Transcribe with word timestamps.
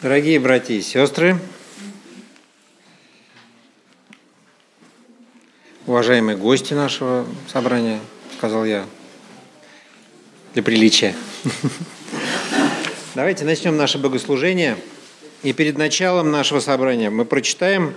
Дорогие 0.00 0.38
братья 0.38 0.74
и 0.74 0.80
сестры, 0.80 1.40
уважаемые 5.86 6.36
гости 6.36 6.72
нашего 6.72 7.26
собрания, 7.52 7.98
сказал 8.36 8.64
я, 8.64 8.86
для 10.54 10.62
приличия. 10.62 11.16
Давайте 13.16 13.44
начнем 13.44 13.76
наше 13.76 13.98
богослужение. 13.98 14.76
И 15.42 15.52
перед 15.52 15.76
началом 15.76 16.30
нашего 16.30 16.60
собрания 16.60 17.10
мы 17.10 17.24
прочитаем 17.24 17.92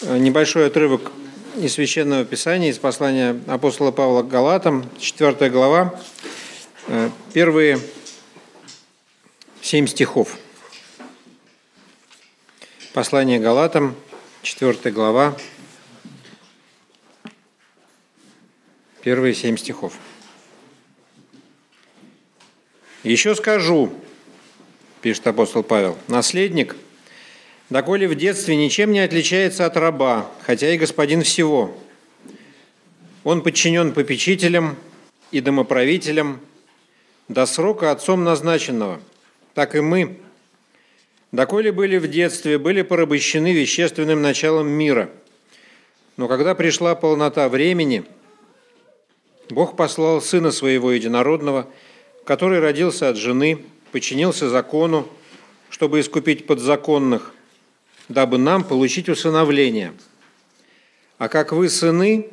э, 0.00 0.16
небольшой 0.16 0.68
отрывок 0.68 1.12
из 1.60 1.74
Священного 1.74 2.24
Писания, 2.24 2.70
из 2.70 2.78
послания 2.78 3.38
апостола 3.46 3.90
Павла 3.90 4.22
к 4.22 4.28
Галатам, 4.28 4.88
4 4.98 5.50
глава, 5.50 6.00
э, 6.88 7.10
первые 7.34 7.78
семь 9.60 9.86
стихов. 9.86 10.38
Послание 12.92 13.40
Галатам, 13.40 13.96
4 14.42 14.90
глава, 14.90 15.34
первые 19.00 19.32
семь 19.32 19.56
стихов. 19.56 19.94
«Еще 23.02 23.34
скажу,– 23.34 23.94
пишет 25.00 25.26
апостол 25.26 25.62
Павел,– 25.62 25.96
наследник, 26.08 26.76
доколе 27.70 28.06
в 28.06 28.14
детстве 28.14 28.56
ничем 28.56 28.92
не 28.92 29.00
отличается 29.00 29.64
от 29.64 29.78
раба, 29.78 30.30
хотя 30.42 30.68
и 30.68 30.76
господин 30.76 31.22
всего. 31.22 31.74
Он 33.24 33.40
подчинен 33.40 33.94
попечителям 33.94 34.76
и 35.30 35.40
домоправителям 35.40 36.40
до 37.28 37.46
срока 37.46 37.90
отцом 37.90 38.22
назначенного. 38.22 39.00
Так 39.54 39.76
и 39.76 39.80
мы– 39.80 40.20
Доколе 41.32 41.72
были 41.72 41.96
в 41.96 42.08
детстве, 42.08 42.58
были 42.58 42.82
порабощены 42.82 43.54
вещественным 43.54 44.20
началом 44.20 44.68
мира. 44.68 45.08
Но 46.18 46.28
когда 46.28 46.54
пришла 46.54 46.94
полнота 46.94 47.48
времени, 47.48 48.04
Бог 49.48 49.74
послал 49.74 50.20
Сына 50.20 50.50
Своего 50.50 50.92
Единородного, 50.92 51.66
который 52.24 52.60
родился 52.60 53.08
от 53.08 53.16
жены, 53.16 53.64
подчинился 53.92 54.50
закону, 54.50 55.08
чтобы 55.70 56.00
искупить 56.00 56.46
подзаконных, 56.46 57.32
дабы 58.10 58.36
нам 58.36 58.62
получить 58.62 59.08
усыновление. 59.08 59.94
А 61.16 61.28
как 61.28 61.52
вы 61.52 61.70
сыны, 61.70 62.28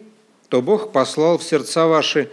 то 0.49 0.61
Бог 0.61 0.91
послал 0.91 1.37
в 1.37 1.43
сердца 1.43 1.87
ваши 1.87 2.29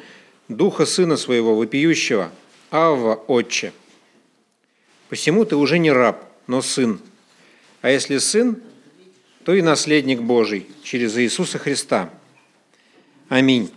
Духа 0.48 0.84
Сына 0.84 1.16
Своего, 1.16 1.54
вопиющего, 1.54 2.32
Авва, 2.72 3.14
Отче. 3.14 3.72
Посему 5.08 5.44
ты 5.44 5.54
уже 5.54 5.78
не 5.78 5.92
раб, 5.92 6.24
но 6.46 6.62
сын. 6.62 7.00
А 7.82 7.90
если 7.90 8.18
сын, 8.18 8.60
то 9.44 9.54
и 9.54 9.62
наследник 9.62 10.20
Божий 10.22 10.66
через 10.82 11.16
Иисуса 11.16 11.58
Христа. 11.58 12.10
Аминь. 13.28 13.70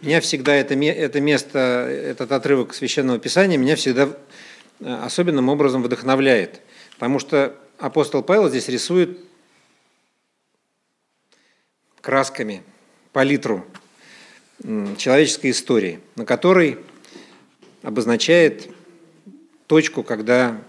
Меня 0.00 0.20
всегда 0.20 0.54
это, 0.54 0.74
это 0.74 1.20
место, 1.20 1.58
этот 1.58 2.32
отрывок 2.32 2.74
Священного 2.74 3.18
Писания 3.18 3.56
меня 3.56 3.76
всегда 3.76 4.08
э, 4.80 4.94
особенным 5.04 5.48
образом 5.48 5.82
вдохновляет, 5.82 6.60
потому 6.94 7.20
что 7.20 7.56
апостол 7.78 8.22
Павел 8.22 8.48
здесь 8.48 8.68
рисует 8.68 9.18
красками 12.00 12.64
палитру 13.12 13.64
человеческой 14.96 15.52
истории, 15.52 16.00
на 16.16 16.24
которой 16.24 16.78
обозначает 17.82 18.71
точку, 19.72 20.02
когда 20.02 20.60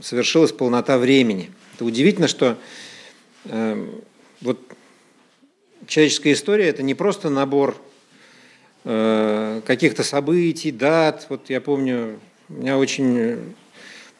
совершилась 0.00 0.50
полнота 0.50 0.98
времени. 0.98 1.52
Это 1.76 1.84
удивительно, 1.84 2.26
что 2.26 2.58
э, 3.44 3.86
вот 4.40 4.58
человеческая 5.86 6.32
история– 6.32 6.64
это 6.70 6.82
не 6.82 6.94
просто 6.94 7.30
набор 7.30 7.76
э, 8.82 9.60
каких-то 9.64 10.02
событий, 10.02 10.72
дат. 10.72 11.26
Вот 11.28 11.50
я 11.50 11.60
помню, 11.60 12.18
у 12.48 12.54
меня 12.54 12.78
очень 12.78 13.44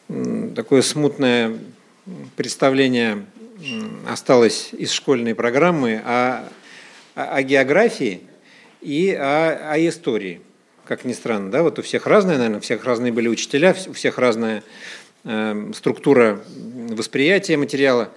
э, 0.08 0.50
такое 0.54 0.82
смутное 0.82 1.58
представление 2.36 3.26
осталось 4.06 4.68
из 4.72 4.92
школьной 4.92 5.34
программы 5.34 6.00
о, 6.04 6.48
о 7.16 7.42
географии 7.42 8.20
и 8.82 9.10
о, 9.10 9.72
о 9.72 9.78
истории– 9.80 10.42
как 10.90 11.04
ни 11.04 11.12
странно, 11.12 11.52
да, 11.52 11.62
вот 11.62 11.78
у 11.78 11.82
всех 11.82 12.08
разная, 12.08 12.36
наверное, 12.36 12.58
у 12.58 12.60
всех 12.60 12.84
разные 12.84 13.12
были 13.12 13.28
учителя, 13.28 13.76
у 13.86 13.92
всех 13.92 14.18
разная 14.18 14.64
э, 15.22 15.70
структура 15.72 16.42
восприятия 16.56 17.56
материала, 17.56 18.12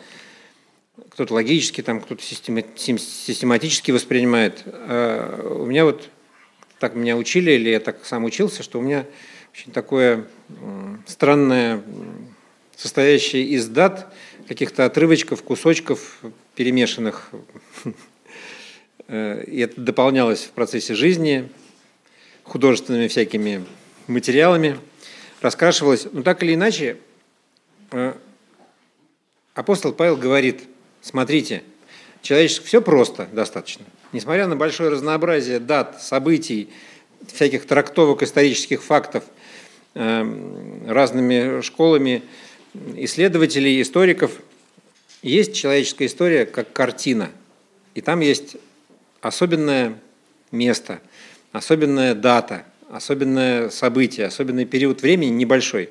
кто-то 1.10 1.36
логически, 1.36 1.82
там, 1.82 2.02
кто-то 2.02 2.24
систематически 2.24 3.92
воспринимает. 3.92 4.64
А 4.66 5.56
у 5.62 5.68
меня 5.68 5.86
вот 5.86 6.10
так 6.80 6.96
меня 6.96 7.16
учили, 7.16 7.52
или 7.52 7.70
я 7.70 7.80
так 7.80 8.04
сам 8.06 8.24
учился, 8.24 8.64
что 8.64 8.80
у 8.80 8.82
меня 8.82 9.06
очень 9.54 9.72
такое 9.72 10.26
странное, 11.06 11.84
состоящее 12.76 13.44
из 13.44 13.68
дат, 13.68 14.12
каких-то 14.48 14.86
отрывочков, 14.86 15.44
кусочков, 15.44 16.22
перемешанных. 16.56 17.30
Э, 19.10 19.44
и 19.44 19.60
это 19.60 19.82
дополнялось 19.82 20.46
в 20.46 20.52
процессе 20.52 20.96
жизни, 20.96 21.50
художественными 22.44 23.08
всякими 23.08 23.66
материалами, 24.08 24.80
раскрашивалось. 25.42 26.08
Но 26.12 26.24
так 26.24 26.44
или 26.44 26.54
иначе, 26.54 26.98
э, 27.92 28.14
апостол 29.54 29.94
Павел 29.94 30.18
говорит, 30.18 30.64
смотрите, 31.02 31.64
человеческое 32.22 32.68
все 32.68 32.82
просто 32.82 33.28
достаточно. 33.32 33.86
Несмотря 34.12 34.48
на 34.48 34.56
большое 34.56 34.90
разнообразие 34.90 35.60
дат, 35.60 36.02
событий, 36.02 36.70
всяких 37.28 37.66
трактовок 37.66 38.24
исторических 38.24 38.84
фактов 38.84 39.24
э, 39.96 40.84
разными 40.88 41.62
школами 41.62 42.24
исследователей, 42.96 43.82
историков, 43.82 44.32
есть 45.22 45.56
человеческая 45.56 46.08
история 46.08 46.46
как 46.46 46.74
картина. 46.74 47.32
И 47.96 48.02
там 48.02 48.20
есть 48.20 48.58
особенное 49.22 49.98
место– 50.52 51.00
особенная 51.54 52.16
дата, 52.16 52.66
особенное 52.90 53.70
событие, 53.70 54.26
особенный 54.26 54.66
период 54.66 55.02
времени 55.02 55.30
небольшой, 55.30 55.90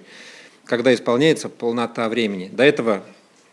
когда 0.65 0.93
исполняется 0.93 1.49
полнота 1.49 2.09
времени. 2.11 2.51
До 2.53 2.65
этого 2.65 3.03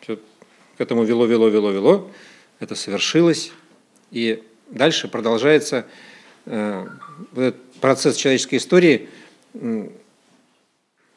к 0.05 0.81
этому 0.81 1.03
вело, 1.03 1.25
вело, 1.25 1.49
вело, 1.49 1.71
вело, 1.71 2.11
это 2.59 2.73
совершилось, 2.73 3.51
и 4.11 4.41
дальше 4.69 5.09
продолжается 5.09 5.85
э, 6.45 6.87
процесс 7.81 8.15
человеческой 8.15 8.55
истории 8.55 9.09
э, 9.55 9.89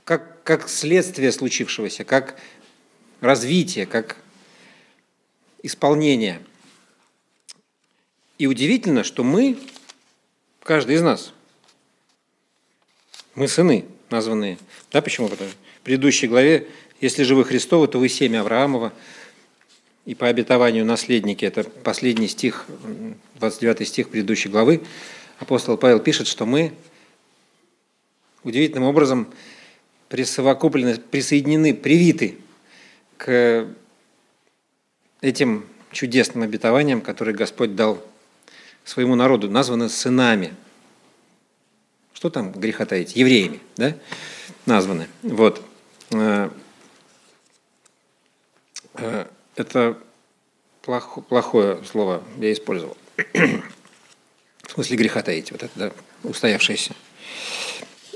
как, 0.04 0.42
как 0.42 0.68
следствие 0.68 1.30
случившегося, 1.30 2.02
как 2.02 2.36
развитие, 3.20 3.86
как 3.86 4.16
исполнение. 5.62 6.42
И 8.38 8.48
удивительно, 8.48 9.04
что 9.04 9.22
мы 9.22 9.56
Каждый 10.62 10.94
из 10.94 11.02
нас. 11.02 11.32
Мы 13.34 13.48
сыны 13.48 13.84
названные. 14.10 14.58
Да, 14.92 15.02
почему? 15.02 15.28
Потому 15.28 15.50
что 15.50 15.58
в 15.58 15.80
предыдущей 15.82 16.28
главе, 16.28 16.68
если 17.00 17.24
же 17.24 17.34
вы 17.34 17.44
Христовы, 17.44 17.88
то 17.88 17.98
вы 17.98 18.08
семя 18.08 18.40
Авраамова, 18.40 18.92
и 20.04 20.14
по 20.14 20.28
обетованию 20.28 20.84
наследники, 20.84 21.44
это 21.44 21.64
последний 21.64 22.28
стих, 22.28 22.66
29 23.36 23.88
стих 23.88 24.08
предыдущей 24.10 24.48
главы, 24.48 24.82
апостол 25.38 25.76
Павел 25.76 26.00
пишет, 26.00 26.26
что 26.26 26.44
мы 26.44 26.72
удивительным 28.44 28.84
образом 28.84 29.32
присовокуплены, 30.08 30.96
присоединены, 30.98 31.74
привиты 31.74 32.38
к 33.16 33.68
этим 35.20 35.66
чудесным 35.92 36.42
обетованиям, 36.42 37.00
которые 37.00 37.34
Господь 37.34 37.76
дал 37.76 38.04
своему 38.84 39.14
народу 39.14 39.50
названы 39.50 39.88
сынами. 39.88 40.54
Что 42.12 42.30
там 42.30 42.52
греха 42.52 42.86
таить? 42.86 43.16
Евреями, 43.16 43.60
да? 43.76 43.94
Названы. 44.66 45.08
Вот. 45.22 45.62
Э, 46.10 46.50
э, 48.94 49.26
это 49.56 49.98
плохое 50.82 51.82
слово 51.84 52.22
я 52.38 52.52
использовал. 52.52 52.96
В 54.62 54.70
смысле 54.72 54.96
греха 54.96 55.22
таить, 55.22 55.52
вот 55.52 55.62
это, 55.62 55.72
да, 55.74 55.92
устоявшееся. 56.22 56.94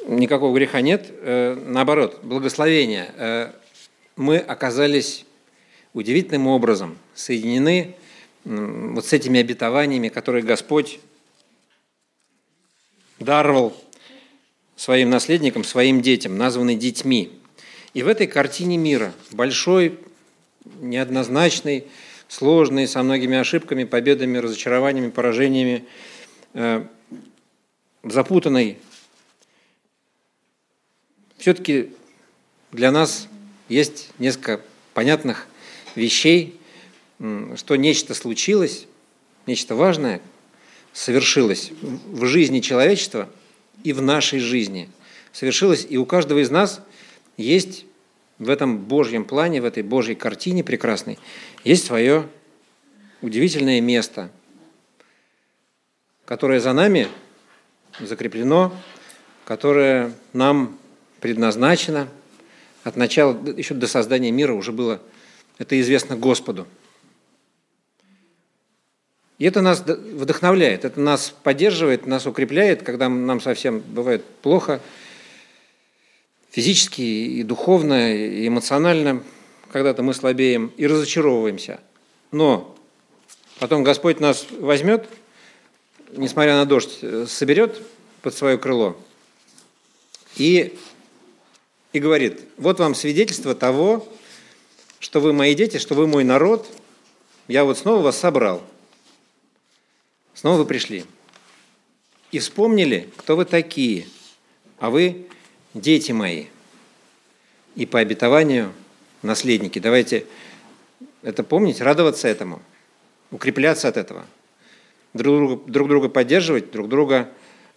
Никакого 0.06 0.54
греха 0.56 0.80
нет. 0.80 1.06
Э, 1.10 1.54
наоборот, 1.54 2.20
благословение. 2.22 3.52
Мы 4.16 4.38
оказались 4.38 5.26
удивительным 5.92 6.46
образом 6.46 6.96
соединены 7.14 7.96
вот 8.46 9.04
с 9.04 9.12
этими 9.12 9.40
обетованиями, 9.40 10.08
которые 10.08 10.44
Господь 10.44 11.00
даровал 13.18 13.76
своим 14.76 15.10
наследникам, 15.10 15.64
своим 15.64 16.00
детям, 16.00 16.38
названы 16.38 16.76
детьми. 16.76 17.32
И 17.92 18.02
в 18.02 18.08
этой 18.08 18.28
картине 18.28 18.76
мира, 18.76 19.12
большой, 19.32 19.98
неоднозначный, 20.80 21.86
сложный, 22.28 22.86
со 22.86 23.02
многими 23.02 23.36
ошибками, 23.36 23.84
победами, 23.84 24.38
разочарованиями, 24.38 25.10
поражениями, 25.10 25.84
э, 26.54 26.84
запутанный, 28.04 28.78
все-таки 31.38 31.92
для 32.70 32.92
нас 32.92 33.28
есть 33.68 34.10
несколько 34.18 34.60
понятных 34.94 35.48
вещей, 35.96 36.55
что 37.18 37.76
нечто 37.76 38.14
случилось, 38.14 38.86
нечто 39.46 39.74
важное 39.74 40.20
совершилось 40.92 41.72
в 41.80 42.24
жизни 42.26 42.60
человечества 42.60 43.28
и 43.84 43.92
в 43.92 44.02
нашей 44.02 44.38
жизни. 44.38 44.88
Совершилось, 45.32 45.86
и 45.88 45.96
у 45.96 46.06
каждого 46.06 46.40
из 46.40 46.50
нас 46.50 46.80
есть 47.36 47.84
в 48.38 48.48
этом 48.50 48.78
Божьем 48.78 49.24
плане, 49.24 49.60
в 49.60 49.64
этой 49.64 49.82
Божьей 49.82 50.14
картине 50.14 50.64
прекрасной, 50.64 51.18
есть 51.64 51.86
свое 51.86 52.28
удивительное 53.22 53.80
место, 53.80 54.30
которое 56.24 56.60
за 56.60 56.72
нами 56.72 57.08
закреплено, 58.00 58.74
которое 59.44 60.12
нам 60.32 60.78
предназначено 61.20 62.08
от 62.84 62.96
начала, 62.96 63.36
еще 63.56 63.74
до 63.74 63.86
создания 63.86 64.30
мира 64.30 64.52
уже 64.52 64.72
было, 64.72 65.00
это 65.58 65.80
известно 65.80 66.16
Господу. 66.16 66.66
И 69.38 69.44
это 69.44 69.60
нас 69.60 69.80
вдохновляет, 69.80 70.84
это 70.86 70.98
нас 70.98 71.34
поддерживает, 71.42 72.06
нас 72.06 72.26
укрепляет, 72.26 72.82
когда 72.82 73.08
нам 73.08 73.40
совсем 73.40 73.80
бывает 73.80 74.24
плохо, 74.40 74.80
физически 76.50 77.02
и 77.02 77.42
духовно, 77.42 78.14
и 78.14 78.48
эмоционально, 78.48 79.22
когда-то 79.70 80.02
мы 80.02 80.14
слабеем 80.14 80.72
и 80.78 80.86
разочаровываемся. 80.86 81.80
Но 82.32 82.74
потом 83.58 83.82
Господь 83.82 84.20
нас 84.20 84.46
возьмет, 84.58 85.06
несмотря 86.12 86.54
на 86.54 86.64
дождь, 86.64 87.04
соберет 87.28 87.82
под 88.22 88.34
свое 88.34 88.56
крыло 88.56 88.96
и, 90.36 90.78
и 91.92 92.00
говорит, 92.00 92.40
вот 92.56 92.78
вам 92.78 92.94
свидетельство 92.94 93.54
того, 93.54 94.08
что 94.98 95.20
вы 95.20 95.34
мои 95.34 95.54
дети, 95.54 95.76
что 95.76 95.94
вы 95.94 96.06
мой 96.06 96.24
народ, 96.24 96.66
я 97.48 97.64
вот 97.64 97.76
снова 97.76 98.00
вас 98.00 98.18
собрал– 98.18 98.62
Снова 100.46 100.58
вы 100.58 100.64
пришли. 100.64 101.04
И 102.30 102.38
вспомнили, 102.38 103.10
кто 103.16 103.34
вы 103.34 103.46
такие, 103.46 104.06
а 104.78 104.90
вы 104.90 105.26
дети 105.74 106.12
мои. 106.12 106.44
И 107.74 107.84
по 107.84 107.98
обетованию 107.98 108.72
наследники. 109.22 109.80
Давайте 109.80 110.24
это 111.22 111.42
помнить, 111.42 111.80
радоваться 111.80 112.28
этому, 112.28 112.62
укрепляться 113.32 113.88
от 113.88 113.96
этого, 113.96 114.24
друг 115.14 115.36
друга, 115.36 115.72
друг 115.72 115.88
друга 115.88 116.08
поддерживать, 116.08 116.70
друг 116.70 116.88
друга 116.88 117.28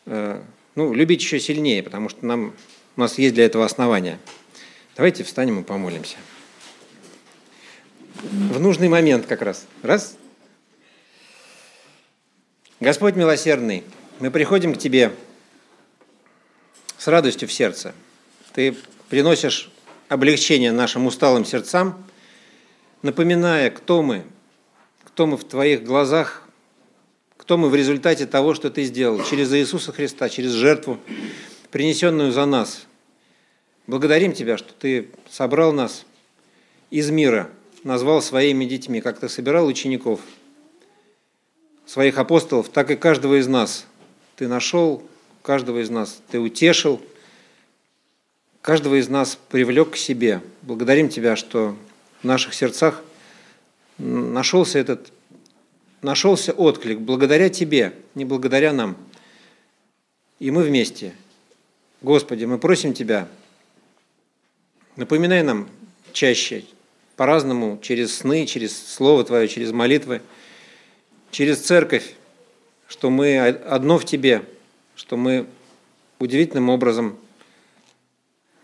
э, 0.05 0.39
ну, 0.75 0.93
любить 0.93 1.23
еще 1.23 1.39
сильнее, 1.39 1.81
потому 1.81 2.07
что 2.07 2.23
нам, 2.23 2.53
у 2.95 2.99
нас 2.99 3.17
есть 3.17 3.33
для 3.33 3.45
этого 3.45 3.65
основания. 3.65 4.19
Давайте 4.95 5.23
встанем 5.23 5.59
и 5.59 5.63
помолимся. 5.63 6.17
В 8.21 8.59
нужный 8.59 8.89
момент 8.89 9.25
как 9.25 9.41
раз. 9.41 9.65
Раз– 9.81 10.15
Господь 12.79 13.17
милосердный, 13.17 13.83
мы 14.21 14.31
приходим 14.31 14.73
к 14.73 14.77
Тебе 14.77 15.11
с 16.97 17.07
радостью 17.07 17.49
в 17.49 17.51
сердце. 17.51 17.93
Ты 18.53 18.73
приносишь 19.09 19.69
облегчение 20.07 20.71
нашим 20.71 21.05
усталым 21.05 21.43
сердцам, 21.43 22.01
напоминая, 23.01 23.69
кто 23.69 24.01
мы, 24.01 24.23
кто 25.03 25.27
мы 25.27 25.35
в 25.35 25.43
Твоих 25.43 25.83
глазах, 25.83 26.43
кто 27.35 27.57
мы 27.57 27.67
в 27.67 27.75
результате 27.75 28.25
того, 28.25 28.53
что 28.53 28.69
Ты 28.69 28.85
сделал 28.85 29.21
через 29.25 29.51
Иисуса 29.53 29.91
Христа, 29.91 30.29
через 30.29 30.51
жертву, 30.51 31.01
принесенную 31.71 32.31
за 32.31 32.45
нас. 32.45 32.85
Благодарим 33.87 34.31
Тебя, 34.31 34.57
что 34.57 34.71
Ты 34.71 35.09
собрал 35.29 35.73
нас 35.73 36.05
из 36.91 37.09
мира, 37.09 37.49
назвал 37.83 38.21
своими 38.21 38.63
детьми, 38.63 39.01
как 39.01 39.19
Ты 39.19 39.27
собирал 39.27 39.67
учеников– 39.67 40.21
своих 41.89 42.19
апостолов, 42.19 42.69
так 42.69 42.91
и 42.91 42.95
каждого 42.95 43.39
из 43.39 43.47
нас. 43.47 43.87
Ты 44.35 44.47
нашел 44.47 45.03
каждого 45.41 45.79
из 45.81 45.89
нас, 45.89 46.21
ты 46.29 46.39
утешил, 46.39 47.01
каждого 48.61 48.99
из 48.99 49.09
нас 49.09 49.39
привлек 49.49 49.91
к 49.91 49.95
себе. 49.95 50.43
Благодарим 50.61 51.09
Тебя, 51.09 51.35
что 51.35 51.75
в 52.21 52.25
наших 52.25 52.53
сердцах 52.53 53.01
нашелся 53.97 54.77
этот, 54.77 55.11
нашелся 56.03 56.53
отклик 56.53 56.99
благодаря 56.99 57.49
Тебе, 57.49 57.95
не 58.13 58.23
благодаря 58.23 58.71
нам. 58.71 58.95
И 60.37 60.51
мы 60.51 60.61
вместе. 60.61 61.15
Господи, 62.03 62.45
мы 62.45 62.59
просим 62.59 62.93
Тебя, 62.93 63.27
напоминай 64.95 65.41
нам 65.41 65.67
чаще, 66.13 66.65
по-разному, 67.15 67.79
через 67.81 68.17
сны, 68.17 68.45
через 68.45 68.77
Слово 68.77 69.23
Твое, 69.23 69.47
через 69.47 69.71
молитвы– 69.71 70.21
через 71.31 71.59
церковь, 71.59 72.15
что 72.87 73.09
мы 73.09 73.37
одно 73.37 73.97
в 73.97 74.05
Тебе, 74.05 74.43
что 74.95 75.17
мы 75.17 75.47
удивительным 76.19 76.69
образом 76.69 77.17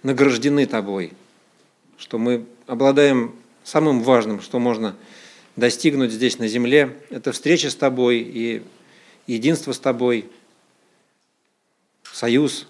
награждены 0.04 0.66
Тобой, 0.66 1.14
что 1.98 2.18
мы 2.18 2.46
обладаем 2.68 3.36
самым 3.64 4.02
важным, 4.02 4.42
что 4.42 4.60
можно 4.60 4.96
достигнуть 5.56 6.12
здесь 6.12 6.40
на 6.40 6.48
земле, 6.48 6.96
это 7.10 7.32
встреча 7.32 7.70
с 7.70 7.76
Тобой 7.76 8.20
и 8.20 8.62
единство 9.28 9.72
с 9.72 9.80
Тобой, 9.80 10.30
союз, 12.04 12.68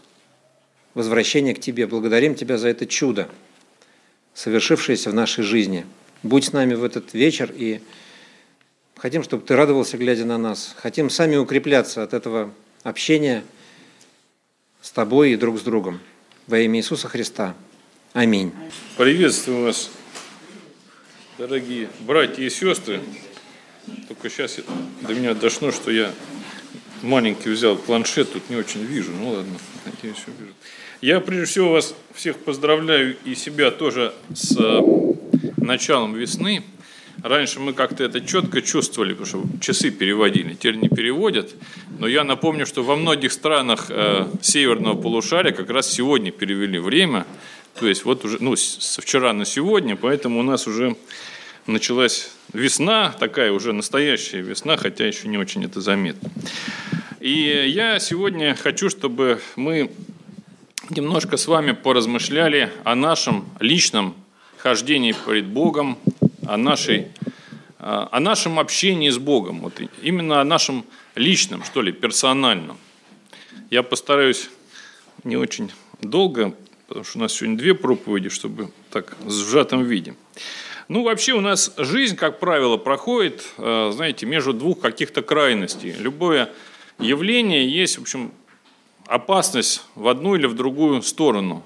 возвращение 0.94 1.54
к 1.54 1.60
Тебе. 1.60 1.88
Благодарим 1.88 2.36
Тебя 2.36 2.58
за 2.58 2.70
это 2.70 2.86
чудо, 2.86 3.30
совершившееся 4.34 5.10
в 5.10 5.14
нашей 5.14 5.44
жизни. 5.44 5.86
Будь 6.24 6.46
с 6.46 6.54
нами 6.54 6.74
в 6.74 6.84
этот 6.84 7.14
вечер 7.14 7.54
и 7.56 7.82
Хотим, 8.98 9.24
чтобы 9.24 9.44
ты 9.46 9.56
радовался, 9.56 9.98
глядя 9.98 10.26
на 10.26 10.38
нас. 10.38 10.74
Хотим 10.78 11.10
сами 11.10 11.36
укрепляться 11.36 12.02
от 12.02 12.14
этого 12.14 12.54
общения 12.84 13.44
с 14.82 14.92
тобой 14.92 15.32
и 15.32 15.36
друг 15.36 15.60
с 15.60 15.62
другом. 15.62 16.00
Во 16.48 16.58
имя 16.60 16.80
Иисуса 16.80 17.08
Христа. 17.10 17.56
Аминь. 18.14 18.54
Приветствую 18.98 19.64
вас, 19.64 19.90
дорогие 21.38 21.90
братья 22.00 22.42
и 22.42 22.50
сестры. 22.50 23.02
Только 24.08 24.30
сейчас 24.30 24.60
до 25.02 25.14
меня 25.14 25.34
дошло, 25.34 25.72
что 25.72 25.92
я 25.92 26.14
маленький 27.02 27.50
взял 27.50 27.76
планшет, 27.76 28.32
тут 28.32 28.50
не 28.50 28.56
очень 28.56 28.84
вижу. 28.84 29.12
Ну 29.12 29.32
ладно, 29.32 29.58
надеюсь, 29.86 30.24
увижу. 30.28 30.54
Я 31.02 31.20
прежде 31.20 31.46
всего 31.46 31.72
вас 31.72 31.94
всех 32.14 32.38
поздравляю 32.38 33.18
и 33.26 33.36
себя 33.36 33.72
тоже 33.72 34.14
с 34.34 34.56
э, 34.58 34.82
началом 35.58 36.16
весны. 36.16 36.64
Раньше 37.24 37.60
мы 37.60 37.74
как-то 37.74 38.04
это 38.04 38.22
четко 38.22 38.62
чувствовали, 38.62 39.14
потому 39.14 39.46
что 39.46 39.60
часы 39.60 39.90
переводили, 39.90 40.54
теперь 40.54 40.76
не 40.76 40.90
переводят. 40.90 41.56
Но 42.00 42.08
я 42.08 42.24
напомню, 42.24 42.66
что 42.66 42.84
во 42.84 42.96
многих 42.96 43.32
странах 43.32 43.88
э, 43.90 44.28
северного 44.42 45.00
полушария 45.00 45.52
как 45.52 45.70
раз 45.70 45.92
сегодня 45.92 46.32
перевели 46.32 46.78
время. 46.78 47.26
То 47.80 47.88
есть 47.88 48.06
вот 48.06 48.24
уже, 48.26 48.38
ну, 48.42 48.56
со 48.56 49.02
вчера 49.02 49.34
на 49.34 49.46
сегодня, 49.46 49.96
поэтому 49.96 50.40
у 50.40 50.44
нас 50.44 50.68
уже 50.68 50.96
началась 51.68 52.32
весна, 52.54 53.14
такая 53.20 53.52
уже 53.52 53.74
настоящая 53.74 54.42
весна, 54.42 54.78
хотя 54.78 55.06
еще 55.06 55.28
не 55.28 55.38
очень 55.38 55.64
это 55.66 55.82
заметно. 55.82 56.30
И 57.20 57.66
я 57.68 58.00
сегодня 58.00 58.56
хочу, 58.56 58.90
чтобы 58.90 59.42
мы 59.56 59.90
немножко 60.90 61.38
с 61.38 61.48
вами 61.48 61.72
поразмышляли 61.72 62.72
о 62.84 62.96
нашем 62.96 63.46
личном 63.60 64.16
хождении 64.58 65.16
перед 65.26 65.46
Богом, 65.46 65.98
о, 66.48 66.58
нашей, 66.58 67.08
о 67.80 68.20
нашем 68.20 68.60
общении 68.60 69.10
с 69.10 69.18
Богом, 69.18 69.62
вот 69.62 69.82
именно 70.02 70.42
о 70.42 70.44
нашем 70.44 70.86
личном, 71.16 71.64
что 71.64 71.82
ли, 71.82 71.92
персональном. 71.92 72.78
Я 73.72 73.84
постараюсь 73.84 74.50
не 75.24 75.38
очень 75.38 75.72
долго, 76.02 76.56
потому 76.88 77.06
что 77.06 77.18
у 77.18 77.22
нас 77.22 77.34
сегодня 77.34 77.58
две 77.58 77.74
проповеди, 77.74 78.30
чтобы 78.30 78.72
так 78.92 79.18
в 79.20 79.32
сжатом 79.32 79.84
виде. 79.84 80.16
Ну, 80.88 81.04
вообще 81.04 81.34
у 81.34 81.42
нас 81.42 81.74
жизнь, 81.78 82.16
как 82.16 82.40
правило, 82.40 82.78
проходит, 82.78 83.44
э, 83.58 83.92
знаете, 83.92 84.28
между 84.28 84.54
двух 84.54 84.80
каких-то 84.80 85.24
крайностей. 85.24 85.96
Любое 85.98 86.52
явление 87.00 87.68
есть, 87.68 87.98
в 87.98 88.04
общем, 88.04 88.32
опасность 89.08 89.84
в 89.96 90.08
одну 90.08 90.36
или 90.36 90.46
в 90.46 90.54
другую 90.54 91.02
сторону. 91.02 91.64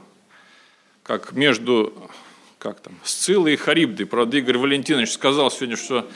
Как 1.03 1.33
между 1.33 1.93
как 2.59 2.81
там, 2.81 2.93
Сцилла 3.03 3.47
и 3.47 3.55
Харибды. 3.55 4.05
Правда, 4.05 4.37
Игорь 4.37 4.57
Валентинович 4.57 5.13
сказал 5.13 5.49
сегодня, 5.49 5.77
что 5.77 6.07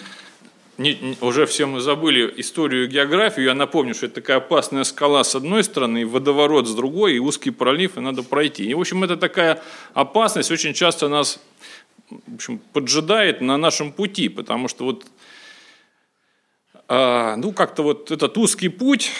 не, 0.77 1.17
уже 1.21 1.45
все 1.45 1.65
мы 1.65 1.79
забыли 1.79 2.31
историю 2.37 2.85
и 2.85 2.87
географию. 2.87 3.45
Я 3.45 3.53
напомню, 3.53 3.95
что 3.95 4.07
это 4.07 4.15
такая 4.15 4.37
опасная 4.37 4.83
скала 4.83 5.23
с 5.23 5.35
одной 5.35 5.63
стороны, 5.63 6.01
и 6.01 6.05
водоворот 6.05 6.67
с 6.67 6.75
другой, 6.75 7.15
и 7.15 7.19
узкий 7.19 7.51
пролив, 7.51 7.97
и 7.97 8.01
надо 8.01 8.23
пройти. 8.23 8.65
И, 8.65 8.73
в 8.73 8.79
общем, 8.79 9.03
это 9.03 9.15
такая 9.15 9.63
опасность 9.93 10.51
очень 10.51 10.73
часто 10.73 11.07
нас 11.07 11.39
в 12.09 12.35
общем, 12.35 12.59
поджидает 12.73 13.39
на 13.41 13.57
нашем 13.57 13.91
пути, 13.93 14.27
потому 14.27 14.67
что 14.67 14.83
вот, 14.83 15.05
а, 16.87 17.37
ну, 17.37 17.53
как-то 17.53 17.83
вот 17.83 18.11
этот 18.11 18.37
узкий 18.37 18.67
путь, 18.67 19.11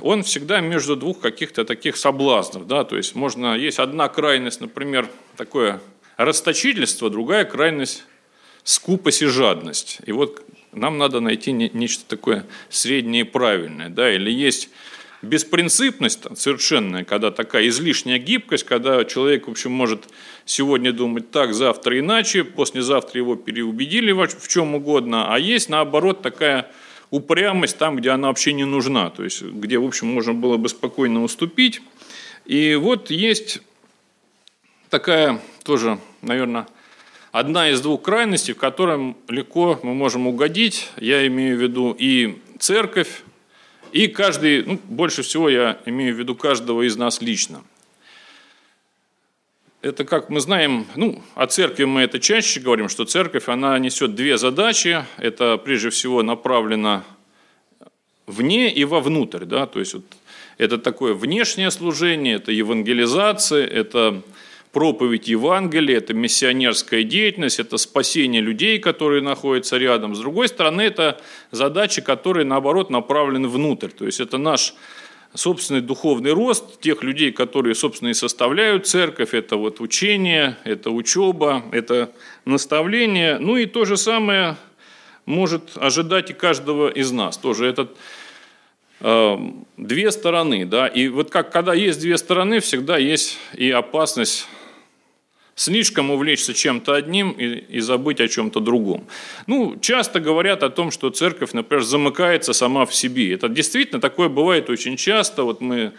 он 0.00 0.22
всегда 0.22 0.60
между 0.60 0.96
двух 0.96 1.20
каких-то 1.20 1.64
таких 1.64 1.96
соблазнов, 1.96 2.66
да, 2.66 2.84
то 2.84 2.96
есть 2.96 3.14
можно, 3.14 3.56
есть 3.56 3.78
одна 3.78 4.08
крайность, 4.08 4.60
например, 4.60 5.08
такое 5.36 5.80
расточительство, 6.18 7.08
другая 7.08 7.46
крайность 7.46 8.04
скупость 8.64 9.22
и 9.22 9.26
жадность. 9.26 10.00
И 10.04 10.12
вот 10.12 10.44
нам 10.72 10.98
надо 10.98 11.20
найти 11.20 11.52
нечто 11.52 12.04
такое 12.06 12.44
среднее 12.68 13.22
и 13.22 13.24
правильное. 13.24 13.88
Да? 13.88 14.12
Или 14.12 14.30
есть 14.30 14.68
беспринципность 15.22 16.24
совершенная, 16.36 17.04
когда 17.04 17.30
такая 17.30 17.68
излишняя 17.68 18.18
гибкость, 18.18 18.64
когда 18.64 19.04
человек, 19.04 19.48
в 19.48 19.50
общем, 19.50 19.72
может 19.72 20.04
сегодня 20.44 20.92
думать 20.92 21.30
так, 21.30 21.54
завтра 21.54 21.98
иначе, 21.98 22.44
послезавтра 22.44 23.18
его 23.18 23.34
переубедили 23.36 24.12
в 24.12 24.48
чем 24.48 24.74
угодно, 24.74 25.32
а 25.32 25.38
есть, 25.38 25.68
наоборот, 25.68 26.22
такая 26.22 26.70
упрямость 27.10 27.78
там, 27.78 27.96
где 27.96 28.10
она 28.10 28.28
вообще 28.28 28.52
не 28.52 28.64
нужна, 28.64 29.10
то 29.10 29.24
есть 29.24 29.42
где, 29.42 29.78
в 29.78 29.84
общем, 29.84 30.08
можно 30.08 30.34
было 30.34 30.56
бы 30.56 30.68
спокойно 30.68 31.22
уступить. 31.22 31.80
И 32.44 32.74
вот 32.76 33.10
есть 33.10 33.60
такая 34.90 35.40
тоже, 35.64 35.98
наверное, 36.22 36.66
одна 37.32 37.70
из 37.70 37.80
двух 37.80 38.02
крайностей, 38.02 38.54
в 38.54 38.58
котором 38.58 39.16
легко 39.28 39.78
мы 39.82 39.94
можем 39.94 40.26
угодить. 40.26 40.90
Я 40.96 41.26
имею 41.26 41.56
в 41.56 41.62
виду 41.62 41.96
и 41.98 42.40
церковь, 42.58 43.22
и 43.92 44.08
каждый, 44.08 44.64
ну, 44.64 44.80
больше 44.84 45.22
всего 45.22 45.48
я 45.48 45.78
имею 45.86 46.14
в 46.14 46.18
виду 46.18 46.34
каждого 46.34 46.86
из 46.86 46.96
нас 46.96 47.20
лично. 47.20 47.62
Это, 49.80 50.04
как 50.04 50.28
мы 50.28 50.40
знаем, 50.40 50.86
ну, 50.96 51.22
о 51.34 51.46
церкви 51.46 51.84
мы 51.84 52.02
это 52.02 52.18
чаще 52.18 52.58
говорим, 52.58 52.88
что 52.88 53.04
церковь, 53.04 53.48
она 53.48 53.78
несет 53.78 54.16
две 54.16 54.36
задачи. 54.36 55.04
Это, 55.18 55.56
прежде 55.56 55.90
всего, 55.90 56.24
направлено 56.24 57.04
вне 58.26 58.72
и 58.72 58.84
вовнутрь. 58.84 59.44
Да? 59.44 59.66
То 59.66 59.78
есть, 59.78 59.94
вот, 59.94 60.04
это 60.58 60.78
такое 60.78 61.14
внешнее 61.14 61.70
служение, 61.70 62.34
это 62.34 62.50
евангелизация, 62.50 63.64
это 63.64 64.22
проповедь 64.72 65.28
Евангелия, 65.28 65.98
это 65.98 66.14
миссионерская 66.14 67.02
деятельность, 67.02 67.58
это 67.58 67.76
спасение 67.78 68.40
людей, 68.42 68.78
которые 68.78 69.22
находятся 69.22 69.78
рядом. 69.78 70.14
С 70.14 70.20
другой 70.20 70.48
стороны, 70.48 70.82
это 70.82 71.20
задачи, 71.50 72.02
которые, 72.02 72.44
наоборот, 72.44 72.90
направлены 72.90 73.48
внутрь. 73.48 73.88
То 73.88 74.06
есть 74.06 74.20
это 74.20 74.38
наш 74.38 74.74
собственный 75.34 75.80
духовный 75.80 76.32
рост 76.32 76.80
тех 76.80 77.02
людей, 77.02 77.32
которые, 77.32 77.74
собственно, 77.74 78.08
и 78.08 78.14
составляют 78.14 78.86
церковь. 78.86 79.34
Это 79.34 79.56
вот 79.56 79.80
учение, 79.80 80.56
это 80.64 80.90
учеба, 80.90 81.62
это 81.72 82.10
наставление. 82.44 83.38
Ну 83.38 83.56
и 83.56 83.66
то 83.66 83.84
же 83.84 83.96
самое 83.96 84.56
может 85.26 85.76
ожидать 85.76 86.30
и 86.30 86.32
каждого 86.32 86.88
из 86.88 87.10
нас. 87.12 87.36
Тоже 87.36 87.66
этот 87.66 87.96
э, 89.00 89.36
две 89.76 90.10
стороны, 90.10 90.64
да, 90.64 90.86
и 90.86 91.08
вот 91.08 91.30
как 91.30 91.52
когда 91.52 91.74
есть 91.74 92.00
две 92.00 92.16
стороны, 92.16 92.60
всегда 92.60 92.96
есть 92.96 93.38
и 93.54 93.70
опасность 93.70 94.48
слишком 95.58 96.12
увлечься 96.12 96.54
чем-то 96.54 96.94
одним 96.94 97.32
и, 97.32 97.44
и 97.46 97.80
забыть 97.80 98.20
о 98.20 98.28
чем-то 98.28 98.60
другом. 98.60 99.08
Ну, 99.48 99.76
часто 99.80 100.20
говорят 100.20 100.62
о 100.62 100.70
том, 100.70 100.92
что 100.92 101.10
церковь, 101.10 101.52
например, 101.52 101.82
замыкается 101.82 102.52
сама 102.52 102.86
в 102.86 102.94
себе. 102.94 103.34
Это 103.34 103.48
действительно 103.48 104.00
такое 104.00 104.28
бывает 104.28 104.70
очень 104.70 104.96
часто. 104.96 105.42
Вот 105.42 105.60
мы, 105.60 105.94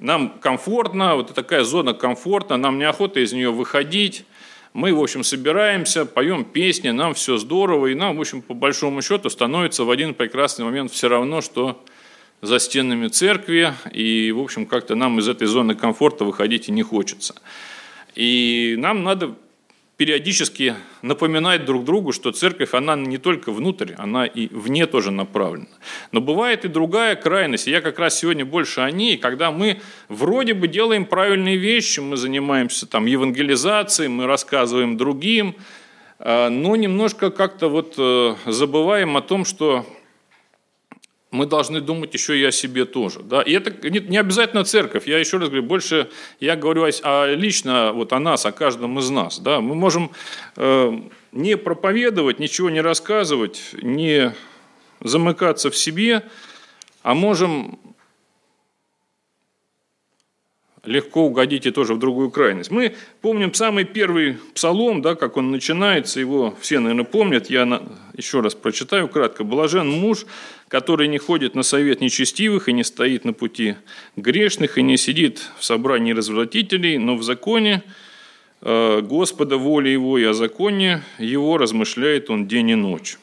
нам 0.00 0.30
комфортно, 0.40 1.14
вот 1.14 1.32
такая 1.32 1.62
зона 1.62 1.94
комфортна, 1.94 2.56
нам 2.56 2.78
неохота 2.78 3.20
из 3.20 3.32
нее 3.32 3.52
выходить. 3.52 4.24
Мы, 4.72 4.92
в 4.92 5.00
общем, 5.00 5.22
собираемся, 5.22 6.04
поем 6.04 6.44
песни, 6.44 6.90
нам 6.90 7.14
все 7.14 7.36
здорово, 7.36 7.86
и 7.86 7.94
нам, 7.94 8.16
в 8.16 8.20
общем, 8.20 8.42
по 8.42 8.52
большому 8.52 9.00
счету 9.00 9.30
становится 9.30 9.84
в 9.84 9.90
один 9.92 10.12
прекрасный 10.12 10.64
момент 10.64 10.90
все 10.90 11.08
равно, 11.08 11.40
что 11.40 11.84
за 12.42 12.58
стенами 12.58 13.06
церкви, 13.06 13.74
и, 13.92 14.32
в 14.32 14.40
общем, 14.40 14.66
как-то 14.66 14.96
нам 14.96 15.20
из 15.20 15.28
этой 15.28 15.46
зоны 15.46 15.76
комфорта 15.76 16.24
выходить 16.24 16.68
и 16.68 16.72
не 16.72 16.82
хочется. 16.82 17.36
И 18.18 18.74
нам 18.78 19.04
надо 19.04 19.36
периодически 19.96 20.74
напоминать 21.02 21.64
друг 21.64 21.84
другу, 21.84 22.10
что 22.10 22.32
церковь, 22.32 22.74
она 22.74 22.96
не 22.96 23.16
только 23.16 23.52
внутрь, 23.52 23.92
она 23.96 24.26
и 24.26 24.48
вне 24.48 24.86
тоже 24.86 25.12
направлена. 25.12 25.68
Но 26.10 26.20
бывает 26.20 26.64
и 26.64 26.68
другая 26.68 27.14
крайность, 27.14 27.68
и 27.68 27.70
я 27.70 27.80
как 27.80 28.00
раз 28.00 28.18
сегодня 28.18 28.44
больше 28.44 28.80
о 28.80 28.90
ней, 28.90 29.18
когда 29.18 29.52
мы 29.52 29.80
вроде 30.08 30.54
бы 30.54 30.66
делаем 30.66 31.06
правильные 31.06 31.56
вещи, 31.58 32.00
мы 32.00 32.16
занимаемся 32.16 32.86
там 32.86 33.06
евангелизацией, 33.06 34.08
мы 34.08 34.26
рассказываем 34.26 34.96
другим, 34.96 35.54
а, 36.18 36.48
но 36.48 36.74
немножко 36.74 37.30
как-то 37.30 37.68
вот 37.68 37.94
э, 37.98 38.34
забываем 38.46 39.16
о 39.16 39.22
том, 39.22 39.44
что 39.44 39.86
мы 41.30 41.46
должны 41.46 41.80
думать 41.80 42.14
еще 42.14 42.38
и 42.38 42.44
о 42.44 42.50
себе 42.50 42.84
тоже. 42.84 43.20
Да? 43.20 43.42
И 43.42 43.52
это 43.52 43.70
не 43.90 44.16
обязательно 44.16 44.64
церковь. 44.64 45.06
Я 45.06 45.18
еще 45.18 45.36
раз 45.36 45.48
говорю, 45.48 45.64
больше 45.64 46.08
я 46.40 46.56
говорю 46.56 46.84
о, 46.84 47.34
лично 47.34 47.92
вот 47.92 48.12
о 48.12 48.18
нас, 48.18 48.46
о 48.46 48.52
каждом 48.52 48.98
из 48.98 49.10
нас. 49.10 49.38
Да? 49.38 49.60
Мы 49.60 49.74
можем 49.74 50.10
э, 50.56 51.00
не 51.32 51.56
проповедовать, 51.56 52.38
ничего 52.38 52.70
не 52.70 52.80
рассказывать, 52.80 53.60
не 53.82 54.34
замыкаться 55.00 55.70
в 55.70 55.76
себе, 55.76 56.24
а 57.02 57.14
можем 57.14 57.78
легко 60.88 61.26
угодить 61.26 61.66
и 61.66 61.70
тоже 61.70 61.94
в 61.94 61.98
другую 61.98 62.30
крайность. 62.30 62.70
Мы 62.70 62.94
помним 63.20 63.54
самый 63.54 63.84
первый 63.84 64.38
псалом, 64.54 65.02
да, 65.02 65.14
как 65.14 65.36
он 65.36 65.50
начинается, 65.50 66.18
его 66.18 66.54
все, 66.60 66.80
наверное, 66.80 67.04
помнят, 67.04 67.50
я 67.50 67.64
на, 67.64 67.82
еще 68.16 68.40
раз 68.40 68.54
прочитаю 68.54 69.08
кратко. 69.08 69.44
«Блажен 69.44 69.88
муж, 69.88 70.26
который 70.68 71.08
не 71.08 71.18
ходит 71.18 71.54
на 71.54 71.62
совет 71.62 72.00
нечестивых 72.00 72.68
и 72.68 72.72
не 72.72 72.84
стоит 72.84 73.24
на 73.24 73.32
пути 73.32 73.76
грешных, 74.16 74.78
и 74.78 74.82
не 74.82 74.96
сидит 74.96 75.50
в 75.58 75.64
собрании 75.64 76.12
развратителей, 76.12 76.98
но 76.98 77.16
в 77.16 77.22
законе 77.22 77.82
э, 78.62 79.00
Господа 79.02 79.56
воли 79.56 79.90
его 79.90 80.18
и 80.18 80.24
о 80.24 80.32
законе 80.32 81.02
его 81.18 81.58
размышляет 81.58 82.30
он 82.30 82.48
день 82.48 82.70
и 82.70 82.74
ночь». 82.74 83.18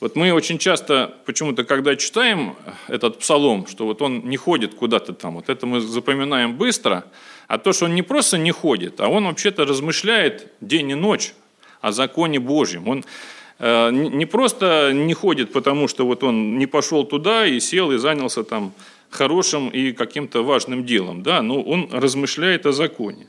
Вот 0.00 0.16
мы 0.16 0.32
очень 0.32 0.56
часто, 0.56 1.14
почему-то, 1.26 1.62
когда 1.64 1.94
читаем 1.94 2.56
этот 2.88 3.18
псалом, 3.18 3.66
что 3.66 3.84
вот 3.84 4.00
он 4.00 4.20
не 4.30 4.38
ходит 4.38 4.74
куда-то 4.74 5.12
там, 5.12 5.34
вот 5.34 5.50
это 5.50 5.66
мы 5.66 5.80
запоминаем 5.80 6.56
быстро, 6.56 7.04
а 7.48 7.58
то, 7.58 7.74
что 7.74 7.84
он 7.84 7.94
не 7.94 8.00
просто 8.00 8.38
не 8.38 8.50
ходит, 8.50 8.98
а 9.00 9.08
он 9.08 9.26
вообще-то 9.26 9.66
размышляет 9.66 10.50
день 10.62 10.90
и 10.90 10.94
ночь 10.94 11.34
о 11.82 11.92
законе 11.92 12.40
Божьем. 12.40 12.88
Он 12.88 13.04
э, 13.58 13.90
не 13.90 14.24
просто 14.24 14.92
не 14.94 15.12
ходит, 15.12 15.52
потому 15.52 15.86
что 15.86 16.06
вот 16.06 16.24
он 16.24 16.56
не 16.56 16.66
пошел 16.66 17.04
туда 17.04 17.46
и 17.46 17.60
сел 17.60 17.92
и 17.92 17.98
занялся 17.98 18.42
там 18.42 18.72
хорошим 19.10 19.68
и 19.68 19.92
каким-то 19.92 20.42
важным 20.42 20.86
делом, 20.86 21.22
да, 21.22 21.42
но 21.42 21.60
он 21.60 21.88
размышляет 21.92 22.66
о 22.66 22.72
законе. 22.72 23.26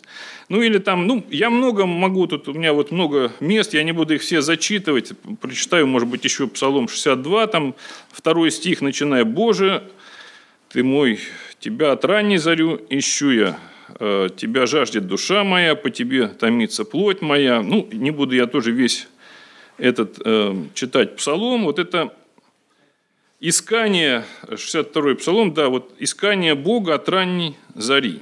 Ну 0.49 0.61
или 0.61 0.77
там, 0.77 1.07
ну, 1.07 1.25
я 1.29 1.49
много 1.49 1.85
могу, 1.85 2.27
тут 2.27 2.47
у 2.47 2.53
меня 2.53 2.73
вот 2.73 2.91
много 2.91 3.31
мест, 3.39 3.73
я 3.73 3.83
не 3.83 3.91
буду 3.91 4.15
их 4.15 4.21
все 4.21 4.41
зачитывать, 4.41 5.13
прочитаю, 5.39 5.87
может 5.87 6.07
быть, 6.07 6.23
еще 6.23 6.47
Псалом 6.47 6.87
62, 6.87 7.47
там 7.47 7.75
второй 8.11 8.51
стих, 8.51 8.81
начиная, 8.81 9.25
«Боже, 9.25 9.83
ты 10.69 10.83
мой, 10.83 11.19
тебя 11.59 11.93
от 11.93 12.05
ранней 12.05 12.37
зарю 12.37 12.79
ищу 12.89 13.31
я, 13.31 13.59
э, 13.99 14.29
тебя 14.35 14.65
жаждет 14.65 15.07
душа 15.07 15.43
моя, 15.43 15.75
по 15.75 15.89
тебе 15.89 16.27
томится 16.27 16.85
плоть 16.85 17.21
моя». 17.21 17.61
Ну, 17.61 17.87
не 17.91 18.11
буду 18.11 18.35
я 18.35 18.45
тоже 18.45 18.71
весь 18.71 19.07
этот 19.77 20.19
э, 20.23 20.55
читать 20.73 21.15
псалом. 21.15 21.63
Вот 21.63 21.79
это 21.79 22.13
искание, 23.41 24.23
62-й 24.43 25.15
псалом, 25.15 25.53
да, 25.53 25.67
вот 25.67 25.93
искание 25.97 26.55
Бога 26.55 26.93
от 26.95 27.09
ранней 27.09 27.57
зари. 27.73 28.21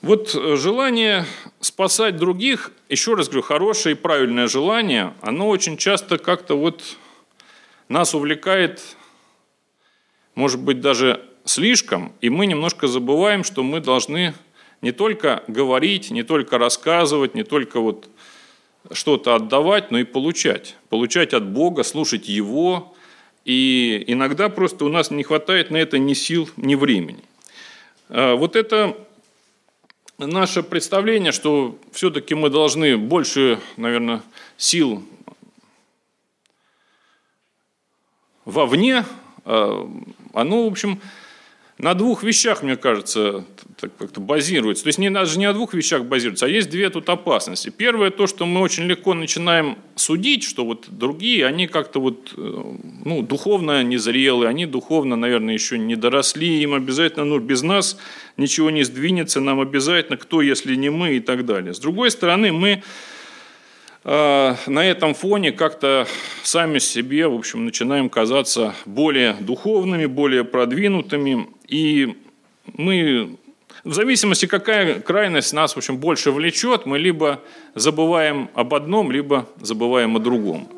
Вот 0.00 0.34
э, 0.34 0.56
желание 0.56 1.26
спасать 1.60 2.16
других, 2.16 2.72
еще 2.88 3.14
раз 3.14 3.28
говорю, 3.28 3.42
хорошее 3.42 3.94
и 3.94 3.98
правильное 3.98 4.48
желание, 4.48 5.14
оно 5.20 5.48
очень 5.48 5.76
часто 5.76 6.18
как-то 6.18 6.58
вот 6.58 6.96
нас 7.88 8.14
увлекает, 8.14 8.82
может 10.34 10.60
быть, 10.60 10.80
даже 10.80 11.24
слишком, 11.44 12.12
и 12.22 12.30
мы 12.30 12.46
немножко 12.46 12.86
забываем, 12.86 13.44
что 13.44 13.62
мы 13.62 13.80
должны 13.80 14.34
не 14.80 14.92
только 14.92 15.44
говорить, 15.46 16.10
не 16.10 16.22
только 16.22 16.58
рассказывать, 16.58 17.34
не 17.34 17.44
только 17.44 17.80
вот 17.80 18.08
что-то 18.92 19.34
отдавать, 19.34 19.90
но 19.90 19.98
и 19.98 20.04
получать. 20.04 20.76
Получать 20.88 21.32
от 21.32 21.46
Бога, 21.46 21.82
слушать 21.82 22.28
Его. 22.28 22.93
И 23.44 24.02
иногда 24.06 24.48
просто 24.48 24.84
у 24.84 24.88
нас 24.88 25.10
не 25.10 25.22
хватает 25.22 25.70
на 25.70 25.76
это 25.76 25.98
ни 25.98 26.14
сил, 26.14 26.48
ни 26.56 26.74
времени. 26.74 27.22
А 28.08 28.34
вот 28.36 28.56
это 28.56 28.96
наше 30.18 30.62
представление, 30.62 31.32
что 31.32 31.78
все-таки 31.92 32.34
мы 32.34 32.48
должны 32.48 32.96
больше, 32.96 33.60
наверное, 33.76 34.22
сил 34.56 35.02
вовне, 38.44 39.04
а, 39.44 39.90
оно, 40.32 40.64
в 40.64 40.72
общем, 40.72 41.00
на 41.78 41.94
двух 41.94 42.22
вещах, 42.22 42.62
мне 42.62 42.76
кажется, 42.76 43.44
как-то 43.98 44.20
базируется. 44.20 44.84
То 44.84 44.88
есть 44.88 44.98
не, 44.98 45.10
даже 45.10 45.38
не 45.38 45.44
о 45.44 45.52
двух 45.52 45.74
вещах 45.74 46.04
базируется, 46.04 46.46
а 46.46 46.48
есть 46.48 46.70
две 46.70 46.88
тут 46.88 47.08
опасности. 47.08 47.72
Первое 47.76 48.10
то, 48.10 48.28
что 48.28 48.46
мы 48.46 48.60
очень 48.60 48.84
легко 48.84 49.12
начинаем 49.12 49.76
судить, 49.96 50.44
что 50.44 50.64
вот 50.64 50.86
другие, 50.88 51.46
они 51.46 51.66
как-то 51.66 52.00
вот, 52.00 52.32
э, 52.36 52.62
ну, 53.04 53.22
духовно 53.22 53.82
незрелые, 53.82 54.48
они 54.48 54.66
духовно, 54.66 55.16
наверное, 55.16 55.54
еще 55.54 55.76
не 55.76 55.96
доросли, 55.96 56.62
им 56.62 56.74
обязательно, 56.74 57.24
ну, 57.24 57.40
без 57.40 57.62
нас 57.62 57.98
ничего 58.36 58.70
не 58.70 58.84
сдвинется, 58.84 59.40
нам 59.40 59.60
обязательно 59.60 60.16
кто, 60.16 60.42
если 60.42 60.76
не 60.76 60.90
мы 60.90 61.16
и 61.16 61.20
так 61.20 61.44
далее. 61.44 61.74
С 61.74 61.80
другой 61.80 62.12
стороны, 62.12 62.52
мы 62.52 62.84
на 64.04 64.56
этом 64.66 65.14
фоне 65.14 65.52
как-то 65.52 66.06
сами 66.42 66.78
себе, 66.78 67.26
в 67.26 67.34
общем, 67.34 67.64
начинаем 67.64 68.10
казаться 68.10 68.74
более 68.84 69.32
духовными, 69.40 70.04
более 70.04 70.44
продвинутыми. 70.44 71.48
И 71.68 72.16
мы, 72.66 73.36
в 73.82 73.94
зависимости, 73.94 74.44
какая 74.44 75.00
крайность 75.00 75.54
нас, 75.54 75.74
в 75.74 75.78
общем, 75.78 75.96
больше 75.96 76.32
влечет, 76.32 76.84
мы 76.84 76.98
либо 76.98 77.40
забываем 77.74 78.50
об 78.54 78.74
одном, 78.74 79.10
либо 79.10 79.48
забываем 79.60 80.16
о 80.16 80.18
другом. 80.18 80.68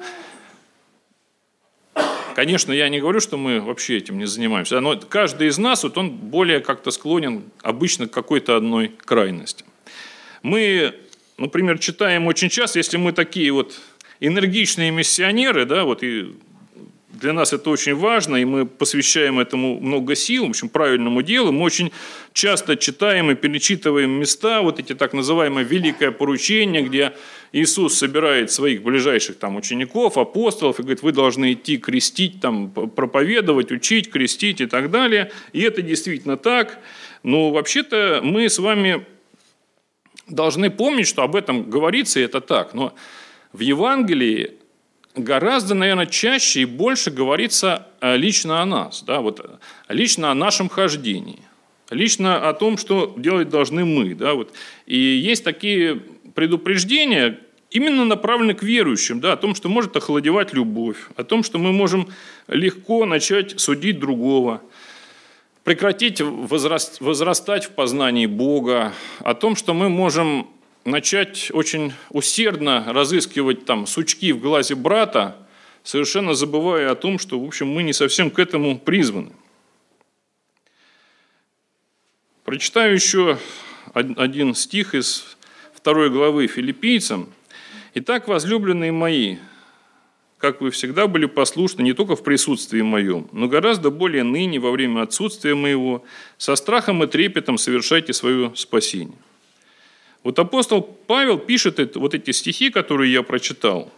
Конечно, 2.36 2.70
я 2.70 2.88
не 2.90 3.00
говорю, 3.00 3.18
что 3.20 3.36
мы 3.38 3.60
вообще 3.60 3.96
этим 3.96 4.18
не 4.18 4.26
занимаемся, 4.26 4.78
но 4.80 4.94
каждый 4.96 5.48
из 5.48 5.58
нас, 5.58 5.82
вот 5.82 5.98
он 5.98 6.10
более 6.10 6.60
как-то 6.60 6.90
склонен 6.90 7.44
обычно 7.62 8.06
к 8.06 8.10
какой-то 8.12 8.56
одной 8.56 8.88
крайности. 8.88 9.64
Мы 10.42 10.94
например, 11.38 11.78
читаем 11.78 12.26
очень 12.26 12.48
часто, 12.48 12.78
если 12.78 12.96
мы 12.96 13.12
такие 13.12 13.52
вот 13.52 13.78
энергичные 14.20 14.90
миссионеры, 14.90 15.64
да, 15.64 15.84
вот 15.84 16.02
и 16.02 16.34
для 17.20 17.32
нас 17.32 17.52
это 17.52 17.70
очень 17.70 17.94
важно, 17.94 18.36
и 18.36 18.44
мы 18.44 18.66
посвящаем 18.66 19.38
этому 19.38 19.80
много 19.80 20.14
сил, 20.14 20.46
в 20.46 20.50
общем, 20.50 20.68
правильному 20.68 21.22
делу. 21.22 21.50
Мы 21.50 21.62
очень 21.62 21.90
часто 22.32 22.76
читаем 22.76 23.30
и 23.30 23.34
перечитываем 23.34 24.10
места, 24.10 24.60
вот 24.60 24.78
эти 24.78 24.94
так 24.94 25.14
называемые 25.14 25.64
«великое 25.64 26.10
поручение», 26.10 26.82
где 26.82 27.14
Иисус 27.52 27.96
собирает 27.96 28.50
своих 28.50 28.82
ближайших 28.82 29.38
там 29.38 29.56
учеников, 29.56 30.18
апостолов, 30.18 30.78
и 30.78 30.82
говорит, 30.82 31.02
вы 31.02 31.12
должны 31.12 31.54
идти 31.54 31.78
крестить, 31.78 32.40
там, 32.40 32.70
проповедовать, 32.70 33.72
учить, 33.72 34.10
крестить 34.10 34.60
и 34.60 34.66
так 34.66 34.90
далее. 34.90 35.30
И 35.52 35.62
это 35.62 35.80
действительно 35.80 36.36
так. 36.36 36.78
Но 37.22 37.50
вообще-то 37.50 38.20
мы 38.22 38.50
с 38.50 38.58
вами 38.58 39.06
должны 40.28 40.70
помнить, 40.70 41.06
что 41.06 41.22
об 41.22 41.36
этом 41.36 41.68
говорится, 41.70 42.20
и 42.20 42.24
это 42.24 42.40
так. 42.40 42.74
Но 42.74 42.94
в 43.52 43.60
Евангелии 43.60 44.52
гораздо, 45.14 45.74
наверное, 45.74 46.06
чаще 46.06 46.62
и 46.62 46.64
больше 46.64 47.10
говорится 47.10 47.86
э, 48.00 48.16
лично 48.16 48.62
о 48.62 48.66
нас, 48.66 49.02
да, 49.02 49.20
вот, 49.20 49.60
лично 49.88 50.30
о 50.30 50.34
нашем 50.34 50.68
хождении, 50.68 51.40
лично 51.90 52.48
о 52.48 52.52
том, 52.54 52.76
что 52.76 53.14
делать 53.16 53.48
должны 53.48 53.84
мы. 53.84 54.14
Да, 54.14 54.34
вот. 54.34 54.52
И 54.86 54.98
есть 54.98 55.44
такие 55.44 56.02
предупреждения, 56.34 57.38
именно 57.70 58.04
направлены 58.04 58.54
к 58.54 58.62
верующим, 58.62 59.20
да, 59.20 59.32
о 59.32 59.36
том, 59.36 59.54
что 59.54 59.68
может 59.68 59.96
охладевать 59.96 60.52
любовь, 60.52 60.98
о 61.16 61.24
том, 61.24 61.42
что 61.42 61.58
мы 61.58 61.72
можем 61.72 62.08
легко 62.48 63.06
начать 63.06 63.58
судить 63.60 63.98
другого– 63.98 64.60
прекратить 65.66 66.20
возрастать 66.20 67.64
в 67.64 67.70
познании 67.70 68.26
Бога, 68.26 68.94
о 69.18 69.34
том, 69.34 69.56
что 69.56 69.74
мы 69.74 69.88
можем 69.88 70.48
начать 70.84 71.50
очень 71.52 71.92
усердно 72.10 72.84
разыскивать 72.86 73.64
там 73.64 73.88
сучки 73.88 74.30
в 74.30 74.38
глазе 74.38 74.76
брата, 74.76 75.36
совершенно 75.82 76.34
забывая 76.34 76.92
о 76.92 76.94
том, 76.94 77.18
что, 77.18 77.40
в 77.40 77.44
общем, 77.44 77.66
мы 77.66 77.82
не 77.82 77.92
совсем 77.92 78.30
к 78.30 78.38
этому 78.38 78.78
призваны. 78.78 79.32
Прочитаю 82.44 82.94
еще 82.94 83.36
один 83.92 84.54
стих 84.54 84.94
из 84.94 85.36
второй 85.74 86.10
главы 86.10 86.46
филиппийцам. 86.46 87.28
«Итак, 87.92 88.28
возлюбленные 88.28 88.92
мои, 88.92 89.38
как 90.38 90.60
вы 90.60 90.70
всегда 90.70 91.06
были 91.06 91.26
послушны 91.26 91.82
не 91.82 91.92
только 91.92 92.16
в 92.16 92.22
присутствии 92.22 92.82
моем, 92.82 93.28
но 93.32 93.48
гораздо 93.48 93.90
более 93.90 94.22
ныне, 94.22 94.58
во 94.58 94.70
время 94.70 95.02
отсутствия 95.02 95.54
моего, 95.54 96.04
со 96.36 96.56
страхом 96.56 97.02
и 97.02 97.06
трепетом 97.06 97.58
совершайте 97.58 98.12
свое 98.12 98.52
спасение». 98.54 99.16
Вот 100.22 100.38
апостол 100.40 100.82
Павел 100.82 101.38
пишет 101.38 101.94
вот 101.94 102.12
эти 102.12 102.32
стихи, 102.32 102.70
которые 102.70 103.12
я 103.12 103.22
прочитал, 103.22 103.92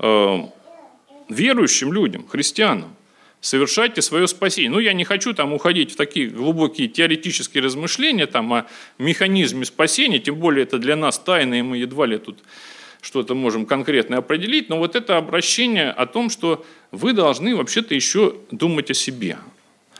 э, 0.00 0.38
верующим 1.28 1.92
людям, 1.92 2.26
христианам. 2.26 2.96
Совершайте 3.40 4.02
свое 4.02 4.26
спасение. 4.26 4.70
Ну, 4.70 4.78
я 4.80 4.92
не 4.92 5.04
хочу 5.04 5.34
там 5.34 5.52
уходить 5.52 5.92
в 5.92 5.96
такие 5.96 6.28
глубокие 6.28 6.88
теоретические 6.88 7.62
размышления 7.62 8.26
там, 8.26 8.52
о 8.52 8.66
механизме 8.98 9.64
спасения, 9.66 10.18
тем 10.18 10.36
более 10.36 10.64
это 10.64 10.78
для 10.78 10.96
нас 10.96 11.18
тайна, 11.18 11.54
и 11.58 11.62
мы 11.62 11.76
едва 11.76 12.06
ли 12.06 12.18
тут 12.18 12.38
что-то 13.04 13.34
можем 13.34 13.66
конкретно 13.66 14.16
определить, 14.16 14.70
но 14.70 14.78
вот 14.78 14.96
это 14.96 15.18
обращение 15.18 15.90
о 15.90 16.06
том, 16.06 16.30
что 16.30 16.64
вы 16.90 17.12
должны 17.12 17.54
вообще-то 17.54 17.94
еще 17.94 18.36
думать 18.50 18.90
о 18.90 18.94
себе. 18.94 19.36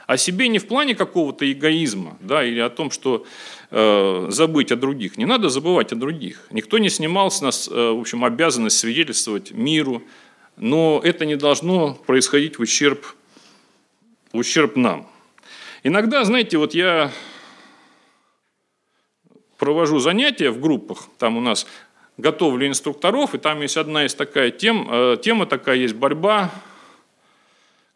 О 0.07 0.17
себе 0.17 0.49
не 0.49 0.59
в 0.59 0.67
плане 0.67 0.95
какого-то 0.95 1.51
эгоизма, 1.51 2.17
да, 2.21 2.43
или 2.43 2.61
о 2.61 2.71
том, 2.71 2.91
что 2.91 3.27
э, 3.71 4.27
забыть 4.31 4.73
о 4.73 4.77
других. 4.77 5.19
Не 5.19 5.27
надо 5.27 5.51
забывать 5.51 5.93
о 5.93 5.97
других. 5.97 6.47
Никто 6.51 6.79
не 6.79 6.89
снимал 6.89 7.31
с 7.31 7.43
нас, 7.43 7.69
э, 7.69 7.73
в 7.73 8.01
общем, 8.01 8.25
обязанность 8.25 8.79
свидетельствовать 8.79 9.53
миру, 9.53 10.03
но 10.57 11.01
это 11.05 11.27
не 11.27 11.37
должно 11.37 11.95
происходить 12.07 12.59
в 12.59 12.63
ущерб, 12.63 13.05
в 14.33 14.39
ущерб 14.39 14.77
нам. 14.77 15.07
Иногда, 15.83 16.25
знаете, 16.25 16.57
вот 16.57 16.75
я 16.75 17.13
провожу 19.59 19.99
занятия 19.99 20.51
в 20.51 20.59
группах, 20.59 21.09
там 21.19 21.37
у 21.37 21.41
нас 21.41 21.67
готовлю 22.17 22.67
инструкторов, 22.67 23.35
и 23.35 23.39
там 23.39 23.61
есть 23.63 23.77
одна 23.77 24.07
из 24.07 24.15
такая 24.15 24.51
тем, 24.51 24.89
э, 24.91 25.17
тема 25.23 25.47
такая 25.47 25.77
есть 25.77 25.95
борьба, 25.95 26.51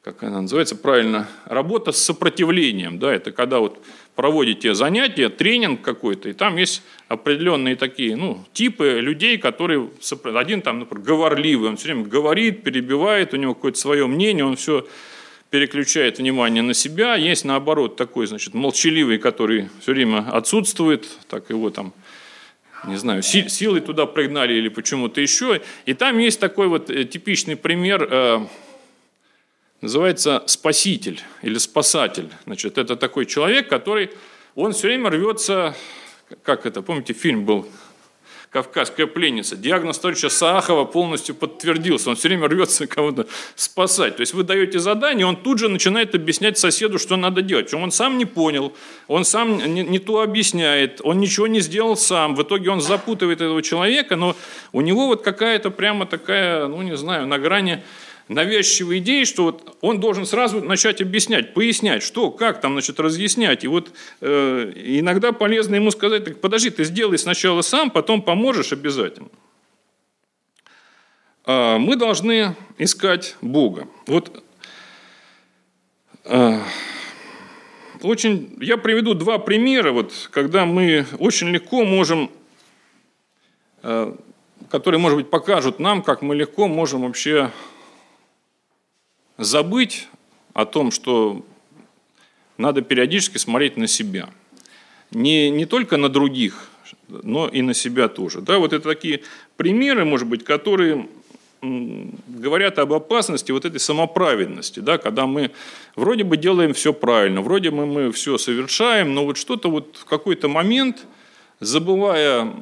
как 0.03 0.23
она 0.23 0.41
называется 0.41 0.75
правильно, 0.75 1.29
работа 1.45 1.93
с 1.93 1.99
сопротивлением. 1.99 2.99
Да, 2.99 3.13
это 3.13 3.31
когда 3.31 3.59
вот 3.59 3.79
проводите 4.15 4.75
занятия, 4.75 5.29
тренинг 5.29 5.83
какой-то, 5.83 6.31
и 6.31 6.33
там 6.33 6.57
есть 6.57 6.83
определенные 7.09 7.77
такие 7.77 8.17
ну, 8.17 8.45
типы 8.53 9.01
людей, 9.01 9.39
которые... 9.39 9.91
Один 10.25 10.63
там, 10.63 10.81
например, 10.81 11.05
говорливый, 11.05 11.69
он 11.69 11.77
все 11.77 11.89
время 11.89 12.05
говорит, 12.05 12.63
перебивает, 12.63 13.35
у 13.35 13.37
него 13.37 13.55
какое-то 13.55 13.79
свое 13.79 14.07
мнение, 14.07 14.45
он 14.45 14.57
все 14.57 14.87
переключает 15.51 16.19
внимание 16.19 16.63
на 16.63 16.75
себя. 16.75 17.17
Есть, 17.17 17.45
наоборот, 17.45 17.97
такой, 17.97 18.27
значит, 18.27 18.55
молчаливый, 18.55 19.19
который 19.19 19.69
все 19.81 19.93
время 19.93 20.29
отсутствует, 20.31 21.07
так 21.29 21.51
его 21.51 21.71
там 21.71 21.93
не 22.85 22.97
знаю, 22.97 23.23
силой 23.23 23.81
туда 23.81 24.07
пригнали 24.07 24.55
или 24.55 24.69
почему-то 24.69 25.21
еще. 25.21 25.61
И 25.87 25.95
там 25.95 26.19
есть 26.19 26.41
такой 26.41 26.69
вот 26.69 26.91
э, 26.91 27.05
типичный 27.05 27.57
пример, 27.57 28.09
э, 28.11 28.47
называется 29.81 30.43
спаситель 30.47 31.21
или 31.43 31.59
спасатель. 31.59 32.31
Значит, 32.45 32.79
это 32.79 32.97
такой 32.97 33.27
человек, 33.27 33.69
который, 33.69 34.11
он 34.55 34.73
все 34.73 34.89
время 34.89 35.11
рвется, 35.11 35.75
как 36.43 36.67
это, 36.67 36.83
помните, 36.83 37.13
фильм 37.13 37.45
был 37.45 37.69
кавказская 38.51 39.07
пленница. 39.07 39.57
Диагноз 39.57 39.99
товарища 39.99 40.31
Саахова 40.31 40.85
полностью 40.85 41.35
подтвердился. 41.35 42.11
Он 42.11 42.17
все 42.17 42.29
время 42.29 42.49
рвется 42.49 42.87
кого-то 42.87 43.27
спасать. 43.55 44.17
То 44.17 44.21
есть 44.23 44.33
вы 44.33 44.43
даете 44.43 44.79
задание, 44.79 45.27
он 45.27 45.37
тут 45.37 45.59
же 45.59 45.69
начинает 45.69 46.15
объяснять 46.15 46.59
соседу, 46.59 46.99
что 46.99 47.17
надо 47.17 47.43
делать. 47.43 47.67
Причем 47.67 47.83
он 47.83 47.91
сам 47.91 48.17
не 48.17 48.25
понял, 48.25 48.73
он 49.07 49.25
сам 49.25 49.59
не, 49.75 49.83
не 49.83 49.99
то 49.99 50.23
объясняет, 50.23 51.01
он 51.05 51.21
ничего 51.21 51.47
не 51.47 51.61
сделал 51.61 51.97
сам. 51.97 52.35
В 52.35 52.43
итоге 52.43 52.71
он 52.71 52.81
запутывает 52.81 53.41
этого 53.41 53.63
человека, 53.63 54.17
но 54.17 54.35
у 54.73 54.81
него 54.81 55.07
вот 55.07 55.23
какая-то 55.23 55.71
прямо 55.71 56.07
такая, 56.07 56.67
ну 56.69 56.81
не 56.83 56.97
знаю, 56.97 57.27
на 57.27 57.39
грани 57.39 57.83
навязчивой 58.29 58.99
идеи, 58.99 59.25
что 59.25 59.45
вот 59.45 59.77
он 59.81 60.01
должен 60.01 60.27
сразу 60.27 60.63
начать 60.63 61.01
объяснять, 61.01 61.55
пояснять, 61.55 62.03
что, 62.03 62.31
как 62.31 62.61
там, 62.61 62.73
значит, 62.73 63.01
разъяснять. 63.01 63.65
И 63.65 63.69
вот 63.69 63.91
э, 64.21 64.73
иногда 64.75 65.33
полезно 65.33 65.77
ему 65.77 65.91
сказать, 65.91 66.25
так 66.25 66.41
подожди, 66.41 66.71
ты 66.71 66.85
сделай 66.85 67.19
сначала 67.19 67.63
сам, 67.63 67.91
потом 67.91 68.23
поможешь 68.23 68.73
обязательно. 68.73 69.29
А 71.45 71.79
мы 71.79 71.97
должны 71.97 72.55
искать 72.77 73.37
Бога. 73.41 73.89
Вот 74.07 74.45
э, 76.25 76.61
очень, 78.03 78.57
я 78.61 78.77
приведу 78.77 79.15
два 79.15 79.39
примера, 79.39 79.93
вот, 79.93 80.29
когда 80.31 80.67
мы 80.67 81.07
очень 81.19 81.49
легко 81.49 81.85
можем, 81.85 82.31
э, 83.83 84.15
которые, 84.71 85.01
может 85.01 85.17
быть, 85.17 85.31
покажут 85.31 85.79
нам, 85.79 86.03
как 86.03 86.21
мы 86.21 86.35
легко 86.35 86.69
можем 86.69 87.03
вообще 87.03 87.51
забыть 89.39 90.09
о 90.53 90.67
том, 90.67 90.91
что 90.91 91.45
надо 92.59 92.83
периодически 92.83 93.39
смотреть 93.39 93.77
на 93.77 93.87
себя. 93.87 94.29
не, 95.11 95.49
не 95.51 95.65
только 95.65 95.97
на 95.97 96.09
других, 96.09 96.69
но 97.09 97.49
и 97.49 97.63
на 97.63 97.73
себя 97.73 98.09
тоже. 98.09 98.41
Да, 98.43 98.59
вот 98.59 98.73
это 98.73 98.89
такие 98.89 99.23
примеры, 99.57 100.05
может 100.05 100.29
быть, 100.29 100.45
которые 100.45 101.09
говорят 101.61 102.79
об 102.79 102.93
опасности 102.93 103.51
вот 103.51 103.65
этой 103.65 103.81
самоправедности, 103.81 104.81
да, 104.81 104.97
когда 104.99 105.27
мы 105.27 105.51
вроде 105.97 106.23
бы 106.23 106.37
делаем 106.37 106.73
все 106.73 106.93
правильно, 106.93 107.41
вроде 107.41 107.71
бы 107.71 107.85
мы 107.85 108.13
все 108.13 108.39
совершаем, 108.39 109.15
но 109.15 109.25
вот 109.25 109.37
что-то 109.37 109.71
вот 109.71 109.97
в 109.97 110.05
какой-то 110.05 110.49
момент, 110.49 111.07
забывая 111.59 112.55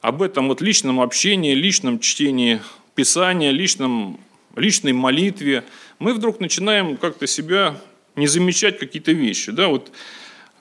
об 0.00 0.22
этом 0.22 0.48
вот 0.48 0.60
личном 0.60 1.00
общении, 1.00 1.54
личном 1.54 2.00
чтении 2.00 2.60
Писания, 2.96 3.52
личном, 3.52 4.18
личной 4.56 4.92
молитве, 4.92 5.64
мы 5.98 6.14
вдруг 6.14 6.40
начинаем 6.40 6.96
как-то 6.96 7.26
себя 7.26 7.76
не 8.16 8.26
замечать 8.26 8.78
какие-то 8.78 9.12
вещи. 9.12 9.52
Да? 9.52 9.68
Вот, 9.68 9.90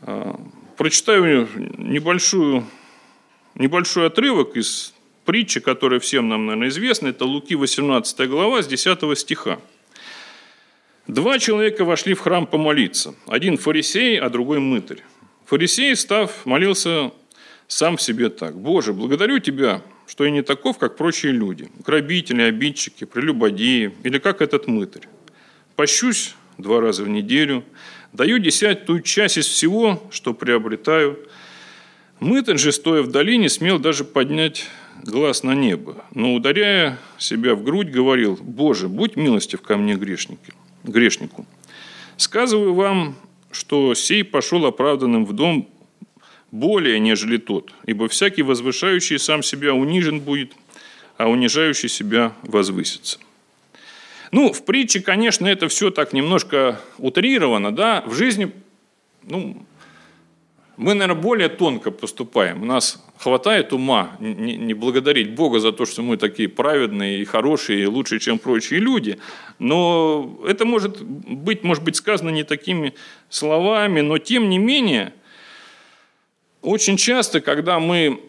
э, 0.02 0.34
прочитаю 0.78 1.48
небольшую, 1.56 2.66
небольшой 3.56 4.08
отрывок 4.08 4.56
из 4.56 4.94
притча, 5.26 5.60
которая 5.60 6.00
всем 6.00 6.30
нам, 6.30 6.46
наверное, 6.46 6.70
известна, 6.70 7.10
это 7.10 7.26
Луки 7.26 7.56
18 7.56 8.28
глава 8.28 8.62
с 8.62 8.68
10 8.68 9.16
стиха. 9.18 9.60
Два 11.08 11.40
человека 11.40 11.84
вошли 11.84 12.14
в 12.14 12.20
храм 12.20 12.48
помолиться. 12.48 13.16
Один 13.28 13.58
фарисей, 13.58 14.20
а 14.20 14.30
другой 14.30 14.60
мытарь. 14.60 15.04
Фарисей, 15.46 15.96
став, 15.96 16.46
молился 16.46 17.12
сам 17.68 17.98
себе 17.98 18.30
так. 18.30 18.56
«Боже, 18.56 18.94
благодарю 18.94 19.40
Тебя, 19.40 19.82
что 20.12 20.26
я 20.26 20.32
не 20.32 20.42
таков, 20.42 20.78
как 20.78 20.98
прочие 20.98 21.32
люди, 21.32 21.70
грабители, 21.86 22.42
обидчики, 22.42 23.06
прелюбодеи, 23.06 23.94
или 24.04 24.18
как 24.18 24.42
этот 24.42 24.68
мытарь. 24.68 25.08
Пощусь 25.78 26.36
два 26.58 26.82
раза 26.82 27.06
в 27.06 27.08
неделю, 27.08 27.64
даю 28.12 28.38
десятую 28.38 29.04
часть 29.04 29.38
из 29.38 29.48
всего, 29.48 30.04
что 30.12 30.34
приобретаю. 30.34 31.18
Мытарь 32.20 32.58
же, 32.58 32.74
стоя 32.74 33.04
в 33.04 33.08
долине, 33.08 33.48
смел 33.48 33.80
даже 33.80 34.04
поднять 34.04 34.66
глаз 35.02 35.44
на 35.44 35.56
небо, 35.56 36.04
но, 36.14 36.36
ударяя 36.36 37.00
себя 37.18 37.56
в 37.56 37.64
грудь, 37.64 37.90
говорил, 37.90 38.38
«Боже, 38.42 38.90
будь 38.90 39.16
милостив 39.16 39.62
ко 39.62 39.78
мне, 39.78 39.94
грешнике, 39.96 40.52
грешнику. 40.84 41.46
Сказываю 42.18 42.74
вам, 42.74 43.16
что 43.50 43.94
сей 43.96 44.26
пошел 44.26 44.66
оправданным 44.66 45.26
в 45.26 45.32
дом 45.32 45.70
более, 46.52 47.00
нежели 47.00 47.38
тот, 47.38 47.74
ибо 47.86 48.08
всякий 48.08 48.44
возвышающий 48.44 49.20
сам 49.20 49.44
себя 49.44 49.74
унижен 49.74 50.20
будет, 50.20 50.54
а 51.18 51.28
унижающий 51.30 51.90
себя 51.90 52.34
возвысится». 52.44 53.20
Ну, 54.32 54.54
в 54.54 54.64
притче, 54.64 55.02
конечно, 55.02 55.46
это 55.46 55.68
все 55.68 55.92
так 55.92 56.14
немножко 56.14 56.80
утрировано, 56.98 57.76
да, 57.76 58.02
в 58.06 58.16
жизни, 58.16 58.54
ну, 59.24 59.66
мы, 60.78 60.94
наверное, 60.94 61.22
более 61.22 61.50
тонко 61.50 61.92
поступаем. 61.92 62.64
У 62.64 62.66
нас 62.66 63.04
хватает 63.18 63.74
ума 63.74 64.16
не, 64.20 64.74
благодарить 64.74 65.36
Бога 65.36 65.60
за 65.60 65.74
то, 65.74 65.86
что 65.86 66.02
мы 66.02 66.18
такие 66.18 66.50
праведные 66.50 67.20
и 67.20 67.26
хорошие, 67.26 67.84
и 67.84 67.86
лучше, 67.86 68.20
чем 68.20 68.40
прочие 68.40 68.80
люди. 68.80 69.20
Но 69.60 70.40
это 70.48 70.66
может 70.66 71.04
быть, 71.04 71.64
может 71.64 71.84
быть 71.84 71.98
сказано 71.98 72.30
не 72.30 72.44
такими 72.44 72.94
словами, 73.30 74.02
но 74.02 74.18
тем 74.18 74.50
не 74.50 74.58
менее, 74.58 75.14
очень 76.62 76.98
часто, 76.98 77.42
когда 77.42 77.80
мы 77.80 78.22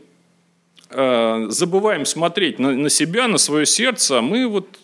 э, 0.90 1.46
забываем 1.48 2.06
смотреть 2.06 2.58
на, 2.58 2.88
себя, 2.90 3.28
на 3.28 3.38
свое 3.38 3.66
сердце, 3.66 4.20
мы 4.20 4.46
вот 4.46 4.78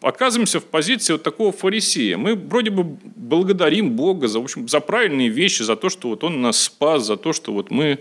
оказываемся 0.00 0.60
в 0.60 0.64
позиции 0.64 1.12
вот 1.12 1.22
такого 1.22 1.52
фарисея. 1.52 2.16
Мы 2.16 2.34
вроде 2.34 2.70
бы 2.70 2.84
благодарим 2.84 3.92
Бога 3.92 4.28
за, 4.28 4.40
в 4.40 4.44
общем, 4.44 4.68
за 4.68 4.80
правильные 4.80 5.28
вещи, 5.28 5.62
за 5.62 5.76
то, 5.76 5.88
что 5.88 6.08
вот 6.08 6.24
Он 6.24 6.40
нас 6.40 6.60
спас, 6.60 7.06
за 7.06 7.16
то, 7.16 7.32
что 7.32 7.52
вот 7.52 7.70
мы 7.70 7.98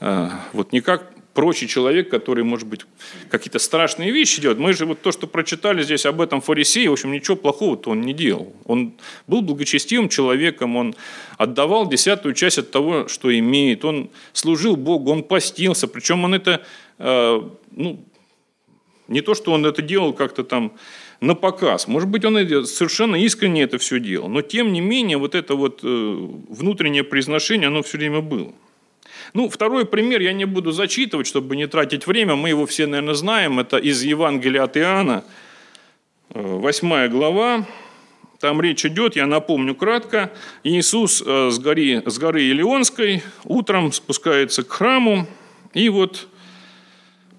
э, 0.00 0.28
вот 0.52 0.72
не 0.72 0.80
как 0.80 1.12
прочий 1.36 1.68
человек, 1.68 2.08
который, 2.08 2.42
может 2.42 2.66
быть, 2.66 2.86
какие-то 3.30 3.58
страшные 3.58 4.10
вещи 4.10 4.40
делает. 4.40 4.58
Мы 4.58 4.72
же 4.72 4.86
вот 4.86 5.02
то, 5.02 5.12
что 5.12 5.26
прочитали 5.26 5.82
здесь 5.82 6.06
об 6.06 6.20
этом 6.20 6.40
фарисее, 6.40 6.88
в 6.88 6.94
общем, 6.94 7.12
ничего 7.12 7.36
плохого-то 7.36 7.90
он 7.90 8.00
не 8.00 8.14
делал. 8.14 8.54
Он 8.64 8.94
был 9.26 9.42
благочестивым 9.42 10.08
человеком, 10.08 10.76
он 10.76 10.94
отдавал 11.36 11.88
десятую 11.88 12.34
часть 12.34 12.58
от 12.58 12.70
того, 12.70 13.06
что 13.06 13.38
имеет, 13.38 13.84
он 13.84 14.08
служил 14.32 14.76
Богу, 14.76 15.12
он 15.12 15.22
постился, 15.22 15.86
причем 15.86 16.24
он 16.24 16.34
это, 16.34 16.64
э, 16.98 17.42
ну, 17.70 18.04
не 19.08 19.20
то, 19.20 19.34
что 19.34 19.52
он 19.52 19.66
это 19.66 19.82
делал 19.82 20.14
как-то 20.14 20.42
там 20.42 20.72
на 21.20 21.34
показ. 21.34 21.86
Может 21.86 22.08
быть, 22.08 22.24
он 22.24 22.34
совершенно 22.66 23.16
искренне 23.16 23.62
это 23.62 23.76
все 23.76 24.00
делал. 24.00 24.28
Но, 24.28 24.40
тем 24.40 24.72
не 24.72 24.80
менее, 24.80 25.18
вот 25.18 25.34
это 25.34 25.54
вот 25.54 25.80
э, 25.82 25.86
внутреннее 26.48 27.04
произношение, 27.04 27.68
оно 27.68 27.82
все 27.82 27.98
время 27.98 28.22
было. 28.22 28.52
Ну, 29.32 29.48
второй 29.48 29.86
пример 29.86 30.20
я 30.20 30.32
не 30.32 30.44
буду 30.44 30.72
зачитывать, 30.72 31.26
чтобы 31.26 31.56
не 31.56 31.66
тратить 31.66 32.06
время. 32.06 32.36
Мы 32.36 32.50
его 32.50 32.66
все, 32.66 32.86
наверное, 32.86 33.14
знаем. 33.14 33.58
Это 33.58 33.78
из 33.78 34.02
Евангелия 34.02 34.62
от 34.64 34.76
Иоанна, 34.76 35.24
8 36.30 36.92
э, 36.92 37.08
глава. 37.08 37.66
Там 38.40 38.60
речь 38.60 38.84
идет, 38.84 39.16
я 39.16 39.26
напомню 39.26 39.74
кратко, 39.74 40.30
Иисус 40.62 41.22
э, 41.24 41.50
с 41.50 41.58
горы, 41.58 42.02
с 42.04 42.18
горы 42.18 42.42
Илионской 42.42 43.22
утром 43.44 43.92
спускается 43.92 44.62
к 44.62 44.70
храму, 44.70 45.26
и 45.72 45.88
вот 45.88 46.28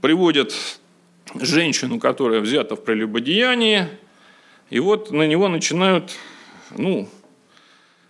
приводят 0.01 0.55
женщину, 1.35 1.99
которая 1.99 2.39
взята 2.39 2.75
в 2.75 2.83
прелюбодеянии, 2.83 3.87
и 4.71 4.79
вот 4.79 5.11
на 5.11 5.27
него 5.27 5.47
начинают, 5.49 6.15
ну, 6.75 7.07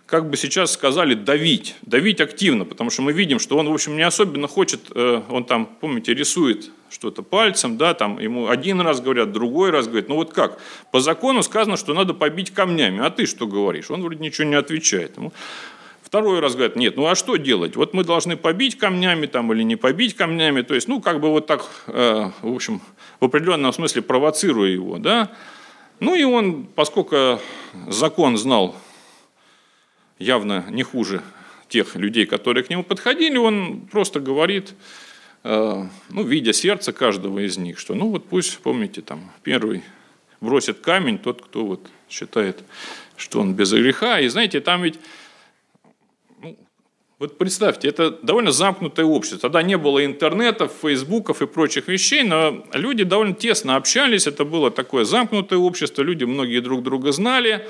как 0.08 0.30
бы 0.30 0.38
сейчас 0.38 0.72
сказали, 0.72 1.12
давить, 1.12 1.76
давить 1.82 2.22
активно, 2.22 2.64
потому 2.64 2.88
что 2.88 3.02
мы 3.02 3.12
видим, 3.12 3.38
что 3.38 3.58
он, 3.58 3.68
в 3.68 3.74
общем, 3.74 3.94
не 3.94 4.02
особенно 4.02 4.48
хочет, 4.48 4.80
э, 4.94 5.20
он 5.28 5.44
там, 5.44 5.68
помните, 5.80 6.14
рисует 6.14 6.70
что-то 6.88 7.22
пальцем, 7.22 7.76
да, 7.76 7.92
там 7.92 8.18
ему 8.18 8.48
один 8.48 8.80
раз 8.80 9.02
говорят, 9.02 9.32
другой 9.32 9.70
раз 9.70 9.86
говорят, 9.86 10.08
ну 10.08 10.14
вот 10.14 10.32
как, 10.32 10.58
по 10.92 11.00
закону 11.00 11.42
сказано, 11.42 11.76
что 11.76 11.92
надо 11.92 12.14
побить 12.14 12.54
камнями, 12.54 13.04
а 13.04 13.10
ты 13.10 13.26
что 13.26 13.46
говоришь? 13.46 13.90
Он 13.90 14.00
вроде 14.02 14.20
ничего 14.20 14.48
не 14.48 14.54
отвечает. 14.54 15.14
Ему 15.18 15.32
Второй 16.00 16.40
раз 16.40 16.54
говорят, 16.54 16.74
нет, 16.74 16.96
ну 16.96 17.06
а 17.06 17.14
что 17.14 17.36
делать? 17.36 17.76
Вот 17.76 17.92
мы 17.92 18.02
должны 18.02 18.38
побить 18.38 18.78
камнями 18.78 19.26
там 19.26 19.52
или 19.52 19.62
не 19.62 19.76
побить 19.76 20.16
камнями. 20.16 20.62
То 20.62 20.74
есть, 20.74 20.88
ну, 20.88 21.02
как 21.02 21.20
бы 21.20 21.28
вот 21.28 21.46
так, 21.46 21.66
э, 21.86 22.30
в 22.40 22.54
общем, 22.54 22.80
в 23.20 23.26
определенном 23.26 23.74
смысле 23.74 24.00
провоцируя 24.00 24.70
его, 24.70 24.96
да. 24.96 25.30
Ну 26.00 26.14
и 26.14 26.24
он, 26.24 26.64
поскольку 26.64 27.40
закон 27.88 28.38
знал 28.38 28.74
явно 30.18 30.64
не 30.70 30.82
хуже 30.82 31.22
тех 31.68 31.96
людей, 31.96 32.26
которые 32.26 32.64
к 32.64 32.70
нему 32.70 32.82
подходили, 32.82 33.36
он 33.36 33.88
просто 33.90 34.20
говорит, 34.20 34.74
э, 35.44 35.84
ну, 36.10 36.22
видя 36.22 36.52
сердце 36.52 36.92
каждого 36.92 37.40
из 37.40 37.58
них, 37.58 37.78
что, 37.78 37.94
ну, 37.94 38.08
вот 38.10 38.26
пусть, 38.26 38.58
помните, 38.58 39.02
там, 39.02 39.30
первый 39.42 39.82
бросит 40.40 40.78
камень 40.78 41.18
тот, 41.18 41.42
кто 41.42 41.66
вот 41.66 41.86
считает, 42.08 42.62
что 43.16 43.40
он 43.40 43.54
без 43.54 43.72
греха. 43.72 44.20
И 44.20 44.28
знаете, 44.28 44.60
там 44.60 44.82
ведь 44.82 44.98
вот 47.18 47.36
представьте, 47.36 47.88
это 47.88 48.12
довольно 48.12 48.52
замкнутое 48.52 49.04
общество. 49.04 49.40
Тогда 49.40 49.62
не 49.62 49.76
было 49.76 50.04
интернетов, 50.04 50.72
фейсбуков 50.82 51.42
и 51.42 51.48
прочих 51.48 51.88
вещей, 51.88 52.22
но 52.22 52.64
люди 52.72 53.02
довольно 53.02 53.34
тесно 53.34 53.74
общались. 53.74 54.28
Это 54.28 54.44
было 54.44 54.70
такое 54.70 55.04
замкнутое 55.04 55.58
общество, 55.58 56.02
люди 56.02 56.22
многие 56.22 56.60
друг 56.60 56.84
друга 56.84 57.10
знали. 57.10 57.66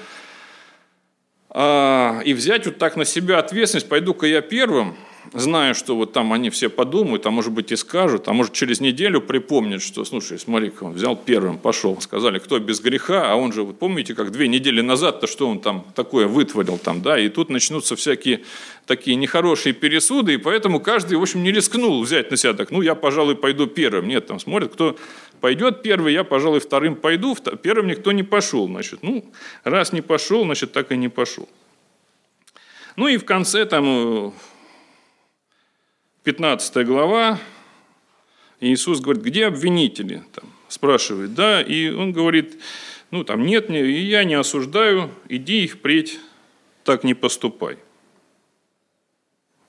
А, 1.60 2.20
и 2.24 2.34
взять 2.34 2.66
вот 2.66 2.78
так 2.78 2.94
на 2.94 3.04
себя 3.04 3.40
ответственность, 3.40 3.88
пойду-ка 3.88 4.26
я 4.26 4.42
первым– 4.42 4.96
зная, 5.32 5.74
что 5.74 5.96
вот 5.96 6.12
там 6.12 6.32
они 6.32 6.50
все 6.50 6.68
подумают, 6.68 7.26
а 7.26 7.30
может 7.30 7.52
быть 7.52 7.72
и 7.72 7.76
скажут, 7.76 8.28
а 8.28 8.32
может 8.32 8.52
через 8.52 8.80
неделю 8.80 9.20
припомнят, 9.20 9.82
что, 9.82 10.04
слушай, 10.04 10.38
смотри 10.38 10.72
он 10.80 10.92
взял 10.92 11.16
первым, 11.16 11.58
пошел, 11.58 12.00
сказали, 12.00 12.38
кто 12.38 12.58
без 12.58 12.80
греха, 12.80 13.32
а 13.32 13.36
он 13.36 13.52
же, 13.52 13.62
вот 13.62 13.78
помните, 13.78 14.14
как 14.14 14.30
две 14.30 14.48
недели 14.48 14.80
назад-то, 14.80 15.26
что 15.26 15.48
он 15.48 15.60
там 15.60 15.84
такое 15.94 16.26
вытворил 16.26 16.78
там, 16.78 17.02
да, 17.02 17.18
и 17.18 17.28
тут 17.28 17.50
начнутся 17.50 17.96
всякие 17.96 18.42
такие 18.86 19.16
нехорошие 19.16 19.72
пересуды, 19.72 20.34
и 20.34 20.36
поэтому 20.36 20.80
каждый, 20.80 21.18
в 21.18 21.22
общем, 21.22 21.42
не 21.42 21.52
рискнул 21.52 22.02
взять 22.02 22.30
на 22.30 22.36
себя 22.36 22.54
так, 22.54 22.70
ну, 22.70 22.82
я, 22.82 22.94
пожалуй, 22.94 23.36
пойду 23.36 23.66
первым. 23.66 24.08
Нет, 24.08 24.26
там 24.26 24.40
смотрят, 24.40 24.72
кто 24.72 24.96
пойдет 25.40 25.82
первый, 25.82 26.12
я, 26.12 26.24
пожалуй, 26.24 26.60
вторым 26.60 26.96
пойду, 26.96 27.36
первым 27.62 27.88
никто 27.88 28.12
не 28.12 28.22
пошел, 28.22 28.66
значит, 28.66 29.00
ну, 29.02 29.24
раз 29.64 29.92
не 29.92 30.00
пошел, 30.00 30.44
значит, 30.44 30.72
так 30.72 30.92
и 30.92 30.96
не 30.96 31.08
пошел. 31.08 31.48
Ну 32.96 33.06
и 33.06 33.16
в 33.16 33.24
конце 33.24 33.64
там 33.64 34.34
15 36.24 36.86
глава, 36.86 37.38
Иисус 38.60 39.00
говорит, 39.00 39.22
где 39.22 39.46
обвинители? 39.46 40.22
Там, 40.32 40.44
спрашивает, 40.68 41.34
да, 41.34 41.62
и 41.62 41.90
он 41.90 42.12
говорит, 42.12 42.60
ну 43.10 43.24
там 43.24 43.46
нет, 43.46 43.70
и 43.70 44.02
я 44.02 44.24
не 44.24 44.34
осуждаю, 44.34 45.10
иди 45.28 45.64
их 45.64 45.74
впредь, 45.74 46.18
так 46.84 47.04
не 47.04 47.14
поступай. 47.14 47.78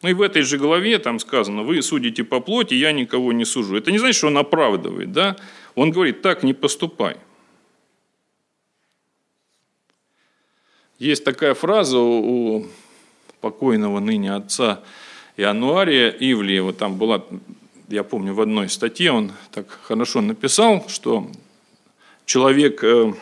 Ну 0.01 0.09
и 0.09 0.13
в 0.13 0.21
этой 0.21 0.43
же 0.43 0.57
главе 0.57 0.97
там 0.97 1.19
сказано, 1.19 1.63
вы 1.63 1.81
судите 1.81 2.23
по 2.23 2.39
плоти, 2.39 2.73
я 2.73 2.93
никого 2.93 3.33
не 3.33 3.45
сужу. 3.45 3.75
Это 3.75 3.91
не 3.91 3.97
значит, 3.97 4.17
что 4.17 4.27
он 4.27 4.37
оправдывает, 4.37 5.11
да? 5.11 5.35
Он 5.75 5.91
говорит, 5.91 6.21
так 6.21 6.43
не 6.43 6.53
поступай. 6.53 7.17
Есть 10.99 11.23
такая 11.23 11.53
фраза 11.53 11.97
у 11.99 12.67
покойного 13.41 13.99
ныне 13.99 14.33
отца 14.33 14.83
Иануария 15.39 16.09
Ивлиева. 16.09 16.73
Там 16.73 16.97
была, 16.97 17.23
я 17.87 18.03
помню, 18.03 18.33
в 18.33 18.41
одной 18.41 18.67
статье 18.67 19.13
он 19.13 19.31
так 19.51 19.69
хорошо 19.69 20.19
написал, 20.19 20.85
что 20.89 21.31
человек, 22.25 22.83
э, 22.83 23.13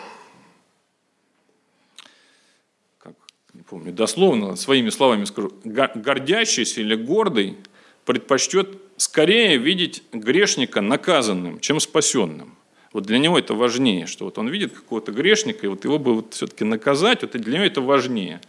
как, 2.97 3.13
не 3.53 3.62
помню 3.62 3.91
дословно, 3.91 4.56
своими 4.56 4.89
словами 4.89 5.25
скажу, 5.25 5.53
гордящийся 5.63 6.82
или 6.82 6.95
гордый 6.95 7.58
предпочтет 8.03 8.69
скорее 8.97 9.58
видеть 9.58 10.01
грешника 10.12 10.82
наказанным, 10.82 11.60
чем 11.60 11.80
спасенным. 11.80 12.56
Вот 12.93 13.03
для 13.03 13.19
него 13.19 13.38
это 13.38 13.53
важнее, 13.53 14.08
что 14.08 14.25
вот 14.25 14.39
он 14.39 14.47
видит 14.47 14.73
какого-то 14.73 15.12
грешника, 15.12 15.67
и 15.67 15.69
вот 15.69 15.84
его 15.84 15.99
бы 15.99 16.15
вот 16.15 16.34
все-таки 16.34 16.63
наказать, 16.63 17.21
вот 17.21 17.34
для 17.34 17.53
него 17.53 17.65
это 17.65 17.82
важнее. 17.82 18.41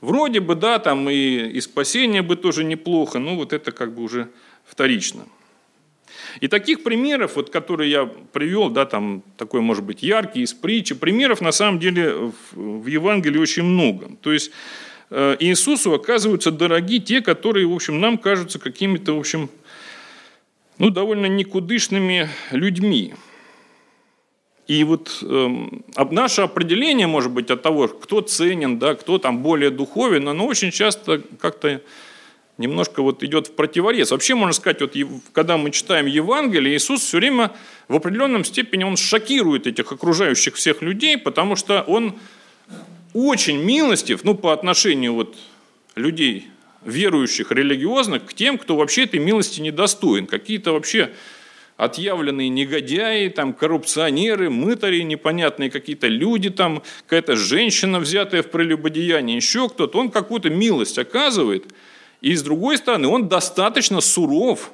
Вроде 0.00 0.40
бы, 0.40 0.54
да, 0.54 0.78
там 0.78 1.08
и, 1.08 1.48
и 1.48 1.60
спасение 1.60 2.22
бы 2.22 2.36
тоже 2.36 2.64
неплохо, 2.64 3.18
но 3.18 3.36
вот 3.36 3.52
это 3.52 3.72
как 3.72 3.94
бы 3.94 4.02
уже 4.02 4.28
вторично. 4.64 5.26
И 6.40 6.48
таких 6.48 6.82
примеров, 6.82 7.36
вот, 7.36 7.50
которые 7.50 7.90
я 7.90 8.06
привел, 8.32 8.68
да, 8.68 8.84
там 8.84 9.22
такой, 9.36 9.60
может 9.60 9.84
быть, 9.84 10.02
яркий 10.02 10.42
из 10.42 10.52
притчи, 10.52 10.94
примеров 10.94 11.40
на 11.40 11.52
самом 11.52 11.78
деле 11.78 12.12
в, 12.12 12.32
в 12.82 12.86
Евангелии 12.86 13.38
очень 13.38 13.62
много. 13.62 14.10
То 14.20 14.32
есть 14.32 14.50
э, 15.10 15.36
Иисусу 15.40 15.94
оказываются 15.94 16.50
дороги 16.50 16.98
те, 16.98 17.22
которые, 17.22 17.66
в 17.66 17.72
общем, 17.72 18.00
нам 18.00 18.18
кажутся 18.18 18.58
какими-то, 18.58 19.14
в 19.14 19.18
общем, 19.18 19.48
ну, 20.78 20.90
довольно 20.90 21.26
никудышными 21.26 22.28
людьми. 22.50 23.14
И 24.66 24.82
вот 24.82 25.18
э, 25.22 25.48
наше 26.10 26.42
определение, 26.42 27.06
может 27.06 27.30
быть, 27.30 27.50
от 27.50 27.62
того, 27.62 27.86
кто 27.86 28.20
ценен, 28.20 28.78
да, 28.78 28.94
кто 28.94 29.18
там 29.18 29.38
более 29.38 29.70
духовен, 29.70 30.28
оно 30.28 30.46
очень 30.46 30.72
часто 30.72 31.22
как-то 31.40 31.80
немножко 32.58 33.02
вот 33.02 33.22
идет 33.22 33.48
в 33.48 33.52
противорез. 33.52 34.10
Вообще, 34.10 34.34
можно 34.34 34.52
сказать, 34.52 34.80
вот, 34.80 34.94
когда 35.32 35.56
мы 35.56 35.70
читаем 35.70 36.06
Евангелие, 36.06 36.76
Иисус 36.76 37.02
все 37.02 37.18
время 37.18 37.52
в 37.86 37.94
определенном 37.94 38.44
степени 38.44 38.82
он 38.82 38.96
шокирует 38.96 39.66
этих 39.66 39.92
окружающих 39.92 40.54
всех 40.54 40.82
людей, 40.82 41.16
потому 41.16 41.54
что 41.54 41.82
он 41.82 42.18
очень 43.14 43.62
милостив 43.62 44.24
ну, 44.24 44.34
по 44.34 44.52
отношению 44.52 45.14
вот, 45.14 45.36
людей, 45.94 46.48
верующих, 46.84 47.52
религиозных, 47.52 48.26
к 48.26 48.34
тем, 48.34 48.58
кто 48.58 48.76
вообще 48.76 49.04
этой 49.04 49.20
милости 49.20 49.60
недостоин. 49.60 50.26
Какие-то 50.26 50.72
вообще 50.72 51.10
отъявленные 51.76 52.48
негодяи, 52.48 53.28
там, 53.28 53.52
коррупционеры, 53.52 54.50
мытари, 54.50 55.02
непонятные 55.02 55.70
какие-то 55.70 56.06
люди, 56.06 56.50
там, 56.50 56.82
какая-то 57.04 57.36
женщина, 57.36 57.98
взятая 58.00 58.42
в 58.42 58.50
прелюбодеяние, 58.50 59.36
еще 59.36 59.68
кто-то, 59.68 59.98
он 59.98 60.10
какую-то 60.10 60.50
милость 60.50 60.98
оказывает. 60.98 61.66
И 62.22 62.34
с 62.34 62.42
другой 62.42 62.78
стороны, 62.78 63.08
он 63.08 63.28
достаточно 63.28 64.00
суров, 64.00 64.72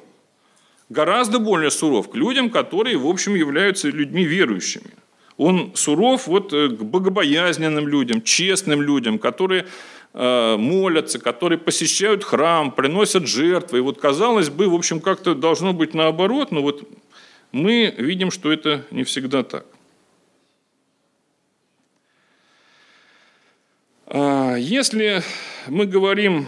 гораздо 0.89 1.39
более 1.39 1.71
суров 1.71 2.09
к 2.09 2.15
людям, 2.15 2.49
которые, 2.49 2.97
в 2.97 3.07
общем, 3.07 3.35
являются 3.35 3.89
людьми 3.89 4.23
верующими. 4.23 4.91
Он 5.37 5.71
суров 5.75 6.27
вот 6.27 6.53
э, 6.53 6.69
к 6.69 6.83
богобоязненным 6.83 7.87
людям, 7.87 8.21
честным 8.21 8.81
людям, 8.81 9.17
которые 9.17 9.65
молятся, 10.13 11.19
которые 11.19 11.57
посещают 11.57 12.23
храм, 12.23 12.71
приносят 12.71 13.27
жертвы. 13.27 13.79
И 13.79 13.81
вот, 13.81 13.99
казалось 13.99 14.49
бы, 14.49 14.69
в 14.69 14.75
общем, 14.75 14.99
как-то 14.99 15.33
должно 15.33 15.73
быть 15.73 15.93
наоборот, 15.93 16.51
но 16.51 16.61
вот 16.61 16.87
мы 17.51 17.93
видим, 17.97 18.29
что 18.29 18.51
это 18.51 18.85
не 18.91 19.03
всегда 19.03 19.43
так. 19.43 19.65
А 24.05 24.55
если 24.55 25.23
мы 25.67 25.87
говорим 25.87 26.47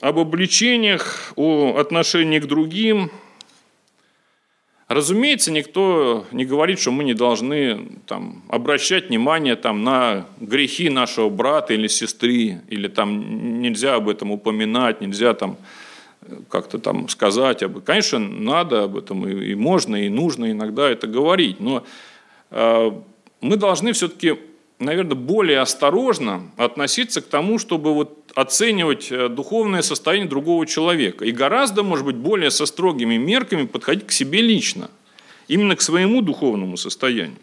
об 0.00 0.18
обличениях, 0.18 1.32
о 1.36 1.76
отношении 1.78 2.40
к 2.40 2.46
другим, 2.46 3.12
Разумеется, 4.94 5.50
никто 5.50 6.26
не 6.32 6.44
говорит, 6.44 6.78
что 6.78 6.90
мы 6.90 7.04
не 7.04 7.14
должны 7.14 7.88
там, 8.06 8.42
обращать 8.48 9.08
внимание 9.08 9.56
там, 9.56 9.84
на 9.84 10.26
грехи 10.40 10.90
нашего 10.90 11.28
брата 11.28 11.74
или 11.74 11.86
сестры, 11.86 12.60
или 12.68 12.88
там 12.88 13.60
нельзя 13.60 13.94
об 13.94 14.08
этом 14.08 14.30
упоминать, 14.30 15.00
нельзя 15.00 15.34
там 15.34 15.56
как-то 16.48 16.78
там 16.78 17.08
сказать 17.08 17.62
об 17.62 17.72
этом. 17.72 17.82
Конечно, 17.82 18.18
надо 18.18 18.84
об 18.84 18.96
этом, 18.96 19.26
и, 19.28 19.52
и 19.52 19.54
можно, 19.54 19.96
и 19.96 20.08
нужно 20.08 20.50
иногда 20.50 20.88
это 20.88 21.06
говорить, 21.06 21.60
но 21.60 21.84
э, 22.50 22.90
мы 23.40 23.56
должны 23.56 23.92
все-таки 23.92 24.36
наверное, 24.82 25.14
более 25.14 25.60
осторожно 25.60 26.50
относиться 26.56 27.20
к 27.20 27.26
тому, 27.26 27.58
чтобы 27.58 27.94
вот 27.94 28.32
оценивать 28.34 29.10
э, 29.10 29.28
духовное 29.28 29.82
состояние 29.82 30.28
другого 30.28 30.66
человека. 30.66 31.24
И 31.24 31.32
гораздо, 31.32 31.82
может 31.82 32.04
быть, 32.04 32.16
более 32.16 32.50
со 32.50 32.66
строгими 32.66 33.16
мерками 33.16 33.66
подходить 33.66 34.06
к 34.06 34.12
себе 34.12 34.40
лично, 34.40 34.90
именно 35.48 35.76
к 35.76 35.80
своему 35.80 36.22
духовному 36.22 36.76
состоянию. 36.76 37.38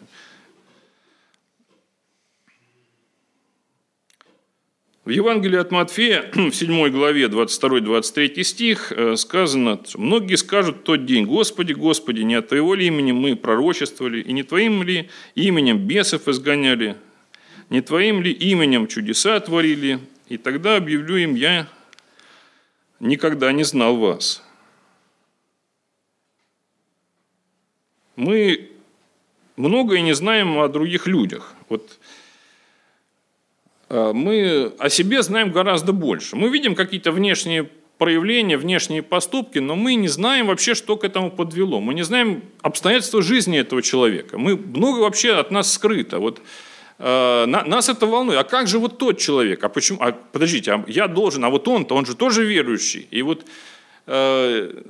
В 5.10 5.12
Евангелии 5.12 5.58
от 5.58 5.72
Матфея, 5.72 6.30
в 6.34 6.52
7 6.52 6.88
главе, 6.90 7.26
22-23 7.26 8.42
стих, 8.44 8.92
э, 8.92 9.16
сказано, 9.16 9.80
«Многие 9.96 10.36
скажут 10.36 10.76
в 10.76 10.82
тот 10.82 11.04
день, 11.04 11.24
Господи, 11.24 11.72
Господи, 11.72 12.20
не 12.20 12.36
от 12.36 12.48
Твоего 12.48 12.74
ли 12.74 12.86
имени 12.86 13.10
мы 13.10 13.34
пророчествовали, 13.34 14.20
и 14.20 14.32
не 14.32 14.42
Твоим 14.42 14.82
ли 14.82 15.08
именем 15.34 15.78
бесов 15.78 16.28
изгоняли, 16.28 16.96
не 17.70 17.80
Твоим 17.80 18.20
ли 18.20 18.32
именем 18.32 18.88
чудеса 18.88 19.38
творили? 19.40 20.00
И 20.28 20.36
тогда 20.36 20.76
объявлю 20.76 21.16
им, 21.16 21.34
я 21.36 21.68
никогда 22.98 23.52
не 23.52 23.64
знал 23.64 23.96
вас. 23.96 24.42
Мы 28.16 28.70
многое 29.56 30.00
не 30.00 30.14
знаем 30.14 30.58
о 30.58 30.68
других 30.68 31.06
людях. 31.06 31.54
Вот 31.68 31.98
а, 33.88 34.12
мы 34.12 34.72
о 34.78 34.88
себе 34.88 35.22
знаем 35.22 35.52
гораздо 35.52 35.92
больше. 35.92 36.36
Мы 36.36 36.48
видим 36.48 36.74
какие-то 36.74 37.12
внешние 37.12 37.70
проявления, 37.98 38.56
внешние 38.56 39.02
поступки, 39.02 39.58
но 39.58 39.76
мы 39.76 39.94
не 39.94 40.08
знаем 40.08 40.46
вообще, 40.46 40.74
что 40.74 40.96
к 40.96 41.04
этому 41.04 41.30
подвело. 41.30 41.80
Мы 41.80 41.94
не 41.94 42.02
знаем 42.02 42.42
обстоятельства 42.62 43.22
жизни 43.22 43.58
этого 43.58 43.80
человека. 43.82 44.38
Мы 44.38 44.56
много 44.56 45.00
вообще 45.00 45.34
от 45.34 45.50
нас 45.50 45.72
скрыто. 45.72 46.18
Вот 46.18 46.40
Э, 47.02 47.46
нас 47.46 47.88
это 47.88 48.06
волнует. 48.06 48.38
А 48.38 48.44
как 48.44 48.68
же 48.68 48.78
вот 48.78 48.98
тот 48.98 49.18
человек? 49.18 49.64
А 49.64 49.70
почему? 49.70 49.98
А, 50.02 50.12
подождите, 50.12 50.72
а 50.72 50.84
я 50.86 51.08
должен, 51.08 51.42
а 51.44 51.48
вот 51.48 51.66
он-то, 51.66 51.94
он 51.94 52.04
же 52.04 52.14
тоже 52.14 52.44
верующий. 52.44 53.08
И 53.10 53.22
вот 53.22 53.46
э, 54.06 54.82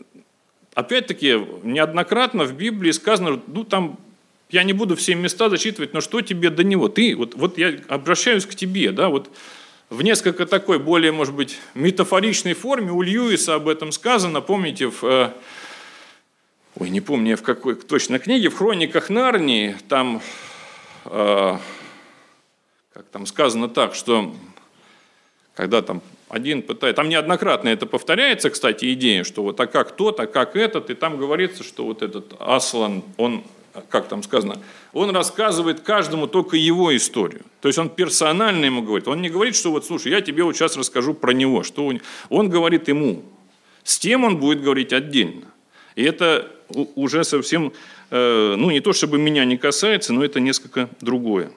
опять-таки 0.75 1.39
неоднократно 1.63 2.45
в 2.45 2.53
Библии 2.55 2.91
сказано, 2.91 3.41
ну 3.47 3.63
там 3.63 3.97
я 4.51 4.65
не 4.65 4.73
буду 4.73 4.97
все 4.97 5.15
места 5.15 5.49
зачитывать, 5.49 5.95
но 5.95 6.01
что 6.01 6.21
тебе 6.21 6.51
до 6.51 6.65
него? 6.65 6.89
Ты, 6.89 7.15
вот, 7.15 7.37
вот 7.37 7.59
я 7.59 7.79
обращаюсь 7.87 8.45
к 8.45 8.57
тебе, 8.57 8.91
да, 8.91 9.09
вот 9.09 9.31
в 9.89 10.03
несколько 10.03 10.47
такой 10.47 10.81
более, 10.81 11.13
может 11.13 11.35
быть, 11.35 11.59
метафоричной 11.75 12.55
форме 12.55 12.91
у 12.91 13.03
Льюиса 13.03 13.55
об 13.55 13.69
этом 13.69 13.93
сказано, 13.93 14.41
помните, 14.41 14.89
в, 14.89 15.05
э, 15.05 15.31
ой, 16.75 16.91
не 16.91 17.01
помню 17.01 17.37
в 17.37 17.43
какой 17.43 17.77
точно 17.77 18.19
книге, 18.19 18.49
в 18.49 18.57
«Хрониках 18.57 19.11
Нарнии», 19.11 19.77
там 19.89 20.21
как 21.05 21.61
там 23.13 23.27
сказано 23.27 23.69
так, 23.69 23.95
что 23.95 24.35
когда 25.55 25.83
там 25.83 26.03
один 26.29 26.63
пытается, 26.63 26.97
там 26.97 27.09
неоднократно 27.09 27.69
это 27.69 27.87
повторяется, 27.87 28.51
кстати, 28.51 28.93
идея, 28.93 29.25
что 29.25 29.43
вот 29.43 29.59
а 29.61 29.67
как 29.67 29.97
тот, 29.97 30.21
а 30.21 30.27
как 30.27 30.57
этот, 30.57 30.91
и 30.91 30.95
там 30.95 31.19
говорится, 31.19 31.65
что 31.65 31.85
вот 31.85 32.03
этот 32.03 32.35
Аслан, 32.39 33.03
он, 33.17 33.43
как 33.89 34.09
там 34.09 34.23
сказано, 34.23 34.61
он 34.93 35.11
рассказывает 35.11 35.81
каждому 35.81 36.29
только 36.29 36.57
его 36.57 36.97
историю. 36.97 37.43
То 37.61 37.69
есть 37.69 37.79
он 37.79 37.89
персонально 37.89 38.65
ему 38.65 38.83
говорит. 38.83 39.09
Он 39.09 39.21
не 39.21 39.29
говорит, 39.29 39.57
что 39.57 39.71
вот, 39.71 39.85
слушай, 39.85 40.13
я 40.13 40.21
тебе 40.21 40.45
вот 40.45 40.57
сейчас 40.57 40.77
расскажу 40.77 41.15
про 41.15 41.33
него. 41.33 41.63
Что 41.63 41.87
он, 41.87 42.01
он 42.29 42.49
говорит 42.49 42.89
ему. 42.89 43.23
С 43.83 43.99
тем 43.99 44.25
он 44.25 44.39
будет 44.39 44.63
говорить 44.63 44.93
отдельно. 44.93 45.47
И 45.97 46.05
это 46.05 46.51
уже 46.95 47.25
совсем, 47.25 47.73
э, 48.11 48.55
ну 48.57 48.71
не 48.71 48.81
то 48.81 48.93
чтобы 48.93 49.19
меня 49.19 49.45
не 49.45 49.57
касается, 49.57 50.13
но 50.13 50.25
это 50.25 50.41
несколько 50.41 50.89
другое. 51.01 51.51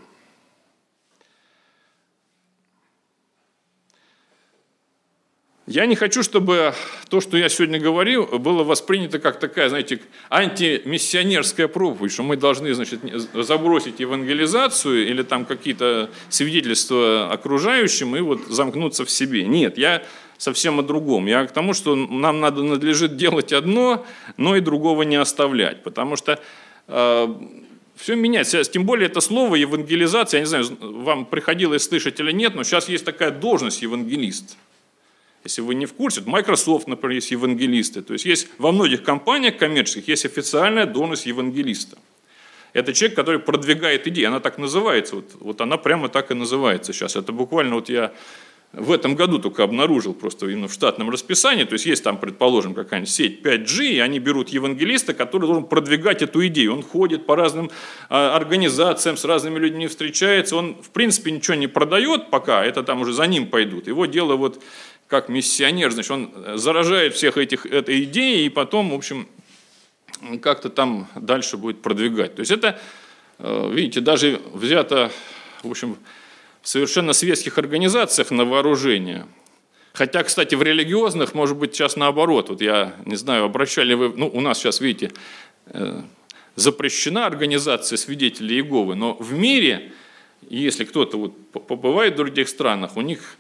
Я 5.74 5.88
не 5.88 5.96
хочу, 5.96 6.22
чтобы 6.22 6.76
то, 7.10 7.20
что 7.20 7.36
я 7.36 7.50
сегодня 7.50 7.80
говорил, 7.80 8.28
было 8.28 8.64
воспринято 8.64 9.18
как 9.18 9.40
такая, 9.40 9.70
знаете, 9.70 10.02
антимиссионерская 10.30 11.68
проповедь, 11.68 12.12
что 12.12 12.22
мы 12.22 12.38
должны, 12.38 12.76
значит, 12.76 13.00
забросить 13.34 14.00
евангелизацию 14.00 15.08
или 15.08 15.24
там 15.24 15.46
какие-то 15.46 16.12
свидетельства 16.30 17.32
окружающим 17.32 18.16
и 18.16 18.20
вот 18.20 18.42
замкнуться 18.50 19.04
в 19.04 19.10
себе. 19.10 19.48
Нет, 19.48 19.80
я 19.80 20.04
совсем 20.38 20.80
о 20.80 20.84
другом. 20.84 21.26
Я 21.26 21.48
к 21.48 21.52
тому, 21.52 21.74
что 21.74 21.96
нам 21.96 22.40
надо, 22.40 22.62
надлежит 22.62 23.18
делать 23.18 23.52
одно, 23.52 24.06
но 24.38 24.56
и 24.56 24.60
другого 24.60 25.02
не 25.02 25.16
оставлять, 25.16 25.82
потому 25.82 26.18
что 26.18 26.40
э, 26.88 27.36
все 27.96 28.16
меняется. 28.16 28.64
Тем 28.66 28.86
более 28.86 29.08
это 29.08 29.22
слово 29.22 29.56
евангелизация, 29.56 30.38
я 30.38 30.42
не 30.44 30.48
знаю, 30.48 30.66
вам 30.80 31.26
приходилось 31.26 31.82
слышать 31.82 32.20
или 32.20 32.32
нет, 32.32 32.54
но 32.54 32.62
сейчас 32.62 32.90
есть 32.90 33.06
такая 33.06 33.32
должность 33.32 33.82
евангелист– 33.82 34.56
Если 35.44 35.62
вы 35.62 35.76
не 35.76 35.86
в 35.86 35.94
курсе, 35.94 36.22
Microsoft, 36.26 36.88
например, 36.88 37.16
есть 37.16 37.32
евангелисты. 37.32 38.02
То 38.02 38.14
есть 38.14 38.26
есть 38.26 38.48
во 38.58 38.72
многих 38.72 39.04
компаниях 39.04 39.58
коммерческих 39.58 40.08
есть 40.08 40.26
официальная 40.26 40.86
должность 40.86 41.26
евангелиста. 41.26 41.98
Это 42.72 42.94
человек, 42.94 43.16
который 43.16 43.40
продвигает 43.40 44.08
идеи. 44.08 44.24
Она 44.24 44.40
так 44.40 44.58
называется. 44.58 45.18
Вот, 45.18 45.32
вот 45.40 45.62
она 45.62 45.78
прямо 45.78 46.10
так 46.10 46.32
и 46.32 46.34
называется 46.34 46.94
сейчас. 46.94 47.16
Это 47.16 47.32
буквально 47.32 47.76
вот 47.76 47.90
я 47.90 48.14
в 48.74 48.92
этом 48.92 49.14
году 49.16 49.38
только 49.38 49.64
обнаружил 49.64 50.16
просто 50.16 50.48
именно 50.48 50.68
в 50.68 50.74
штатном 50.74 51.12
расписании, 51.12 51.64
то 51.64 51.74
есть 51.74 51.86
есть 51.86 52.04
там, 52.04 52.18
предположим, 52.18 52.74
какая-нибудь 52.74 53.10
сеть 53.10 53.42
5G, 53.44 53.86
и 53.86 54.00
они 54.00 54.18
берут 54.18 54.50
евангелиста, 54.50 55.14
который 55.14 55.46
должен 55.46 55.66
продвигать 55.66 56.24
эту 56.24 56.46
идею. 56.48 56.74
Он 56.74 56.82
ходит 56.82 57.28
по 57.28 57.36
разным 57.36 57.70
а, 58.10 58.36
организациям, 58.36 59.16
с 59.16 59.26
разными 59.26 59.60
людьми 59.60 59.86
встречается, 59.86 60.56
он 60.56 60.76
в 60.82 60.90
принципе 60.90 61.30
ничего 61.30 61.54
не 61.56 61.68
продает 61.68 62.32
пока, 62.32 62.66
это 62.66 62.82
там 62.82 63.02
уже 63.02 63.14
за 63.14 63.28
ним 63.28 63.48
пойдут. 63.48 63.86
Его 63.86 64.08
дело 64.08 64.36
вот 64.36 64.60
как 65.08 65.30
миссионер, 65.30 65.92
значит, 65.92 66.12
он 66.12 66.32
заражает 66.56 67.14
всех 67.14 67.38
этих 67.38 67.66
этой 67.66 68.04
идеей, 68.04 68.46
и 68.46 68.50
потом, 68.50 68.92
в 68.92 68.94
общем, 68.96 69.28
как-то 70.42 70.70
там 70.70 71.08
дальше 71.16 71.58
будет 71.58 71.82
продвигать. 71.82 72.36
То 72.36 72.40
есть 72.42 72.52
это, 72.52 72.80
э, 73.40 73.72
видите, 73.72 74.02
даже 74.02 74.42
взято, 74.54 75.12
в 75.62 75.70
общем, 75.70 75.98
в 76.62 76.68
совершенно 76.68 77.14
светских 77.14 77.58
организациях 77.58 78.32
на 78.32 78.46
вооружение. 78.46 79.28
Хотя, 79.94 80.24
кстати, 80.24 80.56
в 80.56 80.64
религиозных, 80.64 81.36
может 81.36 81.58
быть, 81.58 81.76
сейчас 81.76 81.96
наоборот. 81.96 82.50
Вот 82.50 82.62
я 82.62 82.96
не 83.06 83.16
знаю, 83.16 83.44
обращали 83.44 83.94
вы... 83.94 84.14
Ну, 84.16 84.28
у 84.28 84.42
нас 84.42 84.58
сейчас, 84.58 84.82
видите, 84.82 85.12
э, 85.68 86.02
запрещена 86.56 87.26
организация 87.26 87.98
свидетелей 87.98 88.56
Иеговы, 88.56 88.96
но 88.96 89.14
в 89.14 89.34
мире, 89.34 89.92
если 90.50 90.86
кто-то 90.86 91.18
вот 91.18 91.52
побывает 91.52 92.14
в 92.14 92.18
других 92.18 92.50
странах, 92.50 92.98
у 92.98 93.02
них 93.02 93.38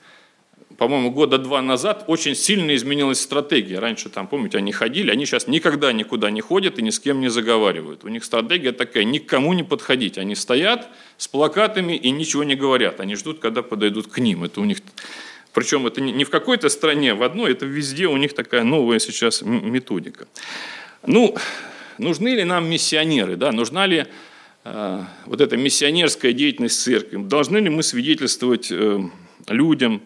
по-моему, 0.77 1.11
года 1.11 1.37
два 1.37 1.61
назад 1.61 2.05
очень 2.07 2.35
сильно 2.35 2.75
изменилась 2.75 3.21
стратегия. 3.21 3.79
Раньше 3.79 4.09
там, 4.09 4.27
помните, 4.27 4.57
они 4.57 4.71
ходили, 4.71 5.11
они 5.11 5.25
сейчас 5.25 5.47
никогда 5.47 5.93
никуда 5.93 6.31
не 6.31 6.41
ходят 6.41 6.79
и 6.79 6.81
ни 6.81 6.89
с 6.89 6.99
кем 6.99 7.19
не 7.19 7.29
заговаривают. 7.29 8.03
У 8.03 8.07
них 8.07 8.23
стратегия 8.23 8.71
такая, 8.71 9.03
никому 9.03 9.53
не 9.53 9.63
подходить. 9.63 10.17
Они 10.17 10.35
стоят 10.35 10.89
с 11.17 11.27
плакатами 11.27 11.95
и 11.95 12.11
ничего 12.11 12.43
не 12.43 12.55
говорят. 12.55 12.99
Они 12.99 13.15
ждут, 13.15 13.39
когда 13.39 13.61
подойдут 13.61 14.07
к 14.07 14.17
ним. 14.19 14.43
Это 14.43 14.61
у 14.61 14.65
них 14.65 14.79
причем 15.53 15.85
это 15.85 16.01
не 16.01 16.23
в 16.23 16.31
какой-то 16.31 16.67
стране, 16.69 17.13
в 17.13 17.21
одной, 17.21 17.51
это 17.51 17.67
везде 17.67 18.07
у 18.07 18.17
них 18.17 18.33
такая 18.33 18.63
новая 18.63 18.97
сейчас 18.97 19.43
методика. 19.43 20.27
Ну, 21.05 21.35
нужны 21.99 22.29
ли 22.29 22.43
нам 22.43 22.67
миссионеры, 22.67 23.35
да? 23.35 23.51
нужна 23.51 23.85
ли 23.85 24.07
э, 24.63 25.03
вот 25.25 25.41
эта 25.41 25.55
миссионерская 25.55 26.33
деятельность 26.33 26.81
церкви? 26.81 27.17
Должны 27.17 27.59
ли 27.59 27.69
мы 27.69 27.83
свидетельствовать 27.83 28.69
э, 28.71 28.99
людям, 29.47 30.01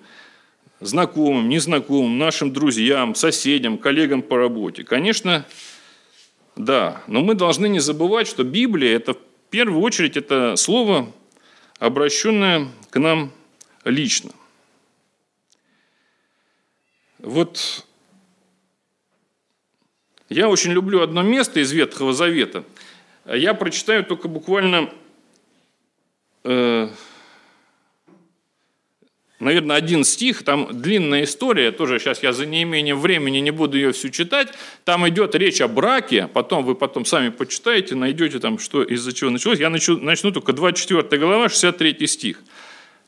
знакомым, 0.79 1.49
незнакомым, 1.49 2.17
нашим 2.17 2.53
друзьям, 2.53 3.15
соседям, 3.15 3.77
коллегам 3.77 4.21
по 4.21 4.37
работе? 4.37 4.83
Конечно, 4.83 5.45
да. 6.55 7.03
Но 7.07 7.21
мы 7.21 7.35
должны 7.35 7.67
не 7.67 7.79
забывать, 7.79 8.27
что 8.27 8.43
Библия– 8.43 8.95
это 8.97 9.13
в 9.13 9.49
первую 9.49 9.81
очередь 9.81 10.17
это 10.17 10.55
слово, 10.55 11.11
обращенное 11.79 12.67
к 12.89 12.99
нам 12.99 13.31
лично. 13.85 14.31
Вот 17.19 17.85
я 20.29 20.49
очень 20.49 20.71
люблю 20.71 21.01
одно 21.01 21.21
место 21.21 21.61
из 21.61 21.71
Ветхого 21.71 22.13
Завета. 22.13 22.63
Я 23.25 23.53
прочитаю 23.53 24.03
только 24.03 24.27
буквально 24.27 24.89
э, 26.43 26.89
наверное, 29.39 29.76
один 29.76 30.04
стих, 30.04 30.43
там 30.43 30.69
длинная 30.71 31.23
история, 31.23 31.71
тоже 31.71 32.00
сейчас 32.00 32.23
я 32.23 32.34
за 32.34 32.45
неимением 32.45 33.00
времени 33.00 33.38
не 33.38 33.52
буду 33.52 33.78
ее 33.78 33.91
всю 33.91 34.10
читать, 34.10 34.50
там 34.84 35.08
идет 35.08 35.36
речь 35.36 35.62
о 35.62 35.67
браке, 35.67 36.28
потом 36.28 36.65
вы 36.65 36.76
потом 36.76 37.06
сами 37.06 37.30
почитаете, 37.30 37.95
найдете 37.95 38.39
там, 38.39 38.60
что 38.60 38.84
из-за 38.84 39.13
чего 39.13 39.30
началось. 39.30 39.60
Я 39.60 39.69
начну, 39.69 39.97
начну 39.97 40.32
только 40.32 40.54
24 40.54 41.21
глава, 41.21 41.50
63 41.50 42.08
стих. 42.08 42.41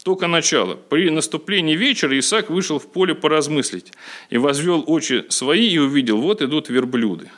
Только 0.04 0.28
начало. 0.28 0.76
При 0.76 1.10
наступлении 1.10 1.76
вечера 1.76 2.18
Исаак 2.18 2.50
вышел 2.50 2.80
в 2.80 2.89
поле 2.89 3.13
поразмыслить 3.15 3.92
и 4.30 4.38
возвел 4.38 4.84
очи 4.88 5.26
свои 5.30 5.68
и 5.68 5.78
увидел, 5.78 6.22
вот 6.22 6.42
идут 6.42 6.70
верблюды. 6.70 7.30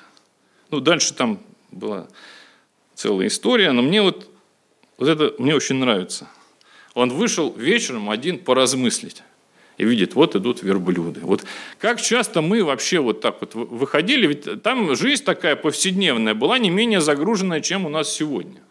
Ну, 0.69 0.79
дальше 0.79 1.13
там 1.13 1.39
была 1.71 2.07
целая 2.93 3.27
история, 3.27 3.71
но 3.71 3.81
мне 3.81 4.01
вот, 4.01 4.29
вот 4.97 5.09
это 5.09 5.33
мне 5.39 5.55
очень 5.55 5.77
нравится– 5.77 6.29
он 6.93 7.09
вышел 7.09 7.53
вечером 7.55 8.09
один 8.09 8.39
поразмыслить 8.39 9.23
и 9.77 9.85
видит, 9.85 10.15
вот 10.15 10.35
идут 10.35 10.61
верблюды. 10.61 11.21
Вот 11.21 11.43
как 11.79 12.01
часто 12.01 12.41
мы 12.41 12.63
вообще 12.63 12.99
вот 12.99 13.21
так 13.21 13.37
вот 13.41 13.55
выходили, 13.55 14.27
ведь 14.27 14.61
там 14.61 14.95
жизнь 14.95 15.23
такая 15.23 15.55
повседневная 15.55 16.33
была 16.33 16.59
не 16.59 16.69
менее 16.69 17.01
загруженная, 17.01 17.61
чем 17.61 17.85
у 17.85 17.89
нас 17.89 18.11
сегодня. 18.11 18.61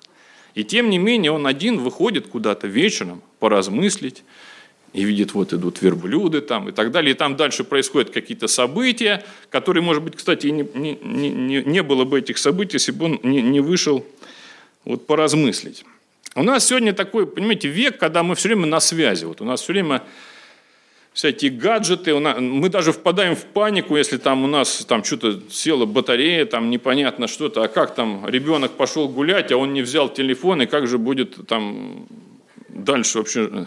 И 0.55 0.65
тем 0.65 0.91
не 0.91 0.99
менее 0.99 1.33
он 1.33 1.47
один 1.47 1.79
выходит 1.79 2.27
куда-то 2.27 2.67
вечером 2.67 3.23
поразмыслить, 3.39 4.23
и 4.93 5.05
видит, 5.05 5.35
вот 5.35 5.53
идут 5.53 5.83
верблюды 5.83 6.41
там 6.41 6.69
и 6.69 6.73
так 6.73 6.91
далее. 6.91 7.13
И 7.13 7.17
там 7.17 7.37
дальше 7.37 7.63
происходят 7.63 8.11
какие-то 8.11 8.49
события, 8.49 9.25
которые, 9.49 9.83
может 9.83 10.03
быть, 10.03 10.17
кстати, 10.17 10.49
не, 10.49 10.67
не, 10.75 10.99
не, 11.01 11.63
не 11.63 11.83
было 11.83 12.05
бы 12.05 12.19
этих 12.19 12.39
событий, 12.39 12.75
если 12.75 12.93
бы 12.93 13.05
он 13.05 13.21
не, 13.23 13.41
не 13.41 13.61
вышел 13.61 14.05
вот 14.85 15.07
поразмыслить. 15.07 15.85
У 16.37 16.43
нас 16.43 16.67
сегодня 16.67 16.93
такой, 16.93 17.27
понимаете, 17.27 17.69
век, 17.69 17.99
когда 17.99 18.23
мы 18.23 18.35
все 18.35 18.49
время 18.49 18.67
на 18.67 18.81
связи. 18.81 19.25
Вот 19.25 19.41
у 19.41 19.45
нас 19.45 19.63
все 19.63 19.73
время 19.73 20.03
всякие 21.13 21.51
гаджеты, 21.51 22.15
мы 22.15 22.69
даже 22.69 22.93
впадаем 22.93 23.35
в 23.35 23.45
панику, 23.45 23.97
если 23.97 24.17
там 24.17 24.45
у 24.45 24.47
нас 24.47 24.85
там 24.85 25.03
что-то 25.03 25.41
села 25.51 25.85
батарея, 25.85 26.47
там 26.47 26.71
непонятно 26.71 27.27
что-то, 27.27 27.65
а 27.65 27.69
как 27.69 27.95
там 27.97 28.29
ребенок 28.29 28.73
пошел 28.73 29.09
гулять, 29.09 29.51
а 29.51 29.57
он 29.57 29.73
не 29.73 29.83
взял 29.83 30.09
телефон, 30.09 30.63
и 30.63 30.67
как 30.67 30.87
же 30.87 30.99
будет 30.99 31.47
там 31.49 32.07
дальше 32.69 33.19
вообще... 33.19 33.67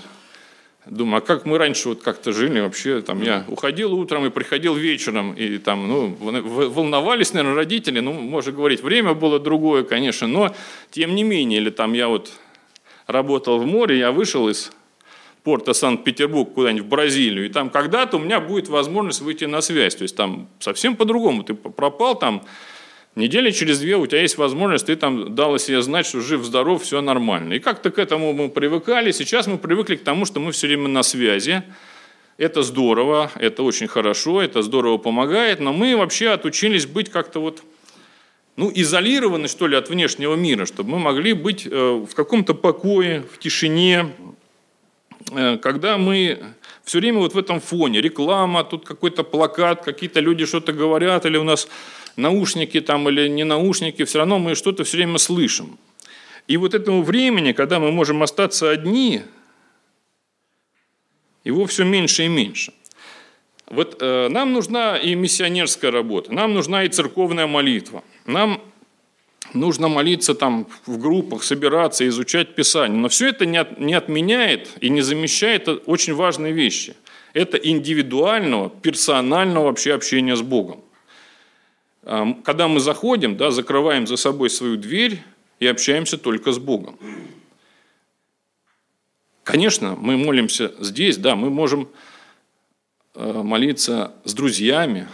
Думаю, 0.85 1.19
а 1.19 1.21
как 1.21 1.45
мы 1.45 1.57
раньше 1.57 1.87
вот 1.87 2.03
как-то 2.03 2.33
жили 2.33 2.59
вообще, 2.59 3.01
там 3.01 3.21
я 3.21 3.45
уходил 3.47 3.93
утром 3.93 4.25
и 4.25 4.29
приходил 4.29 4.75
вечером, 4.75 5.31
и 5.31 5.57
там, 5.57 5.87
ну, 5.87 6.13
волновались, 6.19 7.31
наверное, 7.31 7.55
родители, 7.55 8.01
ну, 8.01 8.11
можно 8.11 8.51
говорить, 8.51 8.83
время 8.83 9.13
было 9.13 9.39
другое, 9.39 9.85
конечно, 9.85 10.27
но 10.27 10.53
тем 10.91 11.15
не 11.15 11.23
менее, 11.23 11.61
или 11.61 11.69
там 11.69 11.93
я 11.93 12.09
вот 12.09 12.33
работал 13.13 13.59
в 13.59 13.65
море, 13.65 13.97
я 13.97 14.11
вышел 14.11 14.49
из 14.49 14.71
порта 15.43 15.73
Санкт-Петербург 15.73 16.53
куда-нибудь 16.53 16.85
в 16.85 16.89
Бразилию, 16.89 17.45
и 17.45 17.49
там 17.49 17.69
когда-то 17.69 18.17
у 18.17 18.19
меня 18.19 18.39
будет 18.39 18.67
возможность 18.67 19.21
выйти 19.21 19.45
на 19.45 19.61
связь. 19.61 19.95
То 19.95 20.03
есть 20.03 20.15
там 20.15 20.49
совсем 20.59 20.95
по-другому. 20.95 21.43
Ты 21.43 21.53
пропал 21.53 22.17
там, 22.17 22.43
недели 23.15 23.51
через 23.51 23.79
две 23.79 23.97
у 23.97 24.07
тебя 24.07 24.21
есть 24.21 24.37
возможность, 24.37 24.87
ты 24.87 24.95
там 24.95 25.35
дал 25.35 25.57
себе 25.59 25.81
знать, 25.81 26.05
что 26.05 26.21
жив-здоров, 26.21 26.83
все 26.83 27.01
нормально. 27.01 27.53
И 27.53 27.59
как-то 27.59 27.91
к 27.91 27.99
этому 27.99 28.33
мы 28.33 28.49
привыкали. 28.49 29.11
Сейчас 29.11 29.47
мы 29.47 29.57
привыкли 29.57 29.95
к 29.95 30.03
тому, 30.03 30.25
что 30.25 30.39
мы 30.39 30.51
все 30.51 30.67
время 30.67 30.87
на 30.87 31.03
связи. 31.03 31.63
Это 32.37 32.63
здорово, 32.63 33.31
это 33.35 33.61
очень 33.61 33.87
хорошо, 33.87 34.41
это 34.41 34.63
здорово 34.63 34.97
помогает, 34.97 35.59
но 35.59 35.71
мы 35.71 35.95
вообще 35.95 36.29
отучились 36.29 36.87
быть 36.87 37.11
как-то 37.11 37.39
вот 37.39 37.63
ну, 38.55 38.71
изолированы, 38.73 39.47
что 39.47 39.67
ли, 39.67 39.75
от 39.75 39.89
внешнего 39.89 40.35
мира, 40.35 40.65
чтобы 40.65 40.91
мы 40.91 40.99
могли 40.99 41.33
быть 41.33 41.65
э, 41.65 42.05
в 42.09 42.13
каком-то 42.13 42.53
покое, 42.53 43.23
в 43.31 43.39
тишине, 43.39 44.13
э, 45.31 45.57
когда 45.57 45.97
мы 45.97 46.39
все 46.83 46.99
время 46.99 47.19
вот 47.19 47.33
в 47.33 47.37
этом 47.37 47.59
фоне, 47.59 48.01
реклама, 48.01 48.63
тут 48.63 48.85
какой-то 48.85 49.23
плакат, 49.23 49.83
какие-то 49.83 50.19
люди 50.19 50.45
что-то 50.45 50.71
говорят, 50.71 51.25
или 51.25 51.37
у 51.37 51.43
нас 51.43 51.67
наушники 52.15 52.79
там, 52.79 53.09
или 53.09 53.27
не 53.27 53.43
наушники, 53.43 54.05
все 54.05 54.19
равно 54.19 54.37
мы 54.37 54.53
что-то 54.53 54.83
все 54.83 54.97
время 54.97 55.17
слышим. 55.17 55.79
И 56.47 56.57
вот 56.57 56.75
этому 56.75 57.01
времени, 57.01 57.53
когда 57.53 57.79
мы 57.79 57.91
можем 57.91 58.21
остаться 58.21 58.69
одни, 58.69 59.21
его 61.43 61.65
все 61.65 61.85
меньше 61.85 62.25
и 62.25 62.27
меньше. 62.27 62.73
Вот 63.67 63.97
э, 63.99 64.27
нам 64.29 64.53
нужна 64.53 64.97
и 64.97 65.15
миссионерская 65.15 65.89
работа, 65.89 66.31
нам 66.31 66.53
нужна 66.53 66.83
и 66.83 66.89
церковная 66.89 67.47
молитва– 67.47 68.03
нам 68.25 68.61
нужно 69.53 69.87
молиться 69.87 70.33
там 70.33 70.67
в 70.85 70.97
группах, 70.97 71.43
собираться, 71.43 72.07
изучать 72.07 72.55
Писание. 72.55 72.99
Но 72.99 73.09
все 73.09 73.29
это 73.29 73.45
не, 73.45 73.57
от, 73.57 73.79
не 73.79 73.93
отменяет 73.93 74.69
и 74.81 74.89
не 74.89 75.01
замещает 75.01 75.67
очень 75.85 76.13
важные 76.13 76.53
вещи. 76.53 76.95
Это 77.33 77.57
индивидуального, 77.57 78.69
персонального 78.69 79.65
вообще 79.65 79.93
общения 79.93 80.35
с 80.35 80.41
Богом. 80.41 80.81
Когда 82.03 82.67
мы 82.67 82.79
заходим, 82.79 83.37
да, 83.37 83.51
закрываем 83.51 84.07
за 84.07 84.17
собой 84.17 84.49
свою 84.49 84.77
дверь 84.77 85.21
и 85.59 85.67
общаемся 85.67 86.17
только 86.17 86.51
с 86.51 86.59
Богом. 86.59 86.99
Конечно, 89.43 89.95
мы 89.95 90.17
молимся 90.17 90.73
здесь, 90.79 91.17
да, 91.17 91.35
мы 91.35 91.49
можем 91.49 91.89
э, 93.13 93.41
молиться 93.43 94.13
с 94.23 94.33
друзьями, 94.33 95.07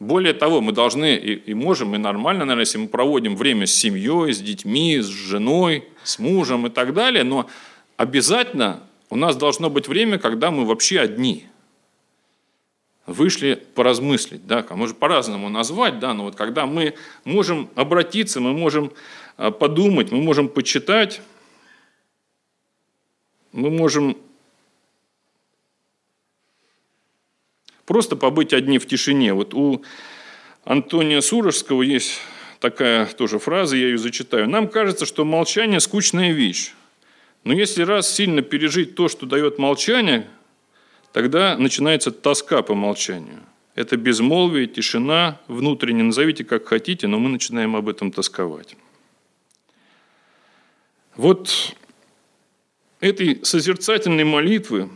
более 0.00 0.34
того, 0.34 0.60
мы 0.60 0.72
должны 0.72 1.14
и, 1.14 1.34
и 1.34 1.54
можем, 1.54 1.94
и 1.94 1.98
нормально, 1.98 2.44
наверное, 2.44 2.62
если 2.62 2.78
мы 2.78 2.88
проводим 2.88 3.36
время 3.36 3.66
с 3.66 3.72
семьей, 3.72 4.32
с 4.32 4.40
детьми, 4.40 4.98
с 4.98 5.06
женой, 5.06 5.84
с 6.02 6.18
мужем 6.18 6.66
и 6.66 6.70
так 6.70 6.94
далее, 6.94 7.22
но 7.22 7.48
обязательно 7.96 8.82
у 9.10 9.16
нас 9.16 9.36
должно 9.36 9.70
быть 9.70 9.86
время, 9.86 10.18
когда 10.18 10.50
мы 10.50 10.64
вообще 10.64 11.00
одни. 11.00 11.46
вышли 13.06 13.62
поразмыслить, 13.74 14.46
да, 14.46 14.64
может 14.70 14.98
по-разному 14.98 15.48
назвать, 15.48 15.98
да, 16.00 16.14
но 16.14 16.24
вот 16.24 16.36
когда 16.36 16.66
мы 16.66 16.94
можем 17.24 17.68
обратиться, 17.74 18.40
мы 18.40 18.52
можем 18.52 18.92
а, 19.36 19.50
подумать, 19.50 20.10
мы 20.10 20.22
можем 20.22 20.48
почитать, 20.48 21.20
мы 23.52 23.70
можем 23.70 24.16
просто 27.86 28.16
побыть 28.16 28.52
одни 28.52 28.78
в 28.78 28.86
тишине. 28.86 29.34
Вот 29.34 29.54
у 29.54 29.82
Антония 30.64 31.20
Сурожского 31.20 31.82
есть 31.82 32.20
такая 32.60 33.06
тоже 33.06 33.38
фраза, 33.38 33.76
я 33.76 33.86
ее 33.86 33.98
зачитаю. 33.98 34.48
Нам 34.48 34.68
кажется, 34.68 35.06
что 35.06 35.24
молчание– 35.24 35.80
скучная 35.80 36.32
вещь. 36.32 36.72
Но 37.44 37.52
если 37.52 37.82
раз 37.82 38.10
сильно 38.10 38.40
пережить 38.40 38.94
то, 38.94 39.08
что 39.08 39.26
дает 39.26 39.58
молчание, 39.58 40.26
тогда 41.12 41.58
начинается 41.58 42.10
тоска 42.10 42.62
по 42.62 42.74
молчанию. 42.74 43.40
Это 43.74 43.96
безмолвие, 43.96 44.66
тишина, 44.66 45.40
внутренне, 45.48 46.02
назовите 46.04 46.44
как 46.44 46.66
хотите, 46.66 47.06
но 47.06 47.18
мы 47.18 47.28
начинаем 47.28 47.76
об 47.76 47.88
этом 47.88 48.12
тосковать. 48.12 48.76
Вот 51.16 51.76
этой 53.00 53.44
созерцательной 53.44 54.24
молитвы, 54.24 54.88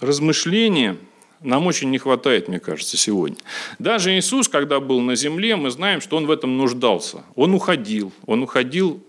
размышления 0.00 0.96
нам 1.44 1.66
очень 1.66 1.90
не 1.90 1.98
хватает, 1.98 2.48
мне 2.48 2.58
кажется, 2.58 2.96
сегодня. 2.96 3.36
Даже 3.78 4.16
Иисус, 4.18 4.48
когда 4.48 4.80
был 4.80 5.00
на 5.00 5.14
земле, 5.14 5.56
мы 5.56 5.70
знаем, 5.70 6.00
что 6.00 6.16
Он 6.16 6.26
в 6.26 6.30
этом 6.30 6.56
нуждался. 6.56 7.22
Он 7.36 7.54
уходил, 7.54 8.12
Он 8.26 8.42
уходил 8.42 9.00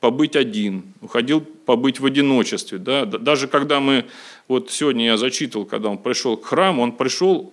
побыть 0.00 0.34
один, 0.34 0.82
уходил 1.00 1.40
побыть 1.40 2.00
в 2.00 2.06
одиночестве. 2.06 2.78
Да? 2.78 3.04
Даже 3.04 3.46
когда 3.46 3.78
мы, 3.78 4.06
вот 4.48 4.70
сегодня 4.70 5.04
я 5.04 5.16
зачитывал, 5.16 5.64
когда 5.64 5.90
он 5.90 5.98
пришел 5.98 6.36
к 6.36 6.44
храму, 6.44 6.82
он 6.82 6.90
пришел 6.90 7.52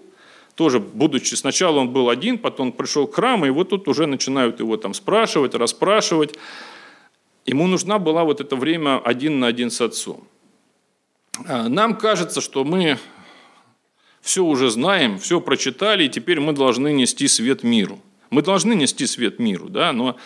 тоже, 0.56 0.80
будучи, 0.80 1.36
сначала 1.36 1.78
он 1.80 1.90
был 1.90 2.10
один, 2.10 2.40
потом 2.40 2.68
он 2.68 2.74
пришел 2.74 3.06
к 3.06 3.14
храму, 3.14 3.46
и 3.46 3.52
вот 3.52 3.70
тут 3.70 3.88
уже 3.88 4.08
начинают 4.08 4.60
его 4.60 4.78
там 4.78 4.96
спрашивать, 4.96 5.54
расспрашивать. 5.54 6.40
Ему 7.46 7.68
нужна 7.68 8.00
была 8.00 8.24
вот 8.24 8.42
это 8.42 8.56
время 8.56 8.98
один 8.98 9.40
на 9.40 9.46
один 9.46 9.70
с 9.70 9.80
отцом. 9.80 10.28
А, 11.46 11.70
нам 11.70 11.96
кажется, 11.96 12.42
что 12.42 12.64
мы 12.64 12.98
все 14.30 14.46
уже 14.46 14.70
знаем, 14.70 15.18
все 15.18 15.42
прочитали, 15.42 16.04
и 16.04 16.10
теперь 16.10 16.40
мы 16.40 16.54
должны 16.54 16.94
нести 16.94 17.28
свет 17.28 17.64
миру. 17.64 18.00
Мы 18.30 18.44
должны 18.44 18.76
нести 18.76 19.08
свет 19.08 19.40
миру, 19.40 19.70
да, 19.70 19.92
но 19.92 20.18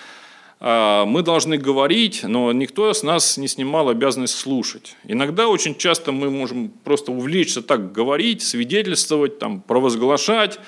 а, 0.59 1.05
мы 1.05 1.21
должны 1.21 1.57
говорить, 1.57 2.23
но 2.23 2.51
никто 2.51 2.93
с 2.93 3.01
нас 3.01 3.37
не 3.37 3.47
снимал 3.47 3.87
обязанность 3.87 4.37
слушать. 4.37 4.97
Иногда 5.05 5.47
очень 5.47 5.77
часто 5.77 6.11
мы 6.11 6.29
можем 6.29 6.67
просто 6.83 7.13
увлечься 7.13 7.61
так 7.61 7.93
говорить, 7.93 8.41
свидетельствовать, 8.41 9.39
там, 9.39 9.61
провозглашать, 9.61 10.59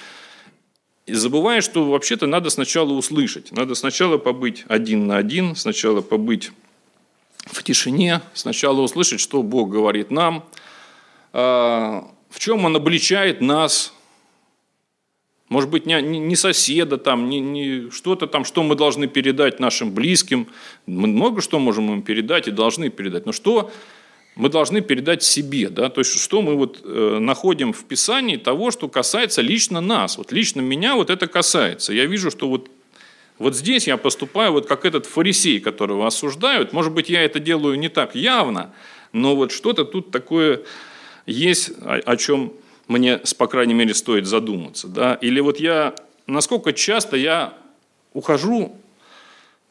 и 1.05 1.13
забывая, 1.13 1.59
что 1.59 1.83
вообще-то 1.83 2.27
надо 2.27 2.49
сначала 2.49 2.93
услышать, 2.93 3.51
надо 3.51 3.75
сначала 3.75 4.17
побыть 4.17 4.63
один 4.69 5.07
на 5.07 5.17
один, 5.17 5.57
сначала 5.57 5.99
побыть 5.99 6.53
в 7.47 7.61
тишине, 7.63 8.21
сначала 8.33 8.79
услышать, 8.79 9.19
что 9.19 9.43
Бог 9.43 9.71
говорит 9.71 10.09
нам, 10.09 10.45
а, 11.33 12.14
в 12.35 12.39
чем 12.39 12.65
Он 12.65 12.75
обличает 12.75 13.39
нас, 13.39 13.93
может 15.47 15.69
быть, 15.69 15.85
не, 15.85 16.01
не 16.01 16.35
соседа, 16.35 16.97
там, 16.97 17.29
не, 17.29 17.39
не 17.39 17.89
что-то 17.91 18.27
там, 18.27 18.43
что 18.43 18.61
мы 18.61 18.75
должны 18.75 19.07
передать 19.07 19.61
нашим 19.61 19.93
близким. 19.93 20.47
Мы 20.85 21.07
много 21.07 21.39
что 21.39 21.59
можем 21.59 21.93
им 21.93 22.01
передать 22.01 22.49
и 22.49 22.51
должны 22.51 22.89
передать. 22.89 23.25
Но 23.25 23.31
что 23.31 23.71
мы 24.35 24.49
должны 24.49 24.81
передать 24.81 25.23
себе, 25.23 25.69
да, 25.69 25.87
то 25.87 26.01
есть 26.01 26.19
что 26.19 26.41
мы 26.41 26.55
вот 26.55 26.81
э, 26.83 27.19
находим 27.21 27.71
в 27.71 27.85
Писании 27.85 28.35
того, 28.35 28.69
что 28.69 28.89
касается 28.89 29.41
лично 29.41 29.79
нас, 29.79 30.17
вот 30.17 30.33
лично 30.33 30.59
меня 30.59 30.95
вот 30.95 31.09
это 31.09 31.27
касается. 31.27 31.93
Я 31.93 32.05
вижу, 32.05 32.31
что 32.31 32.49
вот 32.49 32.69
вот 33.37 33.55
здесь 33.55 33.87
я 33.87 33.95
поступаю 33.95 34.51
вот 34.51 34.65
как 34.65 34.83
этот 34.83 35.05
фарисей, 35.05 35.61
которого 35.61 36.05
осуждают. 36.05 36.73
Может 36.73 36.91
быть, 36.91 37.09
я 37.09 37.21
это 37.21 37.39
делаю 37.39 37.79
не 37.79 37.87
так 37.87 38.13
явно, 38.13 38.73
но 39.13 39.37
вот 39.37 39.53
что-то 39.53 39.85
тут 39.85 40.11
такое 40.11 40.63
есть, 41.25 41.71
о, 41.81 42.15
чем 42.17 42.53
мне, 42.87 43.19
по 43.37 43.47
крайней 43.47 43.73
мере, 43.73 43.93
стоит 43.93 44.25
задуматься. 44.25 44.87
Да? 44.87 45.15
Или 45.15 45.39
вот 45.39 45.59
я, 45.59 45.95
насколько 46.27 46.73
часто 46.73 47.17
я 47.17 47.53
ухожу, 48.13 48.75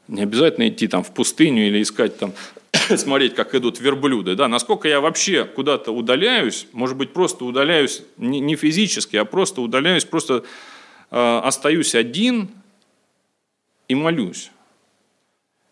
не 0.09 0.23
обязательно 0.23 0.69
идти 0.69 0.87
там 0.89 1.03
в 1.03 1.13
пустыню 1.13 1.67
или 1.67 1.83
искать 1.83 2.19
там 2.19 2.33
смотреть, 2.97 3.35
как 3.35 3.55
идут 3.55 3.81
верблюды, 3.81 4.35
да, 4.35 4.49
насколько 4.49 4.89
я 4.89 5.01
вообще 5.01 5.45
куда-то 5.45 5.93
удаляюсь, 5.93 6.67
может 6.73 6.97
быть, 6.97 7.13
просто 7.13 7.45
удаляюсь 7.45 8.03
не 8.19 8.57
физически, 8.57 9.17
а 9.17 9.25
просто 9.25 9.63
удаляюсь, 9.63 10.05
просто 10.05 10.45
э, 11.11 11.41
остаюсь 11.43 11.95
один 11.95 12.49
и 13.89 13.95
молюсь. 13.95 14.51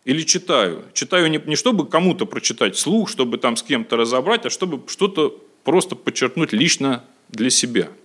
Или 0.05 0.23
читаю. 0.23 0.83
Читаю 0.93 1.29
не, 1.29 1.41
не 1.45 1.55
чтобы 1.55 1.87
кому-то 1.87 2.25
прочитать 2.25 2.77
слух, 2.77 3.09
чтобы 3.09 3.37
там 3.37 3.55
с 3.55 3.63
кем-то 3.63 3.95
разобрать, 3.95 4.45
а 4.45 4.49
чтобы 4.49 4.81
что-то 4.89 5.41
просто 5.63 5.95
подчеркнуть 5.95 6.53
лично 6.53 7.03
для 7.29 7.49
себя– 7.49 7.89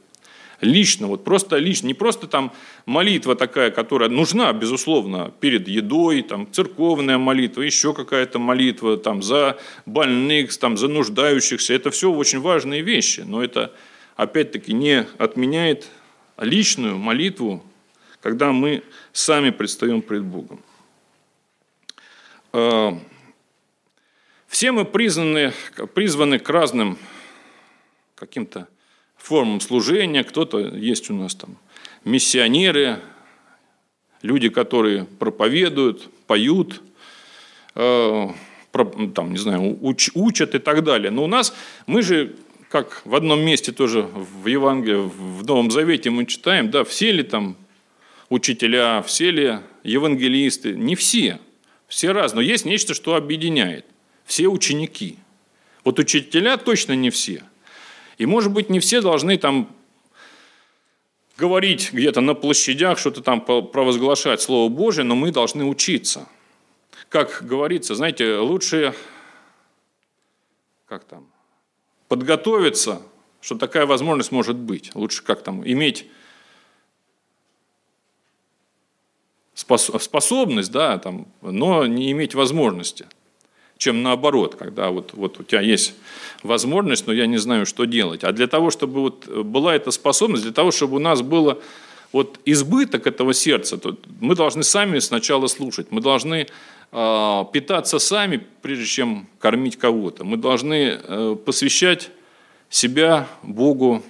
лично, 0.60 1.06
вот 1.06 1.24
просто 1.24 1.56
лично, 1.56 1.86
не 1.86 1.94
просто 1.94 2.26
там 2.26 2.52
молитва 2.86 3.34
такая, 3.36 3.70
которая 3.70 4.08
нужна, 4.08 4.52
безусловно, 4.52 5.32
перед 5.40 5.68
едой, 5.68 6.22
там 6.22 6.50
церковная 6.50 7.18
молитва, 7.18 7.62
еще 7.62 7.94
какая-то 7.94 8.38
молитва 8.38 8.96
там 8.96 9.22
за 9.22 9.58
больных, 9.86 10.56
там 10.56 10.76
за 10.76 10.88
нуждающихся, 10.88 11.74
это 11.74 11.90
все 11.90 12.10
очень 12.10 12.40
важные 12.40 12.82
вещи, 12.82 13.20
но 13.20 13.42
это 13.42 13.72
опять-таки 14.16 14.72
не 14.72 15.06
отменяет 15.18 15.88
личную 16.38 16.98
молитву, 16.98 17.64
когда 18.20 18.52
мы 18.52 18.82
сами 19.12 19.50
предстаем 19.50 20.02
пред 20.02 20.24
Богом. 20.24 20.60
А, 22.52 22.98
все 24.48 24.72
мы 24.72 24.84
призваны, 24.84 25.52
призваны 25.94 26.40
к 26.40 26.48
разным 26.48 26.98
каким-то 28.18 28.68
формам 29.16 29.60
служения, 29.60 30.24
кто-то 30.24 30.58
есть 30.58 31.10
у 31.10 31.14
нас 31.14 31.34
там 31.34 31.56
миссионеры, 32.04 33.00
люди, 34.22 34.48
которые 34.48 35.04
проповедуют, 35.04 36.08
поют, 36.26 36.82
э, 37.74 38.28
там, 39.14 39.32
не 39.32 39.38
знаю, 39.38 39.78
уч, 39.80 40.10
учат 40.14 40.54
и 40.54 40.58
так 40.58 40.84
далее. 40.84 41.10
Но 41.10 41.24
у 41.24 41.26
нас, 41.26 41.54
мы 41.86 42.02
же, 42.02 42.36
как 42.70 43.02
в 43.04 43.14
одном 43.14 43.40
месте 43.40 43.72
тоже 43.72 44.02
в 44.02 44.46
Евангелии, 44.46 45.08
в 45.08 45.44
Новом 45.44 45.70
Завете 45.70 46.10
мы 46.10 46.26
читаем, 46.26 46.70
да, 46.70 46.84
все 46.84 47.10
ли 47.12 47.22
там 47.22 47.56
учителя, 48.28 49.02
все 49.02 49.30
ли 49.30 49.58
евангелисты, 49.82 50.74
не 50.74 50.94
все, 50.94 51.40
все 51.88 52.12
разные, 52.12 52.36
но 52.36 52.42
есть 52.42 52.64
нечто, 52.64 52.94
что 52.94 53.14
объединяет. 53.14 53.84
Все 54.26 54.46
ученики. 54.46 55.16
Вот 55.84 55.98
учителя 55.98 56.58
точно 56.58 56.92
не 56.92 57.10
все– 57.10 57.42
и, 58.18 58.26
может 58.26 58.52
быть, 58.52 58.68
не 58.68 58.80
все 58.80 59.00
должны 59.00 59.38
там 59.38 59.74
говорить 61.36 61.92
где-то 61.92 62.20
на 62.20 62.34
площадях, 62.34 62.98
что-то 62.98 63.22
там 63.22 63.40
провозглашать 63.40 64.42
Слово 64.42 64.68
Божие, 64.68 65.04
но 65.04 65.14
мы 65.14 65.30
должны 65.30 65.64
учиться. 65.64 66.28
Как 67.08 67.46
говорится, 67.46 67.94
знаете, 67.94 68.38
лучше 68.38 68.92
как 70.86 71.04
там, 71.04 71.28
подготовиться, 72.08 73.02
что 73.40 73.56
такая 73.56 73.86
возможность 73.86 74.32
может 74.32 74.56
быть. 74.56 74.94
Лучше 74.96 75.22
как 75.22 75.42
там, 75.42 75.66
иметь 75.66 76.06
способность, 79.54 80.72
да, 80.72 80.98
там, 80.98 81.28
но 81.40 81.86
не 81.86 82.10
иметь 82.10 82.34
возможности 82.34 83.06
чем 83.78 84.02
наоборот, 84.02 84.56
когда 84.56 84.90
вот, 84.90 85.12
вот 85.14 85.40
у 85.40 85.44
тебя 85.44 85.60
есть 85.60 85.94
возможность, 86.42 87.06
но 87.06 87.12
я 87.12 87.26
не 87.26 87.38
знаю, 87.38 87.64
что 87.64 87.84
делать. 87.84 88.24
А 88.24 88.32
для 88.32 88.46
того, 88.46 88.70
чтобы 88.70 89.00
вот 89.00 89.26
была 89.26 89.74
эта 89.74 89.90
способность, 89.92 90.42
для 90.42 90.52
того, 90.52 90.70
чтобы 90.72 90.96
у 90.96 91.00
нас 91.00 91.22
было 91.22 91.58
вот 92.12 92.40
избыток 92.44 93.06
этого 93.06 93.32
сердца, 93.34 93.78
то 93.78 93.96
мы 94.20 94.34
должны 94.34 94.62
сами 94.62 94.98
сначала 94.98 95.46
слушать, 95.46 95.88
мы 95.90 96.00
должны 96.00 96.46
э, 96.92 97.44
питаться 97.52 97.98
сами, 97.98 98.44
прежде 98.62 98.86
чем 98.86 99.28
кормить 99.38 99.76
кого-то. 99.76 100.24
Мы 100.24 100.36
должны 100.36 100.98
э, 100.98 101.36
посвящать 101.44 102.10
себя 102.70 103.28
Богу. 103.42 104.02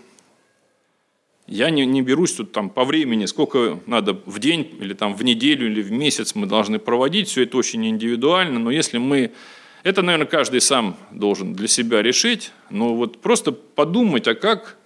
Я 1.46 1.70
не, 1.70 1.86
не 1.86 2.02
берусь 2.02 2.34
тут 2.34 2.52
там 2.52 2.70
по 2.70 2.84
времени, 2.84 3.24
сколько 3.26 3.80
надо 3.86 4.20
в 4.26 4.38
день 4.38 4.76
или 4.80 4.92
там 4.94 5.14
в 5.14 5.24
неделю 5.24 5.66
или 5.66 5.82
в 5.82 5.90
месяц 5.90 6.34
мы 6.34 6.46
должны 6.46 6.78
проводить, 6.78 7.28
все 7.28 7.44
это 7.44 7.56
очень 7.56 7.86
индивидуально, 7.86 8.58
но 8.58 8.70
если 8.70 8.98
мы 8.98 9.32
это, 9.82 10.02
наверное, 10.02 10.26
каждый 10.26 10.60
сам 10.60 10.96
должен 11.10 11.54
для 11.54 11.68
себя 11.68 12.02
решить, 12.02 12.52
но 12.70 12.94
вот 12.94 13.20
просто 13.20 13.52
подумать, 13.52 14.26
а 14.28 14.34
как 14.34 14.76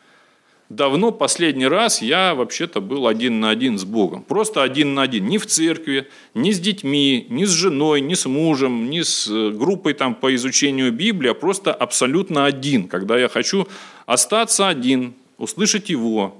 давно 0.68 1.12
последний 1.12 1.66
раз 1.66 2.02
я 2.02 2.34
вообще-то 2.34 2.80
был 2.80 3.06
один 3.06 3.40
на 3.40 3.50
один 3.50 3.78
с 3.78 3.84
Богом. 3.84 4.22
Просто 4.22 4.62
один 4.62 4.94
на 4.94 5.02
один. 5.02 5.26
Ни 5.26 5.38
в 5.38 5.46
церкви, 5.46 6.08
ни 6.34 6.50
с 6.50 6.60
детьми, 6.60 7.26
ни 7.28 7.44
с 7.44 7.50
женой, 7.50 8.00
ни 8.00 8.14
с 8.14 8.26
мужем, 8.26 8.90
ни 8.90 9.02
с 9.02 9.28
э, 9.28 9.50
группой 9.50 9.94
там 9.94 10.14
по 10.14 10.34
изучению 10.34 10.92
Библии, 10.92 11.30
а 11.30 11.34
просто 11.34 11.72
абсолютно 11.72 12.46
один. 12.46 12.88
Когда 12.88 13.18
я 13.18 13.28
хочу 13.28 13.68
остаться 14.06 14.68
один, 14.68 15.14
услышать 15.38 15.90
Его, 15.90 16.36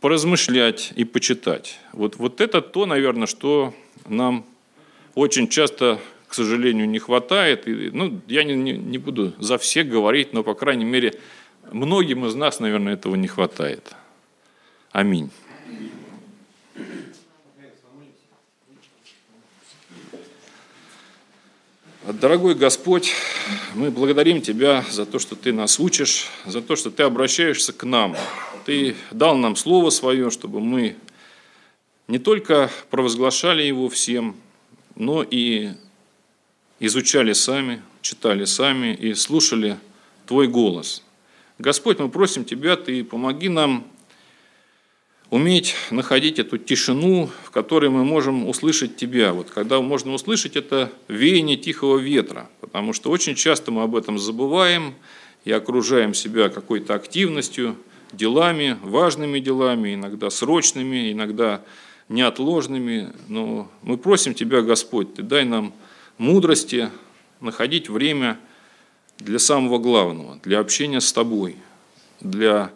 поразмышлять 0.00 0.92
и 0.96 1.04
почитать. 1.04 1.78
Вот, 1.92 2.16
вот 2.16 2.40
это 2.40 2.60
то, 2.60 2.86
наверное, 2.86 3.26
что 3.26 3.74
нам 4.06 4.44
очень 5.14 5.48
часто, 5.48 5.98
к 6.28 6.34
сожалению, 6.34 6.88
не 6.88 6.98
хватает. 6.98 7.68
И, 7.68 7.90
ну, 7.92 8.20
я 8.26 8.44
не, 8.44 8.54
не, 8.54 8.72
не 8.72 8.98
буду 8.98 9.32
за 9.38 9.58
всех 9.58 9.88
говорить, 9.88 10.32
но, 10.32 10.42
по 10.42 10.54
крайней 10.54 10.84
мере, 10.84 11.14
многим 11.70 12.26
из 12.26 12.34
нас, 12.34 12.60
наверное, 12.60 12.94
этого 12.94 13.14
не 13.14 13.28
хватает. 13.28 13.94
Аминь. 14.92 15.30
Дорогой 22.20 22.54
Господь, 22.54 23.14
мы 23.74 23.90
благодарим 23.90 24.40
Тебя 24.40 24.84
за 24.90 25.06
то, 25.06 25.18
что 25.18 25.34
Ты 25.34 25.52
нас 25.52 25.80
учишь, 25.80 26.28
за 26.44 26.62
то, 26.62 26.76
что 26.76 26.92
Ты 26.92 27.02
обращаешься 27.02 27.72
к 27.72 27.82
нам. 27.82 28.16
Ты 28.64 28.94
дал 29.10 29.36
нам 29.36 29.56
Слово 29.56 29.90
Свое, 29.90 30.30
чтобы 30.30 30.60
мы 30.60 30.96
не 32.06 32.20
только 32.20 32.70
провозглашали 32.90 33.64
его 33.64 33.88
всем, 33.88 34.36
но 34.94 35.24
и 35.28 35.70
изучали 36.80 37.32
сами, 37.32 37.82
читали 38.02 38.44
сами 38.44 38.94
и 38.94 39.14
слушали 39.14 39.78
Твой 40.26 40.48
голос. 40.48 41.02
Господь, 41.58 41.98
мы 41.98 42.08
просим 42.08 42.44
Тебя, 42.44 42.76
Ты 42.76 43.04
помоги 43.04 43.48
нам 43.48 43.86
уметь 45.30 45.74
находить 45.90 46.38
эту 46.38 46.58
тишину, 46.58 47.30
в 47.44 47.50
которой 47.50 47.90
мы 47.90 48.04
можем 48.04 48.48
услышать 48.48 48.96
Тебя. 48.96 49.32
Вот 49.32 49.50
когда 49.50 49.80
можно 49.80 50.12
услышать 50.12 50.56
это 50.56 50.92
веяние 51.08 51.56
тихого 51.56 51.98
ветра, 51.98 52.48
потому 52.60 52.92
что 52.92 53.10
очень 53.10 53.34
часто 53.34 53.70
мы 53.70 53.82
об 53.82 53.96
этом 53.96 54.18
забываем 54.18 54.94
и 55.44 55.52
окружаем 55.52 56.14
себя 56.14 56.48
какой-то 56.48 56.94
активностью, 56.94 57.76
делами, 58.12 58.78
важными 58.82 59.40
делами, 59.40 59.94
иногда 59.94 60.30
срочными, 60.30 61.12
иногда 61.12 61.62
неотложными. 62.08 63.12
Но 63.28 63.70
мы 63.82 63.96
просим 63.96 64.34
Тебя, 64.34 64.62
Господь, 64.62 65.14
Ты 65.14 65.22
дай 65.22 65.44
нам 65.44 65.72
мудрости 66.18 66.90
находить 67.40 67.88
время 67.88 68.38
для 69.18 69.38
самого 69.38 69.78
главного, 69.78 70.38
для 70.42 70.60
общения 70.60 71.00
с 71.00 71.12
Тобой, 71.12 71.56
для 72.20 72.70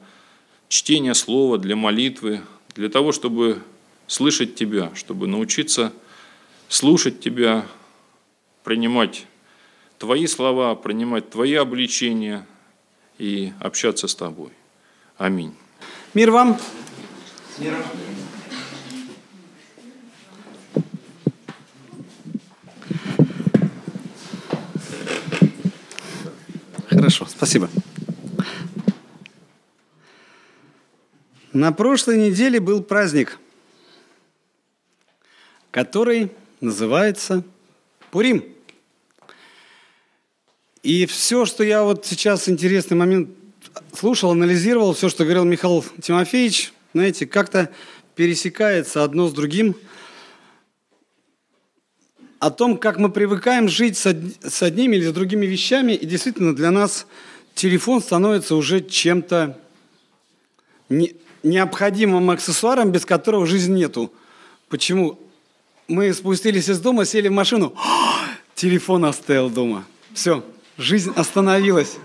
чтения 0.69 1.15
слова, 1.15 1.59
для 1.59 1.77
молитвы, 1.77 2.41
для 2.75 2.89
того, 2.89 3.13
чтобы 3.13 3.63
слышать 4.07 4.55
Тебя, 4.55 4.91
чтобы 4.95 5.27
научиться 5.27 5.93
слушать 6.69 7.21
Тебя, 7.21 7.67
принимать 8.65 9.27
Твои 9.99 10.27
слова, 10.27 10.75
принимать 10.75 11.31
Твои 11.31 11.55
обличения 11.55 12.47
и 13.19 13.53
общаться 13.61 14.09
с 14.09 14.15
Тобой. 14.15 14.51
Аминь. 15.19 15.55
Мир 16.15 16.31
вам. 16.31 16.59
Мир 17.59 17.73
вам. 17.73 18.10
Хорошо, 27.01 27.25
спасибо. 27.25 27.71
На 31.55 31.73
прошлой 31.73 32.19
неделе 32.19 32.61
был 32.61 32.83
праздник, 32.83 33.39
который 35.71 36.31
называется 36.61 37.43
Пурим. 38.11 38.45
И 40.83 41.07
все, 41.07 41.47
что 41.47 41.65
я 41.65 41.85
вот 41.85 42.05
сейчас 42.05 42.51
интересный 42.51 42.99
момент 42.99 43.31
слушал, 43.95 44.33
анализировал, 44.33 44.93
все, 44.93 45.09
что 45.09 45.25
говорил 45.25 45.45
Михаил 45.45 45.83
Тимофеевич, 46.03 46.75
знаете, 46.93 47.27
как-то 47.27 47.71
пересекается 48.15 49.05
одно 49.05 49.27
с 49.29 49.33
другим 49.33 49.75
о 52.41 52.51
том, 52.51 52.79
как 52.79 52.99
мы 52.99 53.11
привыкаем 53.11 53.69
жить 53.69 53.99
с 53.99 54.63
одними 54.63 54.97
или 54.97 55.07
с 55.07 55.13
другими 55.13 55.45
вещами, 55.45 55.93
и 55.93 56.07
действительно 56.07 56.57
для 56.57 56.71
нас 56.71 57.07
телефон 57.55 58.01
становится 58.01 58.57
уже 58.57 58.81
чем-то 58.81 59.59
не, 60.89 61.15
необходимым 61.43 62.31
аксессуаром, 62.31 62.93
без 62.93 63.05
которого 63.05 63.47
жизни 63.47 63.81
нету. 63.81 64.11
Почему? 64.71 65.21
Мы 65.87 66.15
спустились 66.15 66.71
из 66.71 66.81
дома, 66.81 67.05
сели 67.05 67.29
в 67.29 67.33
машину, 67.33 67.75
телефон 68.55 69.05
оставил 69.05 69.51
дома. 69.51 69.85
Все, 70.15 70.43
жизнь 70.79 71.13
остановилась. 71.15 71.99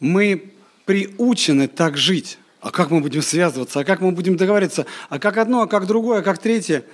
Мы 0.00 0.52
приучены 0.84 1.66
так 1.66 1.96
жить. 1.96 2.38
А 2.60 2.70
как 2.70 2.90
мы 2.90 3.00
будем 3.00 3.22
связываться? 3.22 3.80
А 3.80 3.84
как 3.84 4.00
мы 4.00 4.12
будем 4.12 4.36
договариваться? 4.36 4.84
А 5.08 5.18
как 5.18 5.38
одно, 5.38 5.62
а 5.62 5.66
как 5.66 5.86
другое, 5.86 6.18
а 6.18 6.22
как 6.22 6.38
третье? 6.38 6.84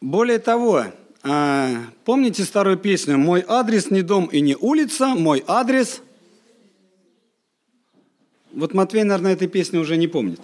Более 0.00 0.38
того, 0.38 0.84
а, 1.22 1.70
помните 2.04 2.44
старую 2.44 2.76
песню 2.76 3.18
«Мой 3.18 3.44
адрес 3.46 3.90
не 3.90 4.02
дом 4.02 4.26
и 4.26 4.40
не 4.40 4.56
улица, 4.56 5.08
мой 5.08 5.42
адрес 5.46 6.02
вот 8.56 8.72
Матвей, 8.72 9.04
наверное, 9.04 9.34
этой 9.34 9.48
песни 9.48 9.76
уже 9.76 9.98
не 9.98 10.08
помнит. 10.08 10.40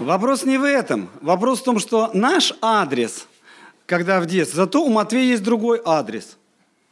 Вопрос 0.00 0.44
не 0.44 0.58
в 0.58 0.64
этом. 0.64 1.08
Вопрос 1.20 1.60
в 1.60 1.64
том, 1.64 1.78
что 1.78 2.10
наш 2.12 2.52
адрес, 2.60 3.28
когда 3.86 4.20
в 4.20 4.26
детстве, 4.26 4.56
зато 4.56 4.84
у 4.84 4.88
Матвея 4.88 5.30
есть 5.30 5.44
другой 5.44 5.80
адрес. 5.84 6.36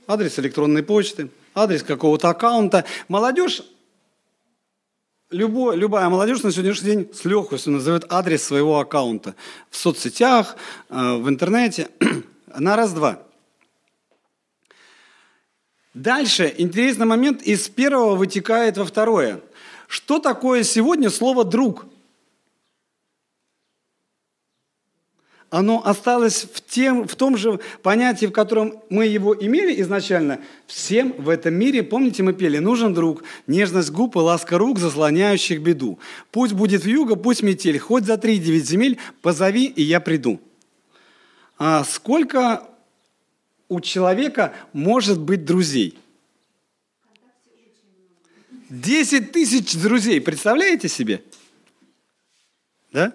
Адрес 0.07 0.39
электронной 0.39 0.85
почты, 0.85 1.29
адрес 1.57 1.83
какого-то 1.83 2.29
аккаунта. 2.29 2.85
Молодежь, 3.09 3.63
любой, 5.31 5.77
любая 5.77 6.09
молодежь 6.09 6.43
на 6.43 6.53
сегодняшний 6.53 6.91
день 6.91 7.11
с 7.13 7.25
легкостью 7.25 7.73
назовет 7.73 8.07
адрес 8.09 8.43
своего 8.43 8.79
аккаунта 8.79 9.35
в 9.71 9.77
соцсетях, 9.77 10.57
э, 10.89 11.17
в 11.17 11.29
интернете 11.29 11.89
на 12.57 12.77
раз-два. 12.77 13.23
Дальше 15.95 16.55
интересный 16.59 17.07
момент 17.07 17.43
из 17.43 17.69
первого 17.69 18.17
вытекает 18.17 18.77
во 18.77 18.85
второе. 18.85 19.41
Что 19.89 20.19
такое 20.19 20.63
сегодня 20.63 21.11
слово 21.11 21.45
«друг»? 21.45 21.87
Оно 25.49 25.87
осталось 25.87 26.45
в, 26.53 26.61
тем, 26.61 27.07
в 27.07 27.15
том 27.15 27.37
же 27.37 27.61
понятии, 27.83 28.27
в 28.27 28.33
котором 28.33 28.83
мы 28.91 29.07
его 29.07 29.35
имели 29.35 29.81
изначально. 29.81 30.41
Всем 30.67 31.13
в 31.13 31.29
этом 31.29 31.55
мире, 31.55 31.85
помните, 31.85 32.25
мы 32.25 32.33
пели, 32.33 32.59
нужен 32.59 32.93
друг, 32.95 33.23
нежность 33.47 33.91
губ 33.91 34.17
и 34.17 34.19
ласка 34.19 34.59
рук, 34.59 34.81
заслоняющих 34.81 35.61
беду. 35.61 36.01
Пусть 36.33 36.53
будет 36.53 36.85
вьюга, 36.85 37.15
пусть 37.15 37.45
метель, 37.45 37.79
хоть 37.79 38.05
за 38.05 38.19
три 38.19 38.39
девять 38.39 38.67
земель, 38.67 38.99
позови, 39.23 39.67
и 39.67 39.83
я 39.83 40.01
приду. 40.01 40.41
А 41.59 41.85
сколько 41.85 42.69
у 43.69 43.81
человека 43.81 44.53
может 44.73 45.21
быть 45.21 45.45
друзей? 45.45 45.97
Десять 48.69 49.31
тысяч 49.31 49.81
друзей, 49.81 50.21
представляете 50.21 50.89
себе? 50.89 51.23
Да? 52.91 53.15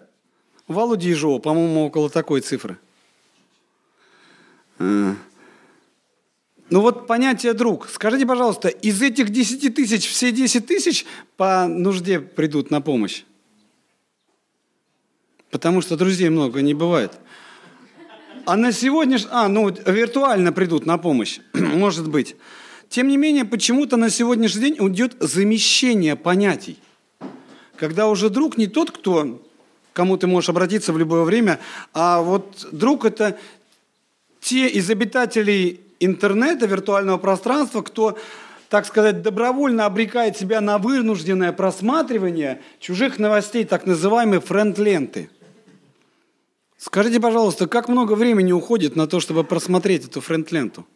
У 0.71 0.73
Володи 0.73 1.09
Ежова, 1.09 1.39
по-моему, 1.39 1.85
около 1.85 2.09
такой 2.09 2.39
цифры. 2.39 2.77
А. 4.79 5.15
Ну 6.69 6.79
вот 6.79 7.07
понятие 7.07 7.53
друг. 7.53 7.89
Скажите, 7.89 8.25
пожалуйста, 8.25 8.69
из 8.69 9.01
этих 9.01 9.31
десяти 9.31 9.69
тысяч 9.69 10.07
все 10.07 10.31
десять 10.31 10.67
тысяч 10.67 11.05
по 11.35 11.67
нужде 11.67 12.21
придут 12.21 12.71
на 12.71 12.79
помощь? 12.79 13.23
Потому 15.49 15.81
что 15.81 15.97
друзей 15.97 16.29
много 16.29 16.61
не 16.61 16.73
бывает. 16.73 17.19
А 18.45 18.55
на 18.55 18.71
сегодняшний... 18.71 19.29
А, 19.29 19.49
ну, 19.49 19.69
виртуально 19.69 20.53
придут 20.53 20.85
на 20.85 20.97
помощь, 20.97 21.41
может 21.53 22.07
быть. 22.09 22.37
Тем 22.87 23.09
не 23.09 23.17
менее, 23.17 23.43
почему-то 23.43 23.97
на 23.97 24.09
сегодняшний 24.09 24.61
день 24.61 24.77
идет 24.79 25.17
замещение 25.19 26.15
понятий. 26.15 26.79
Когда 27.75 28.07
уже 28.07 28.29
друг 28.29 28.57
не 28.57 28.67
тот, 28.67 28.91
кто, 28.91 29.41
кому 29.93 30.17
ты 30.17 30.27
можешь 30.27 30.49
обратиться 30.49 30.93
в 30.93 30.97
любое 30.97 31.23
время, 31.23 31.59
а 31.93 32.21
вот 32.21 32.67
друг– 32.71 33.05
это 33.05 33.37
те 34.39 34.67
из 34.67 34.89
обитателей 34.89 35.79
интернета, 35.99 36.65
виртуального 36.65 37.17
пространства, 37.17 37.81
кто, 37.81 38.17
так 38.69 38.85
сказать, 38.85 39.21
добровольно 39.21 39.85
обрекает 39.85 40.37
себя 40.37 40.61
на 40.61 40.77
вынужденное 40.77 41.51
просматривание 41.51 42.61
чужих 42.79 43.19
новостей, 43.19 43.65
так 43.65 43.85
называемой 43.85 44.39
френд-ленты– 44.39 45.29
Скажите, 46.83 47.19
пожалуйста, 47.19 47.67
как 47.67 47.89
много 47.89 48.13
времени 48.13 48.51
уходит 48.51 48.95
на 48.95 49.05
то, 49.05 49.19
чтобы 49.19 49.43
просмотреть 49.43 50.05
эту 50.05 50.19
френд-ленту? 50.19 50.87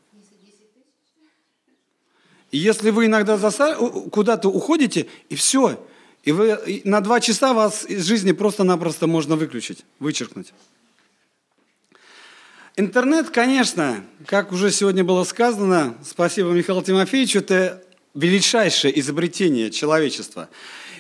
Если 2.52 2.90
вы 2.90 3.06
иногда 3.06 3.38
заса... 3.38 3.76
куда-то 3.76 4.50
уходите, 4.50 5.06
и 5.30 5.36
все, 5.36 5.80
и 6.26 6.32
вы 6.32 6.82
на 6.84 7.02
два 7.02 7.22
часа 7.22 7.54
вас 7.54 7.86
из 7.86 8.04
жизни 8.06 8.32
просто-напросто 8.32 9.06
можно 9.06 9.36
выключить, 9.36 9.86
вычеркнуть. 10.00 10.54
Интернет, 12.76 13.30
конечно, 13.30 14.04
как 14.26 14.52
уже 14.52 14.72
сегодня 14.72 15.04
было 15.04 15.24
сказано, 15.24 15.96
спасибо 16.04 16.50
Михаилу 16.50 16.82
Тимофеевичу, 16.82 17.40
это 17.40 17.82
величайшее 18.16 19.00
изобретение 19.00 19.70
человечества. 19.70 20.50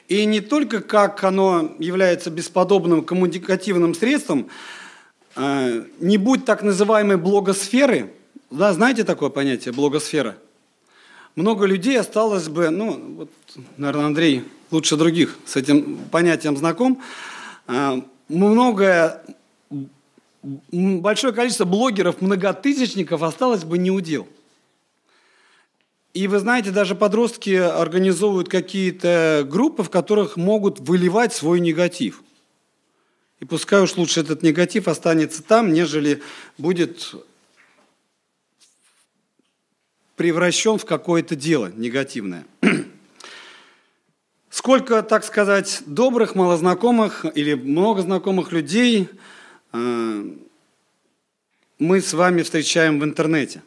И 0.07 0.23
не 0.25 0.39
только 0.39 0.81
как 0.81 1.23
оно 1.23 1.75
является 1.79 2.29
бесподобным 2.29 3.03
коммуникативным 3.03 3.95
средством, 3.95 4.47
а, 5.35 5.83
не 5.99 6.17
будь 6.17 6.45
так 6.45 6.61
называемой 6.61 7.17
блогосферы, 7.17 8.13
да, 8.51 8.71
знаете 8.73 9.03
такое 9.03 9.29
понятие 9.29 9.73
блогосфера? 9.73 10.37
Много 11.35 11.65
людей 11.65 11.99
осталось 11.99 12.47
бы, 12.47 12.69
ну, 12.69 13.17
вот, 13.17 13.29
наверное, 13.75 14.05
Андрей 14.05 14.43
лучше 14.75 14.97
других 14.97 15.37
с 15.45 15.55
этим 15.55 15.97
понятием 16.11 16.57
знаком, 16.57 17.01
а, 17.65 18.03
многое, 18.27 19.23
большое 20.71 21.33
количество 21.33 21.65
блогеров, 21.65 22.21
многотысячников 22.21 23.23
осталось 23.23 23.63
бы 23.63 23.77
не 23.77 23.89
удел. 23.89 24.27
И 26.13 26.27
вы 26.27 26.39
знаете, 26.39 26.71
даже 26.71 26.95
подростки 26.95 27.53
организовывают 27.55 28.47
какие-то 28.47 29.45
группы, 29.49 29.83
в 29.83 29.89
которых 29.89 30.37
могут 30.37 30.79
выливать 30.79 31.33
свой 31.33 31.59
негатив. 31.59 32.21
И 33.39 33.45
пускай 33.45 33.81
уж 33.81 33.97
лучше 33.97 34.21
этот 34.21 34.43
негатив 34.43 34.87
останется 34.87 35.43
там, 35.43 35.73
нежели 35.73 36.21
будет 36.57 37.15
превращен 40.15 40.77
в 40.77 40.85
какое-то 40.85 41.35
дело 41.35 41.71
негативное. 41.75 42.45
Сколько, 44.57 45.03
так 45.03 45.25
сказать, 45.25 45.81
добрых, 45.85 46.33
малознакомых 46.33 47.25
или 47.35 47.55
много 47.55 48.01
знакомых 48.01 48.53
людей 48.53 49.09
э, 49.73 50.23
мы 51.77 51.99
с 51.99 52.13
вами 52.13 52.41
встречаем 52.41 53.01
в 53.01 53.03
интернете. 53.03 53.61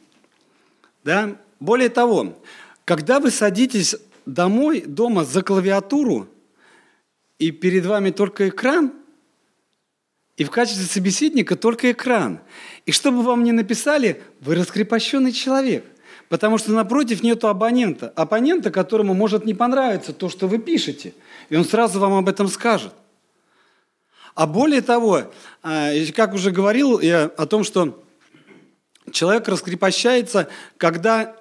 Да? 1.05 1.37
Более 1.61 1.91
того, 1.91 2.43
когда 2.87 3.21
вы 3.21 3.31
садитесь 3.31 3.97
домой, 4.25 4.81
дома 4.81 5.27
за 5.27 5.43
клавиатуру, 5.43 6.27
и 7.39 7.51
перед 7.51 7.85
вами 7.85 8.09
только 8.09 8.49
экран, 8.49 8.91
и 10.39 10.45
в 10.45 10.51
качестве 10.51 10.87
собеседника 10.87 11.55
только 11.55 11.93
экран. 11.93 12.41
И 12.87 12.93
что 12.93 13.13
бы 13.13 13.23
вам 13.23 13.45
ни 13.45 13.51
написали, 13.51 14.23
вы 14.41 14.55
раскрепощенный 14.55 15.33
человек– 15.33 15.85
Потому 16.29 16.59
что 16.59 16.73
напротив 16.73 17.23
нету 17.23 17.49
абонента. 17.49 18.13
Абонента, 18.15 18.71
которому 18.71 19.15
может 19.15 19.45
не 19.45 19.55
понравиться 19.55 20.13
то, 20.13 20.29
что 20.29 20.47
вы 20.47 20.59
пишете. 20.59 21.15
И 21.49 21.57
он 21.57 21.65
сразу 21.65 21.99
вам 22.01 22.15
об 22.15 22.29
этом 22.29 22.49
скажет. 22.49 22.93
А 24.35 24.47
более 24.47 24.83
того, 24.83 25.23
а, 25.63 25.91
как 26.15 26.35
уже 26.35 26.51
говорил 26.51 27.01
я 27.01 27.25
о 27.25 27.47
том, 27.47 27.65
что 27.65 28.05
человек 29.11 29.49
раскрепощается, 29.49 30.49
когда 30.77 31.35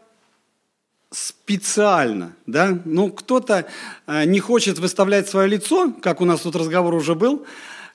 специально, 1.11 2.33
да, 2.47 2.79
ну 2.85 3.11
кто-то 3.11 3.67
а, 4.05 4.25
не 4.25 4.39
хочет 4.39 4.79
выставлять 4.79 5.29
свое 5.29 5.47
лицо, 5.47 5.93
как 6.01 6.21
у 6.21 6.25
нас 6.25 6.41
тут 6.41 6.55
разговор 6.55 6.93
уже 6.95 7.13
был, 7.13 7.45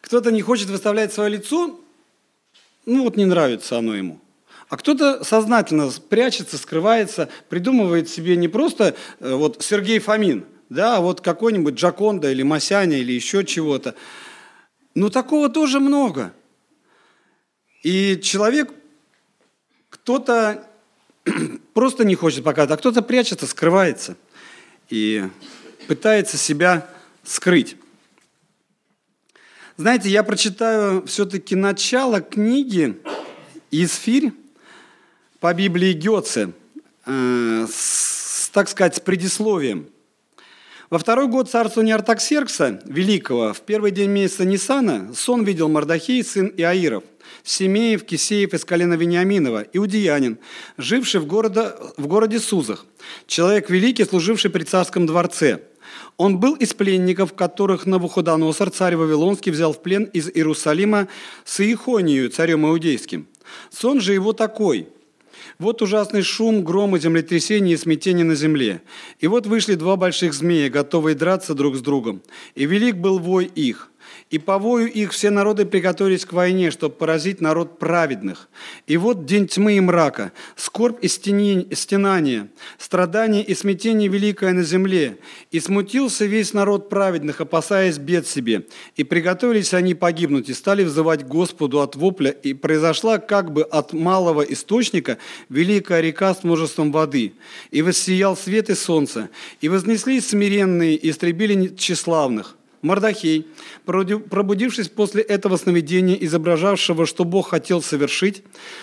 кто-то 0.01 0.30
не 0.30 0.40
хочет 0.40 0.68
выставлять 0.68 1.12
свое 1.12 1.30
лицо, 1.30 1.80
ну 2.86 3.03
вот 3.05 3.16
не 3.16 3.24
нравится 3.24 3.78
оно 3.78 3.95
ему. 3.95 4.20
А 4.72 4.78
кто-то 4.78 5.22
сознательно 5.22 5.90
прячется, 6.08 6.56
скрывается, 6.56 7.28
придумывает 7.50 8.08
себе 8.08 8.36
не 8.36 8.48
просто 8.48 8.96
э, 9.20 9.34
вот 9.34 9.62
Сергей 9.62 9.98
Фомин, 9.98 10.46
да, 10.70 10.96
а 10.96 11.00
вот 11.02 11.20
какой-нибудь 11.20 11.74
Джаконда 11.74 12.32
или 12.32 12.42
Масяня 12.42 12.96
или 12.96 13.12
еще 13.12 13.44
чего-то. 13.44 13.94
Но 14.94 15.10
такого 15.10 15.50
тоже 15.50 15.78
много. 15.78 16.32
И 17.82 18.18
человек, 18.22 18.72
кто-то 19.90 20.66
просто 21.74 22.06
не 22.06 22.14
хочет 22.14 22.42
показать, 22.42 22.70
а 22.70 22.78
кто-то 22.78 23.02
прячется, 23.02 23.46
скрывается 23.46 24.16
и 24.88 25.28
пытается 25.86 26.38
себя 26.38 26.88
скрыть. 27.24 27.76
Знаете, 29.76 30.08
я 30.08 30.22
прочитаю 30.22 31.04
все-таки 31.04 31.56
начало 31.56 32.22
книги 32.22 32.98
«Исфирь», 33.70 34.32
по 35.43 35.53
Библии 35.55 35.93
Гёце, 35.93 36.53
э, 37.05 37.66
с, 37.68 38.49
так 38.53 38.68
сказать, 38.68 38.95
с 38.95 39.01
предисловием. 39.01 39.88
Во 40.88 40.99
второй 40.99 41.26
год 41.26 41.51
царствования 41.51 41.97
Артаксеркса 41.97 42.80
Великого, 42.84 43.53
в 43.53 43.61
первый 43.62 43.90
день 43.90 44.11
месяца 44.11 44.45
Нисана, 44.45 45.12
сон 45.16 45.43
видел 45.43 45.68
Мардахей, 45.68 46.22
сын 46.22 46.53
Иаиров, 46.57 47.03
Семеев, 47.43 48.05
Кисеев 48.05 48.55
из 48.55 48.64
колена 48.64 48.95
Вениаминова, 48.95 49.66
иудеянин, 49.72 50.38
живший 50.78 51.20
в, 51.20 51.26
города, 51.26 51.76
в 51.97 52.07
городе 52.07 52.38
Сузах, 52.38 52.86
человек 53.26 53.68
великий, 53.68 54.05
служивший 54.05 54.49
при 54.49 54.62
царском 54.62 55.07
дворце. 55.07 55.62
Он 56.18 56.38
был 56.38 56.55
из 56.55 56.72
пленников, 56.72 57.34
которых 57.34 57.84
Навуходоносор, 57.84 58.70
царь 58.70 58.95
Вавилонский, 58.95 59.51
взял 59.51 59.72
в 59.72 59.82
плен 59.82 60.05
из 60.05 60.28
Иерусалима 60.28 61.09
с 61.45 61.59
Иехонию, 61.59 62.30
царем 62.30 62.64
иудейским. 62.64 63.26
Сон 63.70 64.01
же 64.01 64.12
его 64.12 64.32
такой– 64.32 64.88
вот 65.62 65.80
ужасный 65.80 66.22
шум, 66.22 66.64
гром 66.64 66.96
и 66.96 66.98
и 67.74 67.78
смятение 67.78 68.24
на 68.24 68.34
земле. 68.34 68.82
И 69.20 69.26
вот 69.28 69.46
вышли 69.46 69.74
два 69.74 69.96
больших 69.96 70.34
змея, 70.34 70.68
готовые 70.68 71.14
драться 71.14 71.54
друг 71.54 71.76
с 71.76 71.80
другом. 71.80 72.20
И 72.54 72.66
велик 72.66 72.96
был 72.96 73.18
вой 73.18 73.46
их. 73.46 73.91
И 74.33 74.39
по 74.39 74.59
вою 74.59 74.87
их 74.87 75.12
все 75.12 75.28
народы 75.28 75.66
приготовились 75.66 76.24
к 76.24 76.33
войне, 76.33 76.70
чтобы 76.70 76.95
поразить 76.95 77.43
народ 77.43 77.78
праведных. 77.78 78.49
И 78.87 78.97
вот 78.97 79.26
день 79.26 79.47
тьмы 79.47 79.76
и 79.76 79.80
мрака, 79.80 80.33
скорбь 80.57 81.05
и 81.05 81.09
стенание, 81.09 82.49
страдание 82.78 83.45
и 83.45 83.55
смятение 83.55 84.09
великое 84.09 84.55
на 84.55 84.62
земле. 84.62 85.18
И 85.51 85.61
смутился 85.61 86.24
весь 86.24 86.55
народ 86.55 86.89
праведных, 86.89 87.43
опасаясь 87.43 87.99
бед 87.99 88.26
себе. 88.26 88.64
И 88.97 89.05
приготовились 89.05 89.74
они 89.74 89.95
погибнуть, 89.95 90.49
и 90.49 90.55
стали 90.55 90.83
взывать 90.83 91.26
Господу 91.26 91.83
от 91.83 91.95
вопля. 91.95 92.30
И 92.30 92.55
произошла 92.55 93.18
как 93.18 93.53
бы 93.53 93.64
от 93.64 93.93
малого 93.93 94.41
источника 94.41 95.18
великая 95.51 96.01
река 96.01 96.35
с 96.35 96.43
множеством 96.43 96.91
воды. 96.91 97.35
И 97.70 97.83
воссиял 97.83 98.35
свет 98.35 98.70
и 98.70 98.74
солнце. 98.74 99.28
И 99.61 99.68
вознеслись 99.68 100.28
смиренные, 100.28 100.95
и 100.97 101.11
истребили 101.11 101.68
тщеславных. 101.76 102.57
Мардахей, 102.83 103.47
пробудившись 103.85 104.89
после 104.89 105.22
этого 105.22 105.57
сновидения, 105.57 106.16
изображавшего, 106.16 107.07
что 107.07 107.24
Бог 107.24 107.51
хотел 107.51 107.80
совершить, 107.80 108.43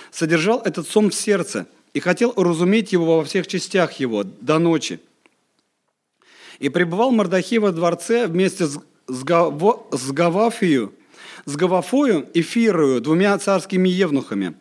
содержал 0.10 0.62
этот 0.64 0.88
сон 0.88 1.10
в 1.10 1.16
сердце 1.16 1.68
и 1.94 2.00
хотел 2.00 2.32
уразуметь 2.36 2.94
его 2.94 3.18
во 3.18 3.26
всех 3.26 3.46
частях 3.48 3.94
его 4.00 4.24
до 4.24 4.58
ночи. 4.58 5.02
И 6.60 6.70
пребывал 6.70 7.12
Мардахей 7.12 7.58
во 7.60 7.72
дворце 7.72 8.28
вместе 8.28 8.68
с, 8.68 8.80
Гаво, 9.24 9.86
с 9.92 10.12
Гавафию, 10.12 10.94
с 11.46 11.56
Гавафою 11.58 12.28
и 12.34 12.42
Фирою, 12.42 13.02
двумя 13.02 13.38
царскими 13.38 13.90
евнухами, 13.90 14.56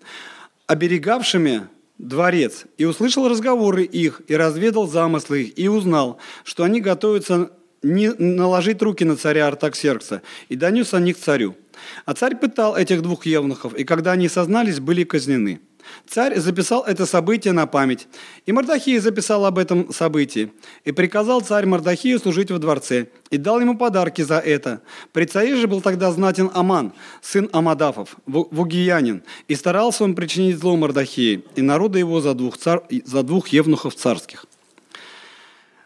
оберегавшими 0.66 1.68
дворец, 1.98 2.64
и 2.76 2.84
услышал 2.84 3.28
разговоры 3.28 3.84
их, 3.84 4.22
и 4.26 4.34
разведал 4.34 4.88
замыслы 4.88 5.42
их, 5.42 5.58
и 5.58 5.68
узнал, 5.68 6.18
что 6.44 6.64
они 6.64 6.80
готовятся 6.80 7.50
не 7.82 8.10
наложить 8.10 8.82
руки 8.82 9.04
на 9.04 9.16
царя 9.16 9.46
Артаксеркса, 9.46 10.22
и 10.48 10.56
донес 10.56 10.94
о 10.94 11.00
них 11.00 11.18
царю. 11.18 11.56
А 12.04 12.14
царь 12.14 12.36
пытал 12.36 12.76
этих 12.76 13.02
двух 13.02 13.26
евнухов, 13.26 13.74
и 13.74 13.84
когда 13.84 14.12
они 14.12 14.28
сознались, 14.28 14.80
были 14.80 15.04
казнены. 15.04 15.60
Царь 16.06 16.38
записал 16.38 16.82
это 16.84 17.06
событие 17.06 17.52
на 17.52 17.66
память, 17.66 18.08
и 18.46 18.52
Мардахия 18.52 19.00
записал 19.00 19.46
об 19.46 19.58
этом 19.58 19.92
событии. 19.92 20.52
И 20.84 20.92
приказал 20.92 21.40
царь 21.40 21.66
Мардахию 21.66 22.18
служить 22.18 22.50
во 22.50 22.58
дворце, 22.58 23.06
и 23.30 23.36
дал 23.36 23.60
ему 23.60 23.76
подарки 23.76 24.22
за 24.22 24.38
это. 24.38 24.80
При 25.12 25.24
царе 25.24 25.56
же 25.56 25.66
был 25.66 25.80
тогда 25.80 26.10
знатен 26.12 26.50
Аман, 26.54 26.92
сын 27.22 27.48
Амадафов, 27.52 28.16
вугиянин, 28.26 29.22
и 29.46 29.54
старался 29.54 30.04
он 30.04 30.14
причинить 30.14 30.58
зло 30.58 30.76
Мардахии 30.76 31.44
и 31.56 31.62
народа 31.62 31.98
его 31.98 32.20
за 32.20 32.34
двух, 32.34 32.58
цар... 32.58 32.82
за 33.04 33.22
двух 33.22 33.48
евнухов 33.48 33.94
царских. 33.94 34.46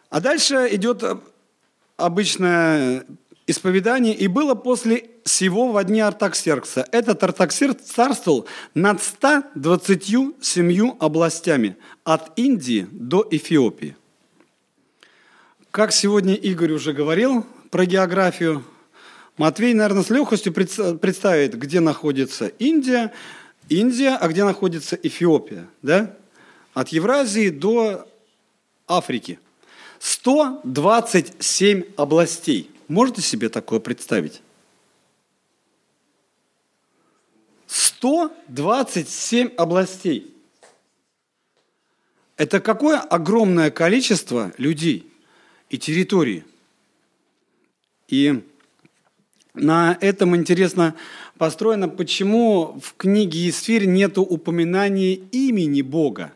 А 0.09 0.19
дальше 0.19 0.67
идет 0.71 1.03
обычное 1.97 3.05
исповедание, 3.47 4.15
и 4.15 4.27
было 4.27 4.55
после 4.55 5.09
всего 5.25 5.71
во 5.71 5.83
дни 5.83 5.99
Артаксеркса. 5.99 6.87
Этот 6.91 7.23
Артаксеркс 7.23 7.83
царствовал 7.83 8.47
над 8.73 9.01
127 9.01 10.91
областями, 10.99 11.75
от 12.03 12.37
Индии 12.37 12.87
до 12.91 13.27
Эфиопии. 13.29 13.95
Как 15.71 15.91
сегодня 15.91 16.35
Игорь 16.35 16.73
уже 16.73 16.93
говорил 16.93 17.45
про 17.71 17.85
географию, 17.85 18.63
Матвей, 19.37 19.73
наверное, 19.73 20.03
с 20.03 20.09
легкостью 20.09 20.53
представит, 20.53 21.57
где 21.57 21.79
находится 21.79 22.47
Индия, 22.47 23.11
Индия, 23.67 24.15
а 24.15 24.27
где 24.27 24.43
находится 24.43 24.95
Эфиопия, 24.95 25.67
да? 25.81 26.15
От 26.73 26.89
Евразии 26.89 27.49
до 27.49 28.07
Африки– 28.87 29.39
127 30.03 31.93
областей. 31.95 32.69
Можете 32.89 33.21
себе 33.21 33.47
такое 33.47 33.79
представить? 33.79 34.41
127 37.67 39.55
областей. 39.55 40.35
Это 42.35 42.59
какое 42.59 42.99
огромное 42.99 43.71
количество 43.71 44.51
людей 44.57 45.09
и 45.69 45.77
территорий. 45.77 46.43
И 48.09 48.43
на 49.53 49.97
этом 50.01 50.35
интересно 50.35 50.95
построено, 51.37 51.87
почему 51.87 52.77
в 52.83 52.95
книге 52.97 53.47
Исфирь 53.47 53.85
нет 53.85 54.17
упоминания 54.17 55.13
имени 55.13 55.81
Бога. 55.81 56.33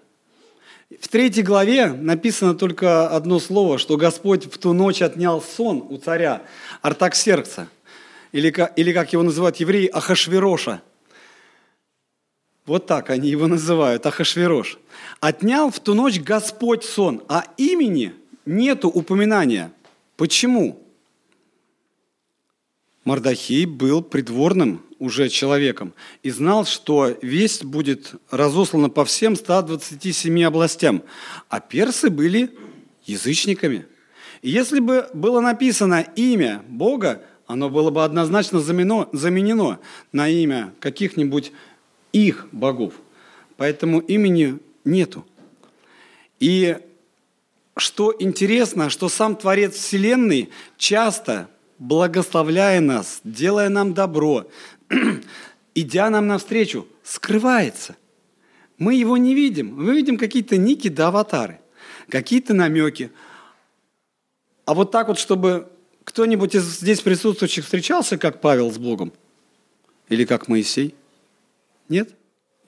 В 0.89 1.09
третьей 1.09 1.43
главе 1.43 1.91
написано 1.91 2.55
только 2.55 3.09
одно 3.09 3.39
слово, 3.39 3.77
что 3.77 3.97
Господь 3.97 4.45
в 4.45 4.57
ту 4.57 4.71
ночь 4.71 5.01
отнял 5.01 5.41
сон 5.41 5.85
у 5.89 5.97
царя 5.97 6.43
Артаксеркса, 6.81 7.67
или, 8.31 8.53
или 8.77 8.93
как 8.93 9.11
его 9.11 9.21
называют 9.21 9.57
евреи, 9.57 9.87
Ахашвероша. 9.87 10.81
Вот 12.65 12.85
так 12.85 13.09
они 13.09 13.29
его 13.29 13.47
называют, 13.47 14.05
Ахашверош. 14.05 14.77
Отнял 15.19 15.71
в 15.71 15.79
ту 15.81 15.93
ночь 15.93 16.19
Господь 16.21 16.85
сон, 16.85 17.21
а 17.27 17.45
имени 17.57 18.13
нету 18.45 18.87
упоминания. 18.87 19.73
Почему? 20.15 20.81
Мардахей 23.03 23.65
был 23.65 24.01
придворным 24.01 24.85
уже 24.99 25.29
человеком 25.29 25.93
и 26.23 26.29
знал, 26.29 26.65
что 26.65 27.15
весть 27.21 27.63
будет 27.63 28.13
разослана 28.31 28.89
по 28.89 29.05
всем 29.05 29.35
127 29.35 30.43
областям, 30.43 31.03
а 31.49 31.59
персы 31.59 32.09
были 32.09 32.51
язычниками. 33.05 33.85
И 34.41 34.49
если 34.49 34.79
бы 34.79 35.09
было 35.13 35.39
написано 35.39 36.01
имя 36.15 36.63
Бога, 36.67 37.23
оно 37.47 37.69
было 37.69 37.89
бы 37.89 38.03
однозначно 38.03 38.59
заменено, 38.59 39.07
заменено 39.13 39.79
на 40.11 40.27
имя 40.27 40.73
каких-нибудь 40.79 41.51
их 42.11 42.47
богов. 42.51 42.93
Поэтому 43.55 43.99
имени 43.99 44.59
нету. 44.83 45.25
И 46.39 46.77
что 47.77 48.13
интересно, 48.19 48.89
что 48.89 49.09
сам 49.09 49.35
Творец 49.35 49.75
Вселенной 49.75 50.49
часто 50.77 51.49
благословляя 51.79 52.81
нас, 52.81 53.21
делая 53.23 53.69
нам 53.69 53.93
добро, 53.93 54.47
идя 55.75 56.09
нам 56.09 56.27
навстречу, 56.27 56.87
скрывается. 57.03 57.95
Мы 58.77 58.95
его 58.95 59.17
не 59.17 59.33
видим. 59.33 59.75
Мы 59.75 59.95
видим 59.95 60.17
какие-то 60.17 60.57
ники 60.57 60.87
да 60.87 61.07
аватары, 61.07 61.59
какие-то 62.09 62.53
намеки. 62.53 63.11
А 64.65 64.73
вот 64.73 64.91
так 64.91 65.07
вот, 65.07 65.17
чтобы 65.17 65.69
кто-нибудь 66.03 66.55
из 66.55 66.63
здесь 66.63 67.01
присутствующих 67.01 67.65
встречался, 67.65 68.17
как 68.17 68.41
Павел 68.41 68.71
с 68.71 68.77
Богом? 68.77 69.13
Или 70.09 70.25
как 70.25 70.47
Моисей? 70.47 70.95
Нет? 71.89 72.15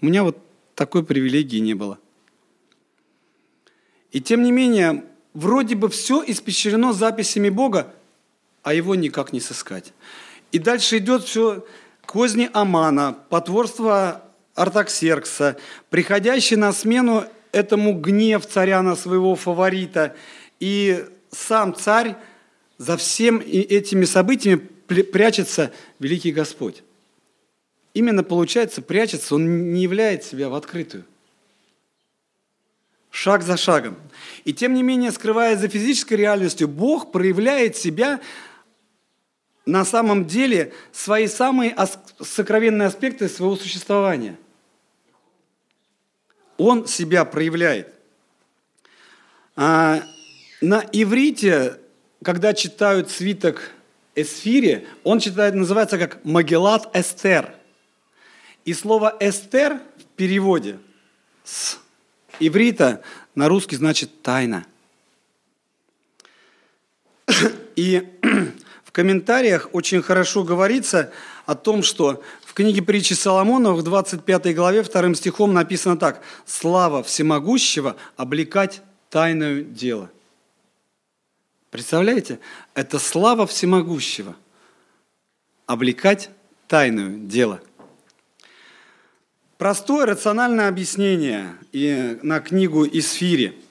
У 0.01 0.05
меня 0.05 0.24
вот 0.24 0.38
такой 0.76 1.05
привилегии 1.05 1.59
не 1.59 1.74
было. 1.74 1.99
И 4.11 4.22
тем 4.22 4.43
не 4.43 4.51
менее, 4.51 5.05
вроде 5.34 5.76
бы 5.76 5.89
все 5.89 6.24
испещрено 6.26 6.93
записями 6.93 7.49
Бога, 7.49 7.93
а 8.63 8.74
его 8.74 8.95
никак 8.95 9.34
не 9.34 9.39
сыскать. 9.39 9.93
И 10.51 10.59
дальше 10.59 10.97
идет 10.97 11.24
все 11.24 11.65
козни 12.10 12.49
Амана, 12.53 13.16
потворство 13.30 14.24
Артаксеркса, 14.55 15.57
приходящий 15.91 16.55
на 16.55 16.74
смену 16.74 17.26
этому 17.51 17.93
гнев 17.93 18.47
царя 18.47 18.82
на 18.82 18.95
своего 18.95 19.36
фаворита. 19.36 20.16
И 20.60 21.05
сам 21.30 21.76
царь 21.76 22.16
за 22.80 22.97
всем 22.97 23.39
этими 23.39 24.05
событиями 24.05 24.55
прячется 24.57 25.72
великий 25.99 26.32
Господь. 26.32 26.82
Именно, 27.93 28.24
получается, 28.24 28.82
прячется, 28.82 29.36
он 29.36 29.72
не 29.72 29.84
являет 29.84 30.24
себя 30.24 30.49
в 30.49 30.55
открытую. 30.55 31.05
Шаг 33.12 33.43
за 33.43 33.55
шагом. 33.55 33.97
И 34.45 34.53
тем 34.53 34.74
не 34.74 34.82
менее, 34.82 35.12
скрываясь 35.12 35.60
за 35.60 35.68
физической 35.68 36.16
реальностью, 36.16 36.68
Бог 36.68 37.12
проявляет 37.12 37.78
себя 37.78 38.20
на 39.70 39.86
самом 39.86 40.26
деле 40.26 40.74
свои 40.91 41.28
самые 41.28 41.76
сокровенные 42.20 42.88
аспекты 42.88 43.30
своего 43.30 43.55
существования. 43.55 44.38
Он 46.57 46.88
себя 46.88 47.24
проявляет. 47.24 47.93
А 49.55 50.01
на 50.61 50.84
иврите, 50.91 51.80
когда 52.24 52.53
читают 52.53 53.11
свиток 53.11 53.72
Эсфире, 54.15 54.88
он 55.03 55.20
читает, 55.20 55.53
называется 55.53 55.97
как 55.97 56.26
Магеллат 56.26 56.89
Эстер. 56.95 57.53
И 58.65 58.74
слово 58.74 59.15
Эстер 59.20 59.80
в 59.97 60.03
переводе 60.15 60.80
с 61.43 61.78
иврита 62.39 63.03
на 63.36 63.47
русский 63.47 63.76
значит 63.76 64.22
тайна. 64.22 64.65
И 67.76 68.03
в 68.89 68.91
комментариях 68.91 69.69
очень 69.71 70.01
хорошо 70.01 70.43
говорится 70.43 71.11
о 71.45 71.53
том, 71.53 71.83
что 71.83 72.23
в 72.43 72.55
книге 72.55 72.81
притчи 72.81 73.13
Соломона 73.13 73.73
в 73.73 73.83
25 73.83 74.55
главе 74.55 74.81
вторым 74.81 75.13
стихом 75.13 75.53
написано 75.53 75.95
так. 75.95 76.23
«Слава 76.47 77.03
всемогущего 77.03 77.95
облекать 78.17 78.81
тайное 79.11 79.61
дело». 79.61 80.09
Представляете? 81.69 82.39
Это 82.73 82.97
слава 82.97 83.45
всемогущего. 83.45 84.35
Облекать 85.67 86.31
тайное 86.67 87.15
дело. 87.15 87.61
Простое 89.59 90.07
рациональное 90.07 90.67
объяснение 90.67 91.55
и 91.71 92.17
на 92.23 92.39
книгу 92.39 92.87
Исфири– 92.87 93.55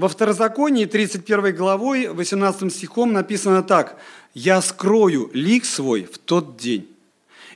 во 0.00 0.08
Второзаконии 0.08 0.86
31 0.86 1.54
главой 1.54 2.08
18 2.08 2.72
стихом 2.72 3.12
написано 3.12 3.62
так. 3.62 3.98
«Я 4.34 4.60
скрою 4.62 5.30
лик 5.32 5.64
свой 5.64 6.04
в 6.04 6.18
тот 6.18 6.56
день». 6.56 6.88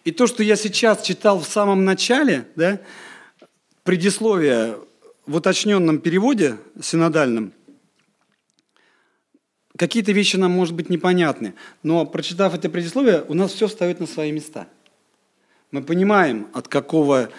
И 0.05 0.13
то, 0.13 0.27
что 0.27 0.43
я 0.43 0.57
сейчас 0.57 1.03
читал 1.03 1.41
в 1.41 1.47
самом 1.47 1.85
начале, 1.85 2.47
да, 2.57 2.81
предисловие 3.85 4.79
в 5.27 5.37
уточненном 5.37 5.99
переводе 5.99 6.59
синодальном, 6.81 7.53
какие-то 9.77 10.13
вещи 10.13 10.37
нам, 10.37 10.53
может 10.53 10.75
быть, 10.75 10.91
непонятны. 10.91 11.55
Но 11.83 12.05
прочитав 12.05 12.55
это 12.55 12.69
предисловие, 12.69 13.25
у 13.29 13.35
нас 13.35 13.53
все 13.53 13.67
встает 13.67 14.01
на 14.01 14.07
свои 14.07 14.31
места. 14.31 14.69
Мы 15.71 15.83
понимаем, 15.83 16.49
от, 16.53 16.69
какого, 16.69 17.31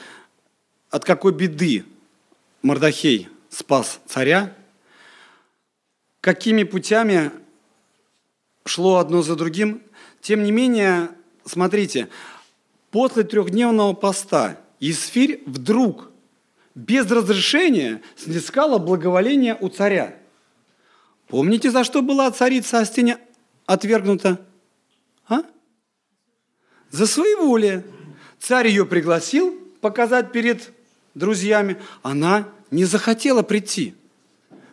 от 0.89 1.05
какой 1.05 1.33
беды 1.33 1.85
Мордахей 2.61 3.29
спас 3.49 3.99
царя, 4.07 4.53
какими 6.19 6.63
путями 6.63 7.31
шло 8.65 8.97
одно 8.97 9.21
за 9.21 9.35
другим. 9.35 9.81
Тем 10.21 10.43
не 10.43 10.51
менее, 10.51 11.09
смотрите, 11.45 12.09
после 12.91 13.23
трехдневного 13.23 13.93
поста 13.93 14.59
Исфирь 14.79 15.41
вдруг 15.45 16.11
без 16.73 17.09
разрешения 17.09 18.01
снискала 18.17 18.77
благоволение 18.77 19.57
у 19.59 19.69
царя. 19.69 20.17
Помните, 21.27 21.71
за 21.71 21.83
что 21.83 22.01
была 22.01 22.29
царица 22.31 22.79
Астиня 22.79 23.19
отвергнута? 23.65 24.45
А? 25.27 25.43
За 26.91 27.07
своеволие. 27.07 27.83
Царь 28.39 28.67
ее 28.67 28.85
пригласил 28.85 29.59
показать 29.81 30.31
перед 30.31 30.71
друзьями. 31.15 31.81
Она 32.03 32.47
не 32.69 32.85
захотела 32.85 33.41
прийти. 33.41 33.95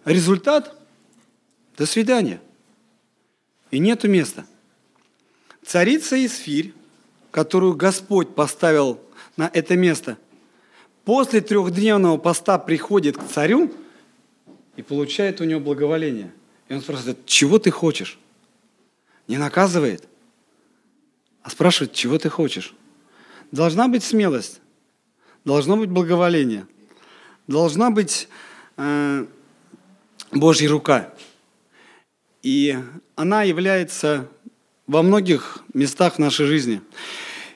Результат 0.05 0.76
до 1.78 1.86
свидания. 1.86 2.40
И 3.73 3.79
нету 3.79 4.07
места. 4.07 4.47
Царица 5.64 6.25
Исфирь, 6.25 6.75
которую 7.31 7.75
Господь 7.75 8.35
поставил 8.35 9.01
на 9.37 9.51
это 9.53 9.77
место, 9.77 10.18
после 11.05 11.41
трехдневного 11.41 12.18
поста 12.18 12.59
приходит 12.59 13.16
к 13.16 13.27
царю 13.27 13.73
и 14.77 14.83
получает 14.83 15.41
у 15.41 15.45
него 15.45 15.59
благоволение. 15.59 16.33
И 16.68 16.75
он 16.75 16.83
спрашивает, 16.83 17.25
чего 17.25 17.59
ты 17.59 17.70
хочешь? 17.70 18.18
Не 19.27 19.39
наказывает, 19.39 20.07
а 21.43 21.49
спрашивает, 21.49 21.95
чего 21.95 22.18
ты 22.18 22.29
хочешь. 22.29 22.75
Должна 23.53 23.89
быть 23.89 24.05
смелость, 24.05 24.61
должно 25.47 25.79
быть 25.79 25.89
благоволение, 25.89 26.66
должна 27.47 27.91
быть 27.91 28.29
э, 28.77 29.27
Божья 30.31 30.68
рука. 30.68 31.11
И 32.43 32.76
она 33.14 33.45
является 33.45 34.28
во 34.86 35.03
многих 35.03 35.59
местах 35.74 36.18
нашей 36.18 36.47
жизни. 36.47 36.82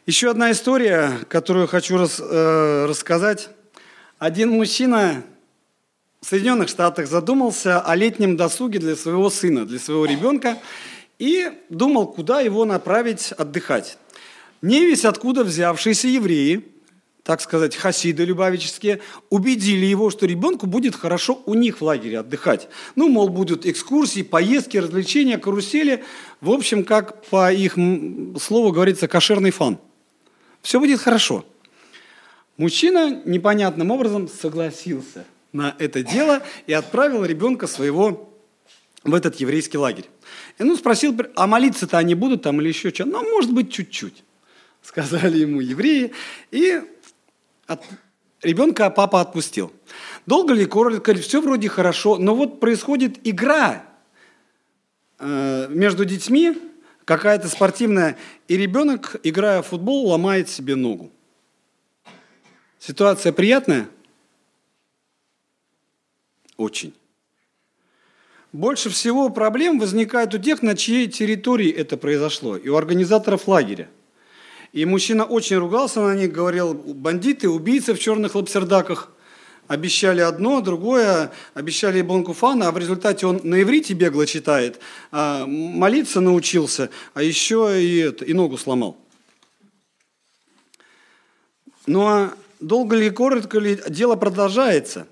Еще 0.07 0.31
одна 0.31 0.53
история, 0.53 1.19
которую 1.29 1.67
хочу 1.67 1.99
рас, 1.99 2.21
э, 2.21 2.87
рассказать. 2.89 3.49
Один 4.19 4.51
мужчина 4.51 5.25
в 6.21 6.27
Соединенных 6.27 6.69
Штатах 6.69 7.09
задумался 7.09 7.81
о 7.81 7.97
летнем 7.97 8.37
досуге 8.37 8.79
для 8.79 8.95
своего 8.95 9.29
сына, 9.29 9.67
для 9.67 9.81
своего 9.81 10.07
ребенка, 10.07 10.59
и 11.19 11.51
думал, 11.69 12.07
куда 12.07 12.41
его 12.41 12.65
направить 12.65 13.33
отдыхать. 13.33 13.99
Не 14.63 14.87
весь 14.87 15.05
откуда 15.05 15.43
взявшиеся 15.43 16.09
евреи 16.09 16.65
так 17.27 17.41
сказать, 17.41 17.75
хасиды 17.75 18.25
любавические, 18.25 19.01
убедили 19.31 19.85
его, 19.85 20.11
что 20.11 20.27
ребенку 20.27 20.69
будет 20.69 20.95
хорошо 20.95 21.43
у 21.45 21.55
них 21.55 21.81
в 21.81 21.85
лагере 21.85 22.21
отдыхать. 22.21 22.69
Ну, 22.95 23.09
мол, 23.09 23.29
будут 23.29 23.67
экскурсии, 23.67 24.23
поездки, 24.23 24.77
развлечения, 24.77 25.37
карусели. 25.37 26.05
В 26.41 26.53
общем, 26.53 26.85
как 26.85 27.25
по 27.25 27.53
их 27.53 27.75
слову 28.41 28.71
говорится, 28.71 29.09
кошерный 29.09 29.51
фан. 29.51 29.79
Все 30.63 30.79
будет 30.79 31.01
хорошо. 31.01 31.45
Мужчина 32.59 33.21
непонятным 33.25 33.91
образом 33.91 34.29
согласился 34.29 35.25
на 35.53 35.75
это 35.81 36.05
дело 36.05 36.45
и 36.69 36.73
отправил 36.73 37.25
ребенка 37.25 37.67
своего 37.67 38.33
в 39.03 39.13
этот 39.13 39.35
еврейский 39.41 39.79
лагерь. 39.79 40.07
И 40.61 40.63
ну 40.63 40.77
спросил, 40.77 41.13
а 41.35 41.49
молиться-то 41.49 41.99
они 41.99 42.15
будут 42.15 42.43
там 42.43 42.61
или 42.61 42.69
еще 42.69 42.91
что? 42.91 43.05
Ну, 43.05 43.29
может 43.29 43.53
быть, 43.53 43.73
чуть-чуть. 43.73 44.23
Сказали 44.81 45.39
ему 45.39 45.61
евреи. 45.61 46.13
И 46.53 46.81
от... 47.67 47.83
Ребенка 48.43 48.91
папа 48.91 49.21
отпустил. 49.21 49.73
Долго 50.27 50.53
ли, 50.53 50.67
коротко 50.67 51.13
ли, 51.13 51.21
все 51.21 51.41
вроде 51.41 51.69
хорошо, 51.69 52.19
но 52.19 52.35
вот 52.35 52.61
происходит 52.61 53.27
игра 53.27 53.85
э, 55.19 55.67
между 55.71 56.05
детьми, 56.05 56.57
какая-то 57.05 57.49
спортивная, 57.49 58.17
и 58.47 58.57
ребенок, 58.57 59.17
играя 59.23 59.63
в 59.63 59.69
футбол, 59.69 60.09
ломает 60.09 60.49
себе 60.49 60.75
ногу. 60.75 61.11
Ситуация 62.79 63.33
приятная? 63.33 63.89
Очень. 66.57 66.95
Больше 68.53 68.91
всего 68.91 69.29
проблем 69.29 69.79
возникает 69.79 70.35
у 70.35 70.39
тех, 70.39 70.63
на 70.63 70.77
чьей 70.77 71.09
территории 71.09 71.71
это 71.71 71.97
произошло, 71.97 72.57
и 72.57 72.69
у 72.69 72.77
организаторов 72.77 73.49
лагеря. 73.49 73.89
И 74.77 74.85
мужчина 74.85 75.25
очень 75.25 75.57
ругался 75.57 76.03
на 76.03 76.15
них, 76.15 76.33
говорил, 76.33 76.75
бандиты, 76.75 77.49
убийцы 77.49 77.95
в 77.95 77.99
черных 77.99 78.35
лапсердаках. 78.35 79.11
Обещали 79.69 80.21
одно, 80.21 80.61
другое, 80.61 81.33
обещали 81.55 82.01
ребенку 82.01 82.35
фана, 82.35 82.69
а 82.69 82.73
в 82.73 82.77
результате 82.77 83.27
он 83.27 83.41
на 83.43 83.63
иврите 83.63 83.95
бегло 83.95 84.27
читает, 84.27 84.79
а 85.11 85.47
молиться 85.47 86.21
научился, 86.21 86.91
а 87.15 87.23
еще 87.23 87.83
и, 87.83 88.01
это, 88.01 88.27
и 88.27 88.35
ногу 88.35 88.59
сломал. 88.59 88.99
Ну 91.87 92.07
а 92.07 92.35
долго 92.61 92.97
ли, 92.97 93.09
коротко 93.09 93.59
ли, 93.59 93.81
дело 93.89 94.15
продолжается. 94.17 95.09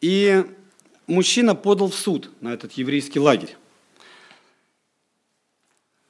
И 0.00 0.44
мужчина 1.08 1.56
подал 1.56 1.88
в 1.88 1.96
суд 1.96 2.30
на 2.40 2.54
этот 2.54 2.70
еврейский 2.74 3.18
лагерь. 3.18 3.56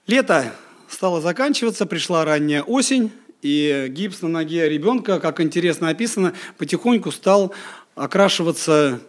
Лето 0.07 0.55
стало 0.93 1.21
заканчиваться, 1.21 1.87
пришла 1.87 2.25
ранняя 2.25 2.63
осень, 2.63 3.11
и 3.41 3.87
гипс 3.89 4.23
на 4.23 4.29
ноге 4.29 4.69
ребенка, 4.69 5.19
как 5.19 5.41
интересно 5.41 5.89
описано, 5.89 6.33
потихоньку 6.59 7.11
стал 7.11 7.53
окрашиваться 7.95 9.01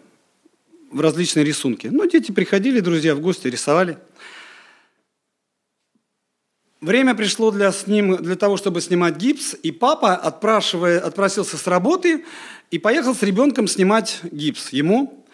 в 0.92 1.02
различные 1.02 1.46
рисунки. 1.46 1.88
Ну, 1.88 2.10
дети 2.10 2.32
приходили, 2.32 2.80
друзья, 2.80 3.16
в 3.16 3.20
гости, 3.20 3.48
рисовали. 3.48 3.98
Время 6.82 7.16
пришло 7.16 7.52
для, 7.52 7.72
сним, 7.72 8.18
для 8.18 8.36
того, 8.36 8.58
чтобы 8.58 8.82
снимать 8.82 9.18
гипс, 9.18 9.56
и 9.62 9.72
папа, 9.72 10.16
отпрашивая, 10.16 11.00
отпросился 11.00 11.58
с 11.58 11.68
работы 11.68 12.26
и 12.72 12.80
поехал 12.80 13.16
с 13.16 13.22
ребенком 13.22 13.68
снимать 13.68 14.20
гипс. 14.32 14.74
Ему, 14.74 15.26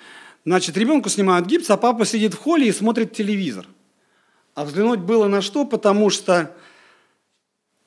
значит, 0.45 0.77
ребенку 0.77 1.09
снимают 1.09 1.47
гипс, 1.47 1.69
а 1.69 1.77
папа 1.77 2.05
сидит 2.05 2.33
в 2.33 2.37
холле 2.37 2.67
и 2.67 2.73
смотрит 2.73 3.13
телевизор– 3.13 3.65
а 4.59 4.65
взглянуть 4.65 4.99
было 4.99 5.29
на 5.29 5.41
что, 5.41 5.63
потому 5.63 6.09
что 6.09 6.53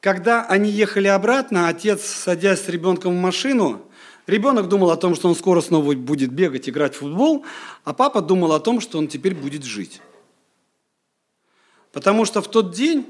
когда 0.01 0.47
они 0.47 0.70
ехали 0.70 1.07
обратно, 1.07 1.68
отец, 1.68 2.03
садясь 2.03 2.62
с 2.62 2.68
ребенком 2.70 3.14
в 3.14 3.20
машину, 3.20 3.83
ребенок 4.27 4.68
думал 4.68 4.91
о 4.91 4.97
том, 4.97 5.14
что 5.14 5.29
он 5.29 5.35
скоро 5.35 5.61
снова 5.61 5.95
будет 5.95 6.33
бегать, 6.33 6.70
играть 6.70 6.95
в 6.95 7.01
футбол, 7.01 7.45
а 7.85 7.93
папа 7.93 8.23
думал 8.23 8.55
о 8.55 8.59
том, 8.59 8.81
что 8.81 8.97
он 8.97 9.07
теперь 9.07 9.35
будет 9.35 9.64
жить. 9.64 10.01
Потому 11.93 12.25
что 12.25 12.41
в 12.41 12.49
тот 12.49 12.73
день 12.73 13.05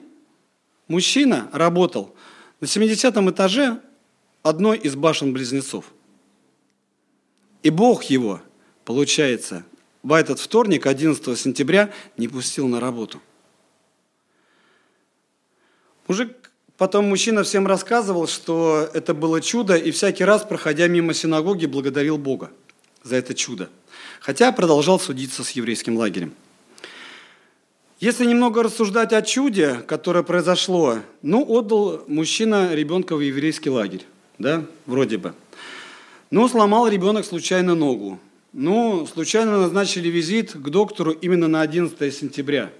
мужчина 0.89 1.49
работал 1.53 2.17
на 2.61 2.67
70 2.67 3.17
этаже 3.17 3.81
одной 4.43 4.77
из 4.77 4.97
башен-близнецов. 4.97 5.85
И 7.63 7.71
Бог 7.71 8.03
его, 8.03 8.43
получается, 8.85 9.65
в 10.03 10.15
этот 10.15 10.41
вторник, 10.41 10.85
11 10.85 11.39
сентября, 11.39 11.93
не 12.17 12.27
пустил 12.27 12.67
на 12.67 12.81
работу– 12.81 13.23
Мужик, 16.09 16.51
потом 16.79 17.09
мужчина 17.09 17.45
всем 17.45 17.67
рассказывал, 17.67 18.27
что 18.27 18.89
это 18.93 19.15
было 19.15 19.41
чудо, 19.41 19.77
и 19.77 19.91
всякий 19.91 20.25
раз, 20.25 20.43
проходя 20.43 20.89
мимо 20.89 21.15
синагоги, 21.15 21.67
благодарил 21.67 22.19
Бога 22.19 22.51
за 23.05 23.17
это 23.17 23.35
чудо. 23.35 23.69
Хотя 24.21 24.53
продолжал 24.53 24.99
судиться 24.99 25.45
с 25.45 25.51
еврейским 25.51 25.97
лагерем. 25.97 26.35
Если 28.01 28.25
немного 28.25 28.65
рассуждать 28.65 29.13
о 29.13 29.23
чуде, 29.23 29.75
которое 29.87 30.25
произошло, 30.25 30.99
ну, 31.23 31.45
отдал 31.49 32.03
мужчина 32.09 32.75
ребенка 32.75 33.15
в 33.15 33.21
еврейский 33.21 33.71
лагерь, 33.71 34.05
да, 34.39 34.65
вроде 34.87 35.19
бы. 35.19 35.35
Но 36.33 36.49
сломал 36.49 36.89
ребенок 36.89 37.25
случайно 37.25 37.77
ногу. 37.77 38.19
Ну, 38.53 39.07
случайно 39.07 39.59
назначили 39.59 40.09
визит 40.09 40.53
к 40.53 40.69
доктору 40.69 41.13
именно 41.13 41.47
на 41.47 41.61
11 41.61 42.13
сентября. 42.13 42.73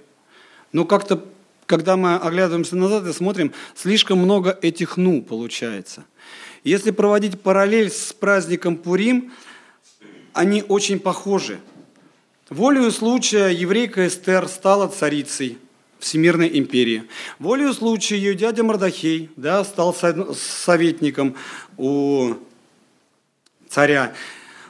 Но 0.73 0.85
как-то 0.85 1.25
когда 1.73 1.97
мы 1.97 2.17
оглядываемся 2.17 2.77
назад 2.77 3.07
и 3.07 3.15
смотрим, 3.15 3.55
слишком 3.75 4.19
много 4.19 4.59
этих 4.61 4.99
«ну» 4.99 5.23
получается. 5.23 6.05
Если 6.65 6.91
проводить 6.91 7.41
параллель 7.41 7.91
с 7.91 8.13
праздником 8.13 8.77
Пурим, 8.77 9.33
они 10.35 10.63
очень 10.69 11.01
похожи. 11.01 11.61
Волею 12.51 12.91
случая 12.91 13.49
еврейка 13.49 14.07
Эстер 14.07 14.49
стала 14.49 14.87
царицей 14.87 15.57
Всемирной 15.99 16.59
империи. 16.59 17.05
Волею 17.39 17.73
случая 17.73 18.17
ее 18.17 18.35
дядя 18.35 18.63
Мардахей 18.63 19.31
да, 19.37 19.65
стал 19.65 19.97
советником 20.35 21.37
у 21.79 22.35
царя. 23.71 24.13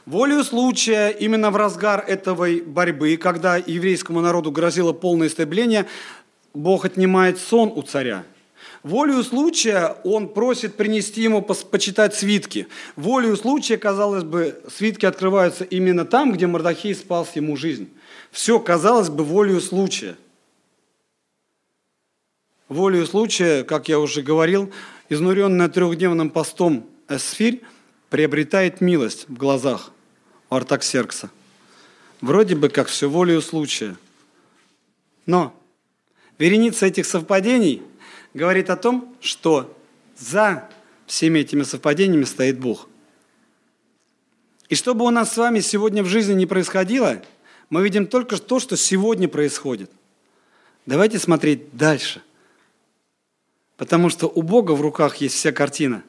Волею 0.05 0.45
случая, 0.45 1.09
именно 1.09 1.51
в 1.51 1.57
разгар 1.57 2.03
этой 2.07 2.61
борьбы, 2.61 3.17
когда 3.17 3.57
еврейскому 3.57 4.21
народу 4.21 4.51
грозило 4.51 4.93
полное 4.93 5.27
истребление, 5.27 5.85
Бог 6.53 6.85
отнимает 6.85 7.39
сон 7.39 7.71
у 7.75 7.81
царя. 7.81 8.25
Волею 8.83 9.23
случая 9.23 9.95
он 10.03 10.27
просит 10.27 10.75
принести 10.75 11.21
ему 11.21 11.41
почитать 11.41 12.15
свитки. 12.15 12.67
Волею 12.95 13.37
случая, 13.37 13.77
казалось 13.77 14.23
бы, 14.23 14.61
свитки 14.69 15.05
открываются 15.05 15.63
именно 15.63 16.05
там, 16.05 16.33
где 16.33 16.47
Мордахей 16.47 16.93
спас 16.93 17.35
ему 17.35 17.55
жизнь. 17.55 17.89
Все, 18.31 18.59
казалось 18.59 19.09
бы, 19.09 19.23
волею 19.23 19.61
случая. 19.61 20.17
Волею 22.67 23.05
случая, 23.07 23.63
как 23.63 23.87
я 23.87 23.99
уже 23.99 24.21
говорил, 24.21 24.71
изнуренная 25.09 25.69
трехдневным 25.69 26.29
постом 26.29 26.85
Эсфирь 27.07 27.61
приобретает 28.09 28.81
милость 28.81 29.29
в 29.29 29.37
глазах 29.37 29.91
Артаксеркса. 30.49 31.29
Вроде 32.21 32.55
бы 32.55 32.69
как 32.69 32.87
все 32.87 33.09
волею 33.09 33.41
случая. 33.41 33.95
Но 35.25 35.53
Вереница 36.43 36.87
этих 36.87 37.05
совпадений 37.05 37.81
говорит 38.33 38.69
о 38.69 38.75
том, 38.75 39.15
что 39.21 39.73
за 40.17 40.69
всеми 41.05 41.39
этими 41.39 41.63
совпадениями 41.63 42.25
стоит 42.25 42.59
Бог. 42.59 42.89
И 44.67 44.75
что 44.75 44.93
бы 44.93 45.05
у 45.05 45.09
нас 45.09 45.31
с 45.31 45.37
вами 45.37 45.61
сегодня 45.61 46.03
в 46.03 46.07
жизни 46.07 46.33
не 46.33 46.45
происходило, 46.45 47.23
мы 47.69 47.81
видим 47.81 48.07
только 48.07 48.35
то, 48.35 48.59
что 48.59 48.75
сегодня 48.75 49.29
происходит. 49.29 49.89
Давайте 50.85 51.17
смотреть 51.17 51.77
дальше. 51.77 52.21
Потому 53.77 54.09
что 54.09 54.27
у 54.27 54.41
Бога 54.41 54.73
в 54.73 54.81
руках 54.81 55.15
есть 55.21 55.35
вся 55.35 55.53
картина. 55.53 56.03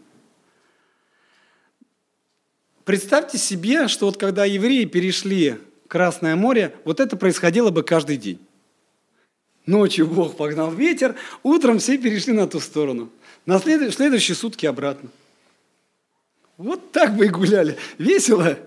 Представьте 2.85 3.39
себе, 3.39 3.87
что 3.87 4.07
вот 4.07 4.16
когда 4.16 4.45
евреи 4.45 4.85
перешли 4.85 5.61
Красное 5.87 6.35
море, 6.35 6.74
вот 6.85 6.99
это 6.99 7.16
происходило 7.16 7.70
бы 7.70 7.85
каждый 7.85 8.16
день. 8.16 8.43
Ночью 9.66 10.06
Бог 10.06 10.36
погнал 10.36 10.70
ветер, 10.72 11.16
утром 11.42 11.78
все 11.78 11.96
перешли 11.96 12.32
на 12.32 12.46
ту 12.46 12.60
сторону. 12.60 13.08
На 13.46 13.58
след... 13.58 13.94
следующие 13.94 14.34
сутки 14.34 14.66
обратно. 14.66 15.08
Вот 16.58 16.92
так 16.92 17.16
бы 17.16 17.26
и 17.26 17.30
гуляли. 17.30 17.76
Весело. 17.98 18.58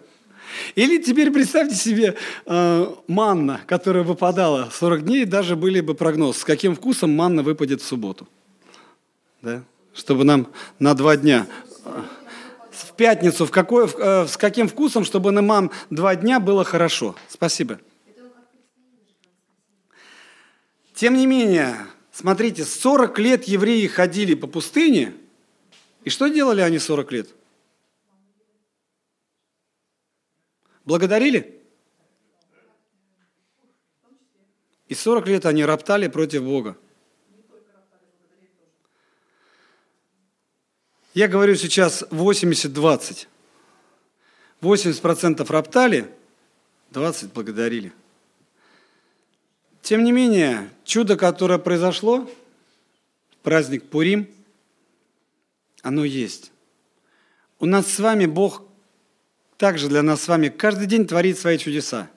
Или 0.75 1.01
теперь 1.01 1.31
представьте 1.31 1.75
себе 1.75 2.15
э, 2.45 2.95
манна, 3.07 3.61
которая 3.67 4.03
выпадала 4.03 4.69
40 4.71 5.03
дней, 5.03 5.25
даже 5.25 5.55
были 5.55 5.81
бы 5.81 5.93
прогноз, 5.93 6.37
с 6.37 6.43
каким 6.43 6.75
вкусом 6.75 7.11
манна 7.11 7.43
выпадет 7.43 7.81
в 7.81 7.85
субботу. 7.85 8.27
Да? 9.41 9.63
Чтобы 9.93 10.23
нам 10.23 10.47
на 10.79 10.93
два 10.95 11.15
дня. 11.15 11.47
В 12.71 12.93
пятницу, 12.93 13.45
в 13.45 13.51
какой, 13.51 13.87
э, 13.87 14.25
с 14.27 14.35
каким 14.37 14.67
вкусом, 14.67 15.03
чтобы 15.03 15.31
нам 15.31 15.71
два 15.89 16.15
дня 16.15 16.39
было 16.39 16.63
хорошо. 16.63 17.15
Спасибо. 17.27 17.79
Тем 20.97 21.13
не 21.13 21.27
менее, 21.27 21.85
смотрите, 22.11 22.65
40 22.65 23.19
лет 23.19 23.43
евреи 23.43 23.85
ходили 23.85 24.33
по 24.33 24.47
пустыне, 24.47 25.13
и 26.03 26.09
что 26.09 26.27
делали 26.27 26.61
они 26.61 26.79
40 26.79 27.11
лет? 27.11 27.29
Благодарили? 30.85 31.61
И 34.87 34.95
40 34.95 35.27
лет 35.27 35.45
они 35.45 35.63
роптали 35.63 36.07
против 36.07 36.43
Бога. 36.43 36.75
Я 41.13 41.27
говорю 41.27 41.53
сейчас 41.57 42.01
80-20. 42.09 43.27
80%, 44.61 44.61
-20. 44.61 45.43
80 45.43 45.49
роптали, 45.51 46.11
20 46.89 47.33
благодарили. 47.33 47.93
Тем 49.87 50.03
не 50.03 50.11
менее, 50.11 50.69
чудо, 50.83 51.15
которое 51.15 51.59
произошло, 51.59 52.29
праздник 53.41 53.85
Пурим, 53.85 54.27
оно 55.81 56.03
есть. 56.03 56.51
У 57.61 57.65
нас 57.65 57.87
с 57.87 57.97
вами 57.97 58.25
Бог 58.25 58.63
также 59.57 59.87
для 59.87 60.03
нас 60.03 60.23
с 60.23 60.27
вами 60.27 60.49
каждый 60.49 60.87
день 60.87 61.07
творит 61.07 61.39
свои 61.39 61.57
чудеса. 61.57 62.09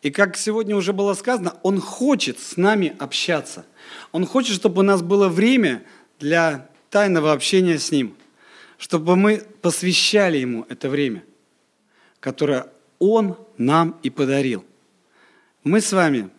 И 0.00 0.10
как 0.10 0.38
сегодня 0.38 0.76
уже 0.76 0.94
было 0.94 1.12
сказано, 1.12 1.58
Он 1.62 1.78
хочет 1.78 2.38
с 2.40 2.56
нами 2.56 2.96
общаться. 2.98 3.66
Он 4.10 4.24
хочет, 4.24 4.56
чтобы 4.56 4.80
у 4.80 4.82
нас 4.82 5.02
было 5.02 5.28
время 5.28 5.84
для 6.18 6.70
тайного 6.88 7.32
общения 7.32 7.78
с 7.78 7.92
Ним, 7.92 8.16
чтобы 8.78 9.14
мы 9.14 9.42
посвящали 9.60 10.38
Ему 10.38 10.64
это 10.70 10.88
время, 10.88 11.22
которое 12.18 12.66
Он 12.98 13.36
нам 13.58 14.00
и 14.02 14.08
подарил. 14.08 14.64
Мы 15.64 15.82
с 15.82 15.92
вами 15.92 16.30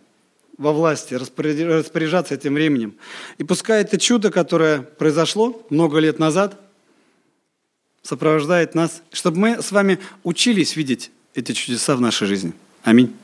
во 0.59 0.73
власти 0.73 1.13
распоряжаться 1.13 2.35
этим 2.35 2.53
временем. 2.53 2.95
И 3.37 3.43
пускай 3.45 3.81
это 3.81 3.97
чудо, 3.97 4.29
которое 4.29 4.81
произошло 4.81 5.65
много 5.69 5.99
лет 5.99 6.19
назад, 6.19 6.59
сопровождает 8.03 8.75
нас, 8.75 9.01
чтобы 9.11 9.37
мы 9.39 9.61
с 9.61 9.71
вами 9.71 9.99
учились 10.23 10.75
видеть 10.75 11.11
эти 11.33 11.53
чудеса 11.53 11.95
в 11.95 12.01
нашей 12.01 12.27
жизни. 12.27 12.53
Аминь. 12.83 13.15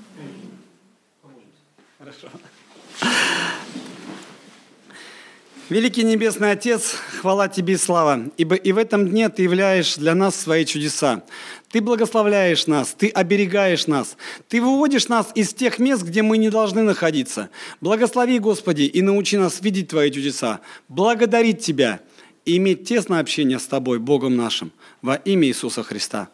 Великий 5.67 6.03
Небесный 6.03 6.51
Отец, 6.51 6.93
хвала 7.19 7.47
Тебе 7.47 7.73
и 7.73 7.77
слава, 7.77 8.29
ибо 8.37 8.53
и 8.53 8.71
в 8.71 8.77
этом 8.77 9.09
дне 9.09 9.29
Ты 9.29 9.41
являешь 9.41 9.95
для 9.95 10.13
нас 10.13 10.35
свои 10.35 10.63
чудеса. 10.63 11.23
Ты 11.71 11.81
благословляешь 11.81 12.67
нас, 12.67 12.93
Ты 12.95 13.09
оберегаешь 13.09 13.87
нас, 13.87 14.15
Ты 14.47 14.61
выводишь 14.61 15.07
нас 15.07 15.31
из 15.33 15.55
тех 15.55 15.79
мест, 15.79 16.03
где 16.03 16.21
мы 16.21 16.37
не 16.37 16.51
должны 16.51 16.83
находиться. 16.83 17.49
Благослови, 17.81 18.37
Господи, 18.37 18.83
и 18.83 19.01
научи 19.01 19.37
нас 19.37 19.59
видеть 19.59 19.87
Твои 19.87 20.11
чудеса, 20.11 20.61
благодарить 20.87 21.61
Тебя 21.61 21.99
и 22.45 22.57
иметь 22.57 22.87
тесное 22.87 23.19
общение 23.19 23.57
с 23.57 23.65
Тобой, 23.65 23.97
Богом 23.97 24.35
нашим, 24.35 24.71
во 25.01 25.15
имя 25.15 25.47
Иисуса 25.47 25.81
Христа. 25.81 26.29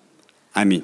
Аминь. 0.51 0.83